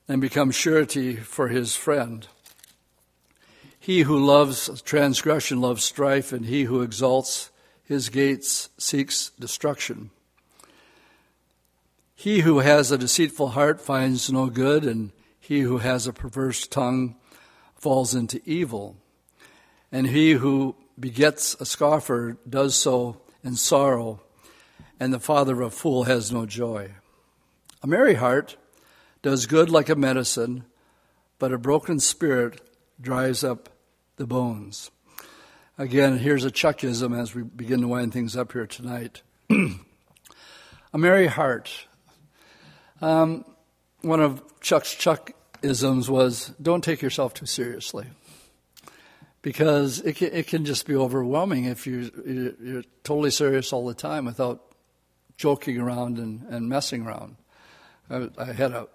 and 0.07 0.21
becomes 0.21 0.55
surety 0.55 1.17
for 1.17 1.49
his 1.49 1.75
friend. 1.75 2.27
He 3.85 4.01
who 4.01 4.17
loves 4.17 4.81
transgression 4.81 5.61
loves 5.61 5.83
strife, 5.83 6.33
and 6.33 6.47
he 6.47 6.63
who 6.63 6.81
exalts 6.81 7.51
his 7.83 8.09
gates 8.09 8.69
seeks 8.79 9.29
destruction. 9.39 10.09
He 12.15 12.39
who 12.39 12.61
has 12.61 12.91
a 12.91 12.97
deceitful 12.97 13.49
heart 13.49 13.79
finds 13.79 14.31
no 14.31 14.47
good, 14.47 14.85
and 14.85 15.11
he 15.39 15.59
who 15.59 15.77
has 15.77 16.07
a 16.07 16.13
perverse 16.13 16.65
tongue 16.65 17.15
falls 17.75 18.15
into 18.15 18.41
evil. 18.43 18.97
And 19.91 20.07
he 20.07 20.31
who 20.31 20.75
begets 20.99 21.55
a 21.59 21.65
scoffer 21.67 22.37
does 22.49 22.75
so 22.75 23.21
in 23.43 23.55
sorrow, 23.55 24.19
and 24.99 25.13
the 25.13 25.19
father 25.19 25.61
of 25.61 25.67
a 25.67 25.69
fool 25.69 26.05
has 26.05 26.31
no 26.31 26.47
joy. 26.47 26.89
A 27.83 27.87
merry 27.87 28.15
heart 28.15 28.57
does 29.21 29.45
good 29.45 29.69
like 29.69 29.89
a 29.89 29.95
medicine, 29.95 30.65
but 31.37 31.53
a 31.53 31.59
broken 31.59 31.99
spirit 31.99 32.61
dries 32.99 33.43
up 33.43 33.69
the 34.17 34.25
bones. 34.27 34.91
Again, 35.77 36.17
here's 36.17 36.45
a 36.45 36.51
Chuckism 36.51 37.19
as 37.19 37.35
we 37.35 37.43
begin 37.43 37.81
to 37.81 37.87
wind 37.87 38.13
things 38.13 38.37
up 38.37 38.53
here 38.53 38.65
tonight. 38.65 39.21
a 39.49 40.97
merry 40.97 41.27
heart. 41.27 41.87
Um, 43.01 43.43
one 44.01 44.21
of 44.21 44.41
Chuck's 44.61 44.95
Chuckisms 44.95 46.07
was 46.07 46.53
don't 46.61 46.83
take 46.83 47.01
yourself 47.01 47.33
too 47.33 47.45
seriously. 47.45 48.05
Because 49.41 49.99
it 49.99 50.15
can, 50.15 50.33
it 50.33 50.47
can 50.47 50.65
just 50.65 50.87
be 50.87 50.95
overwhelming 50.95 51.65
if 51.65 51.85
you, 51.85 52.55
you're 52.59 52.83
totally 53.03 53.29
serious 53.29 53.73
all 53.73 53.85
the 53.85 53.93
time 53.93 54.25
without 54.25 54.63
joking 55.37 55.77
around 55.77 56.17
and, 56.17 56.41
and 56.49 56.67
messing 56.69 57.05
around. 57.05 57.35
I, 58.09 58.29
I 58.37 58.53
had 58.53 58.71
a, 58.71 58.87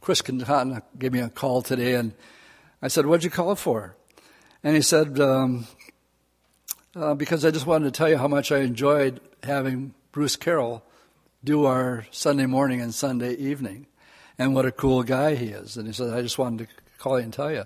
Chris 0.00 0.20
Cantana 0.20 0.82
gave 0.98 1.12
me 1.12 1.20
a 1.20 1.30
call 1.30 1.62
today 1.62 1.94
and 1.94 2.12
I 2.82 2.88
said, 2.88 3.06
What'd 3.06 3.24
you 3.24 3.30
call 3.30 3.52
it 3.52 3.58
for? 3.58 3.96
And 4.64 4.74
he 4.74 4.80
said, 4.80 5.20
um, 5.20 5.66
uh, 6.96 7.12
because 7.12 7.44
I 7.44 7.50
just 7.50 7.66
wanted 7.66 7.84
to 7.84 7.90
tell 7.90 8.08
you 8.08 8.16
how 8.16 8.28
much 8.28 8.50
I 8.50 8.60
enjoyed 8.60 9.20
having 9.42 9.92
Bruce 10.10 10.36
Carroll 10.36 10.82
do 11.44 11.66
our 11.66 12.06
Sunday 12.10 12.46
morning 12.46 12.80
and 12.80 12.94
Sunday 12.94 13.34
evening, 13.34 13.86
and 14.38 14.54
what 14.54 14.64
a 14.64 14.72
cool 14.72 15.02
guy 15.02 15.34
he 15.34 15.48
is. 15.48 15.76
And 15.76 15.86
he 15.86 15.92
said, 15.92 16.14
I 16.14 16.22
just 16.22 16.38
wanted 16.38 16.66
to 16.66 16.74
call 16.96 17.18
you 17.18 17.24
and 17.24 17.32
tell 17.32 17.52
you. 17.52 17.64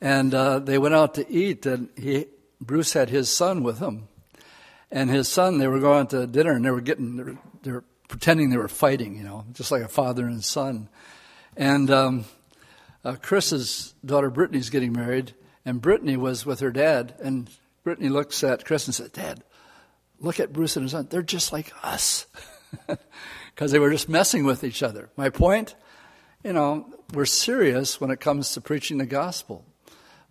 And 0.00 0.32
uh, 0.32 0.60
they 0.60 0.78
went 0.78 0.94
out 0.94 1.14
to 1.14 1.28
eat, 1.28 1.66
and 1.66 1.88
he 1.98 2.26
Bruce 2.60 2.92
had 2.92 3.10
his 3.10 3.28
son 3.28 3.64
with 3.64 3.80
him, 3.80 4.06
and 4.92 5.10
his 5.10 5.26
son. 5.26 5.58
They 5.58 5.66
were 5.66 5.80
going 5.80 6.06
to 6.08 6.28
dinner, 6.28 6.52
and 6.52 6.64
they 6.64 6.70
were 6.70 6.80
getting 6.80 7.16
they 7.16 7.24
were, 7.24 7.38
they 7.64 7.72
were 7.72 7.84
pretending 8.06 8.50
they 8.50 8.58
were 8.58 8.68
fighting, 8.68 9.16
you 9.16 9.24
know, 9.24 9.44
just 9.54 9.72
like 9.72 9.82
a 9.82 9.88
father 9.88 10.24
and 10.24 10.44
son. 10.44 10.88
And 11.56 11.90
um, 11.90 12.24
uh, 13.04 13.16
Chris's 13.20 13.94
daughter 14.04 14.30
Brittany's 14.30 14.70
getting 14.70 14.92
married, 14.92 15.34
and 15.64 15.80
Brittany 15.80 16.16
was 16.16 16.44
with 16.44 16.60
her 16.60 16.70
dad, 16.70 17.14
and 17.22 17.50
Brittany 17.84 18.08
looks 18.08 18.42
at 18.44 18.64
Chris 18.64 18.86
and 18.86 18.94
said, 18.94 19.12
Dad, 19.12 19.42
look 20.18 20.40
at 20.40 20.52
Bruce 20.52 20.76
and 20.76 20.84
his 20.84 20.92
son. 20.92 21.08
They're 21.10 21.22
just 21.22 21.52
like 21.52 21.72
us. 21.82 22.26
Because 23.54 23.70
they 23.70 23.78
were 23.78 23.90
just 23.90 24.08
messing 24.08 24.44
with 24.44 24.64
each 24.64 24.82
other. 24.82 25.10
My 25.14 25.28
point, 25.28 25.74
you 26.42 26.54
know, 26.54 26.86
we're 27.12 27.26
serious 27.26 28.00
when 28.00 28.10
it 28.10 28.18
comes 28.18 28.54
to 28.54 28.62
preaching 28.62 28.96
the 28.96 29.04
gospel. 29.04 29.66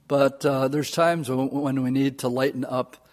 But 0.08 0.44
uh, 0.44 0.68
there's 0.70 0.90
times 0.90 1.30
when, 1.30 1.50
when 1.50 1.84
we 1.84 1.92
need 1.92 2.20
to 2.20 2.28
lighten 2.28 2.66
up 2.66 3.08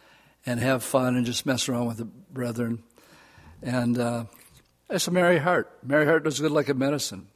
and 0.47 0.59
have 0.61 0.83
fun 0.83 1.15
and 1.15 1.27
just 1.27 1.45
mess 1.45 1.69
around 1.69 1.87
with 1.87 1.99
the 1.99 2.07
brethren. 2.07 2.83
And 3.63 3.99
uh, 3.99 4.25
it's 4.89 5.07
a 5.09 5.11
merry 5.11 5.39
heart. 5.39 5.79
Merry 5.83 6.07
heart 6.07 6.25
does 6.25 6.41
good 6.41 6.53
like 6.53 6.71
a 6.71 6.75
medicine, 6.75 7.29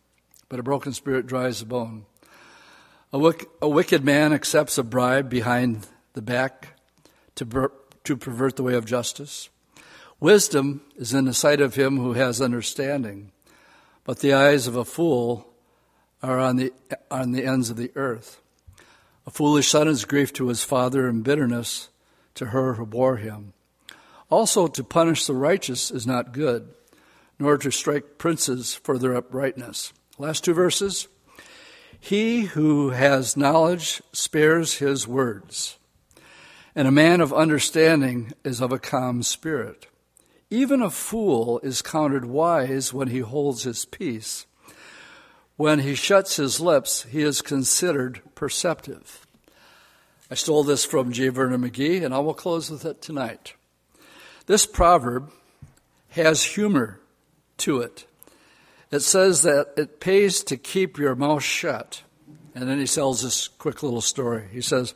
but 0.49 0.59
a 0.59 0.63
broken 0.63 0.95
spirit 0.95 1.27
dries 1.27 1.61
the 1.61 1.67
bone. 1.67 2.07
A, 3.15 3.19
wick, 3.19 3.47
a 3.61 3.69
wicked 3.69 4.05
man 4.05 4.33
accepts 4.33 4.79
a 4.79 4.83
bribe 4.83 5.29
behind 5.29 5.87
the 6.15 6.23
back 6.23 6.81
to, 7.35 7.45
per, 7.45 7.71
to 8.05 8.17
pervert 8.17 8.57
the 8.57 8.63
way 8.63 8.75
of 8.75 8.87
justice. 8.87 9.51
Wisdom 10.19 10.81
is 10.97 11.13
in 11.13 11.27
the 11.27 11.35
sight 11.35 11.61
of 11.61 11.75
him 11.75 11.99
who 11.99 12.15
has 12.15 12.41
understanding, 12.41 13.31
but 14.05 14.21
the 14.21 14.33
eyes 14.33 14.67
of 14.67 14.77
a 14.77 14.85
fool 14.85 15.47
are 16.23 16.39
on 16.39 16.57
the, 16.57 16.73
on 17.11 17.33
the 17.33 17.45
ends 17.45 17.69
of 17.69 17.77
the 17.77 17.93
earth. 17.97 18.41
A 19.27 19.31
foolish 19.31 19.69
son 19.69 19.89
is 19.89 20.07
grief 20.07 20.33
to 20.35 20.49
his 20.49 20.65
father 20.65 21.07
and 21.07 21.23
bitterness 21.23 21.91
to 22.37 22.47
her 22.47 22.75
who 22.75 22.87
bore 22.87 23.19
him. 23.19 23.53
Also, 24.31 24.67
to 24.69 24.83
punish 24.83 25.27
the 25.27 25.35
righteous 25.35 25.91
is 25.91 26.07
not 26.07 26.33
good, 26.33 26.73
nor 27.39 27.59
to 27.59 27.71
strike 27.71 28.17
princes 28.17 28.75
for 28.75 28.97
their 28.97 29.15
uprightness. 29.15 29.93
Last 30.17 30.45
two 30.45 30.55
verses. 30.55 31.09
He 32.05 32.47
who 32.47 32.91
has 32.91 33.37
knowledge 33.37 34.03
spares 34.11 34.79
his 34.79 35.07
words, 35.07 35.79
and 36.75 36.89
a 36.89 36.91
man 36.91 37.21
of 37.21 37.33
understanding 37.33 38.33
is 38.43 38.61
of 38.61 38.73
a 38.73 38.81
calm 38.81 39.23
spirit. 39.23 39.87
Even 40.51 40.83
a 40.83 40.91
fool 40.91 41.61
is 41.63 41.81
counted 41.81 42.25
wise 42.25 42.93
when 42.93 43.07
he 43.07 43.21
holds 43.21 43.63
his 43.63 43.85
peace. 43.85 44.47
When 45.57 45.79
he 45.79 45.95
shuts 45.95 46.35
his 46.35 46.61
lips, 46.61 47.05
he 47.05 47.23
is 47.23 47.41
considered 47.41 48.21
perceptive. 48.35 49.25
I 50.29 50.35
stole 50.35 50.65
this 50.65 50.85
from 50.85 51.13
J. 51.13 51.29
Vernon 51.29 51.63
McGee, 51.63 52.05
and 52.05 52.13
I 52.13 52.19
will 52.19 52.35
close 52.35 52.69
with 52.69 52.85
it 52.85 53.01
tonight. 53.01 53.55
This 54.47 54.67
proverb 54.67 55.31
has 56.11 56.43
humor 56.43 56.99
to 57.59 57.79
it. 57.79 58.07
It 58.93 59.01
says 59.01 59.43
that 59.43 59.73
it 59.79 60.01
pays 60.01 60.45
to 60.45 60.59
keep 60.59 60.99
your 60.99 61.15
mouth 61.15 61.43
shut 61.43 62.03
And 62.55 62.69
then 62.69 62.79
he 62.79 62.87
tells 62.87 63.23
this 63.23 63.49
quick 63.49 63.83
little 63.83 64.03
story. 64.03 64.49
He 64.53 64.61
says, 64.61 64.95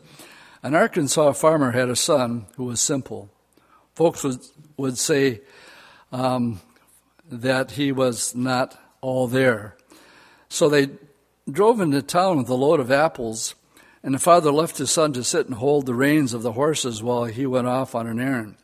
An 0.62 0.74
Arkansas 0.74 1.32
farmer 1.32 1.72
had 1.72 1.88
a 1.88 1.97
son 1.97 2.47
who 2.57 2.64
was 2.64 2.80
simple. 2.80 3.30
Folks 3.94 4.22
would, 4.22 4.40
would 4.76 4.99
say 4.99 5.40
um, 6.12 6.61
that 7.30 7.72
he 7.72 7.92
was 7.92 8.34
not 8.34 8.78
all 9.01 9.26
there. 9.26 9.78
So 10.51 10.68
they 10.68 10.90
drove 11.51 11.80
into 11.80 12.03
town 12.03 12.36
with 12.36 12.51
a 12.51 12.55
load 12.55 12.80
of 12.80 12.92
apples, 12.92 13.55
and 14.03 14.14
the 14.14 14.18
father 14.18 14.53
left 14.53 14.76
his 14.76 14.90
son 14.90 15.14
to 15.14 15.24
sit 15.24 15.47
and 15.47 15.55
hold 15.55 15.86
the 15.86 15.94
reins 15.94 16.34
of 16.34 16.42
the 16.42 16.53
horses 16.53 17.03
while 17.03 17.24
he 17.24 17.47
went 17.47 17.66
off 17.66 17.94
on 17.94 18.07
an 18.07 18.20
errand. 18.20 18.57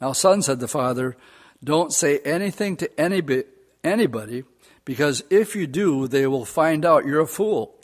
Now, 0.00 0.12
son, 0.12 0.40
said 0.40 0.60
the 0.60 0.68
father, 0.68 1.16
don't 1.62 1.92
say 1.92 2.20
anything 2.20 2.78
to 2.78 2.90
anybody, 2.98 4.44
because 4.84 5.22
if 5.30 5.54
you 5.54 5.66
do, 5.66 6.08
they 6.08 6.26
will 6.26 6.44
find 6.44 6.84
out 6.84 7.04
you're 7.04 7.20
a 7.20 7.26
fool. 7.26 7.76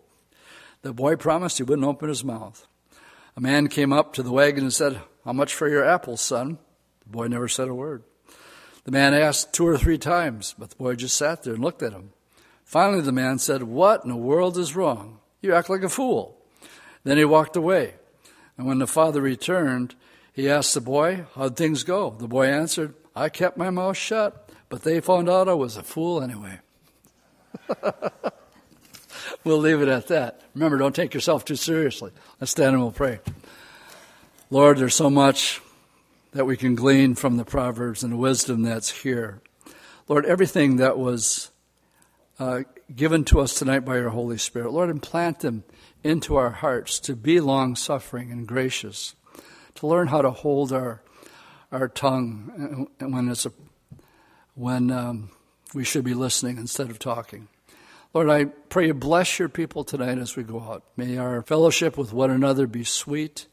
The 0.82 0.92
boy 0.92 1.16
promised 1.16 1.58
he 1.58 1.62
wouldn't 1.62 1.86
open 1.86 2.08
his 2.08 2.24
mouth. 2.24 2.66
A 3.36 3.40
man 3.40 3.68
came 3.68 3.92
up 3.92 4.12
to 4.14 4.22
the 4.22 4.32
wagon 4.32 4.64
and 4.64 4.72
said, 4.72 5.00
How 5.24 5.32
much 5.32 5.54
for 5.54 5.68
your 5.68 5.84
apples, 5.84 6.20
son? 6.20 6.58
The 7.00 7.10
boy 7.10 7.26
never 7.26 7.48
said 7.48 7.68
a 7.68 7.74
word. 7.74 8.02
The 8.84 8.92
man 8.92 9.14
asked 9.14 9.52
two 9.52 9.66
or 9.66 9.76
three 9.76 9.98
times, 9.98 10.54
but 10.58 10.70
the 10.70 10.76
boy 10.76 10.94
just 10.94 11.16
sat 11.16 11.42
there 11.42 11.54
and 11.54 11.62
looked 11.62 11.82
at 11.82 11.92
him. 11.92 12.12
Finally, 12.64 13.02
the 13.02 13.12
man 13.12 13.38
said, 13.38 13.62
What 13.64 14.04
in 14.04 14.10
the 14.10 14.16
world 14.16 14.56
is 14.56 14.76
wrong? 14.76 15.18
You 15.42 15.54
act 15.54 15.68
like 15.68 15.82
a 15.82 15.88
fool. 15.88 16.40
Then 17.04 17.18
he 17.18 17.24
walked 17.24 17.56
away. 17.56 17.94
And 18.56 18.66
when 18.66 18.78
the 18.78 18.86
father 18.86 19.20
returned, 19.20 19.94
he 20.32 20.48
asked 20.48 20.74
the 20.74 20.80
boy, 20.80 21.26
How'd 21.34 21.56
things 21.56 21.84
go? 21.84 22.10
The 22.10 22.28
boy 22.28 22.46
answered, 22.46 22.94
I 23.14 23.28
kept 23.28 23.56
my 23.56 23.70
mouth 23.70 23.96
shut, 23.96 24.50
but 24.68 24.82
they 24.82 25.00
found 25.00 25.28
out 25.28 25.48
I 25.48 25.54
was 25.54 25.76
a 25.76 25.82
fool 25.82 26.22
anyway. 26.22 26.60
we'll 29.44 29.58
leave 29.58 29.82
it 29.82 29.88
at 29.88 30.08
that. 30.08 30.40
Remember, 30.54 30.78
don't 30.78 30.94
take 30.94 31.14
yourself 31.14 31.44
too 31.44 31.56
seriously. 31.56 32.10
Let's 32.40 32.50
stand 32.50 32.74
and 32.74 32.82
we'll 32.82 32.92
pray. 32.92 33.20
Lord, 34.50 34.78
there's 34.78 34.94
so 34.94 35.10
much 35.10 35.60
that 36.32 36.44
we 36.44 36.56
can 36.56 36.74
glean 36.74 37.14
from 37.14 37.36
the 37.36 37.44
Proverbs 37.44 38.02
and 38.02 38.12
the 38.12 38.16
wisdom 38.16 38.62
that's 38.62 38.90
here. 39.02 39.40
Lord, 40.08 40.26
everything 40.26 40.76
that 40.76 40.98
was 40.98 41.50
uh, 42.38 42.60
given 42.94 43.24
to 43.24 43.40
us 43.40 43.54
tonight 43.54 43.80
by 43.80 43.96
your 43.96 44.10
Holy 44.10 44.38
Spirit, 44.38 44.72
Lord, 44.72 44.90
implant 44.90 45.40
them 45.40 45.64
into 46.04 46.36
our 46.36 46.50
hearts 46.50 47.00
to 47.00 47.16
be 47.16 47.40
long 47.40 47.74
suffering 47.74 48.30
and 48.30 48.46
gracious, 48.46 49.14
to 49.76 49.86
learn 49.86 50.08
how 50.08 50.22
to 50.22 50.30
hold 50.30 50.72
our 50.72 51.02
our 51.72 51.88
tongue 51.88 52.88
when 53.00 53.28
it's 53.28 53.46
a, 53.46 53.52
when 54.54 54.90
um, 54.90 55.30
we 55.76 55.84
should 55.84 56.04
be 56.04 56.14
listening 56.14 56.56
instead 56.56 56.90
of 56.90 56.98
talking. 56.98 57.48
Lord, 58.14 58.30
I 58.30 58.46
pray 58.46 58.86
you 58.86 58.94
bless 58.94 59.38
your 59.38 59.50
people 59.50 59.84
tonight 59.84 60.16
as 60.16 60.34
we 60.34 60.42
go 60.42 60.58
out. 60.58 60.82
May 60.96 61.18
our 61.18 61.42
fellowship 61.42 61.98
with 61.98 62.14
one 62.14 62.30
another 62.30 62.66
be 62.66 62.82
sweet. 62.82 63.46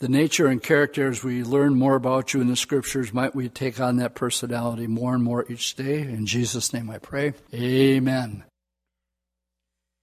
The 0.00 0.08
nature 0.08 0.48
and 0.48 0.60
character 0.60 1.08
as 1.08 1.22
we 1.22 1.44
learn 1.44 1.76
more 1.76 1.94
about 1.94 2.34
you 2.34 2.40
in 2.40 2.48
the 2.48 2.56
scriptures, 2.56 3.14
might 3.14 3.36
we 3.36 3.48
take 3.48 3.78
on 3.78 3.98
that 3.98 4.16
personality 4.16 4.88
more 4.88 5.14
and 5.14 5.22
more 5.22 5.46
each 5.48 5.76
day. 5.76 6.00
In 6.00 6.26
Jesus' 6.26 6.72
name 6.72 6.90
I 6.90 6.98
pray. 6.98 7.34
Amen. 7.54 8.42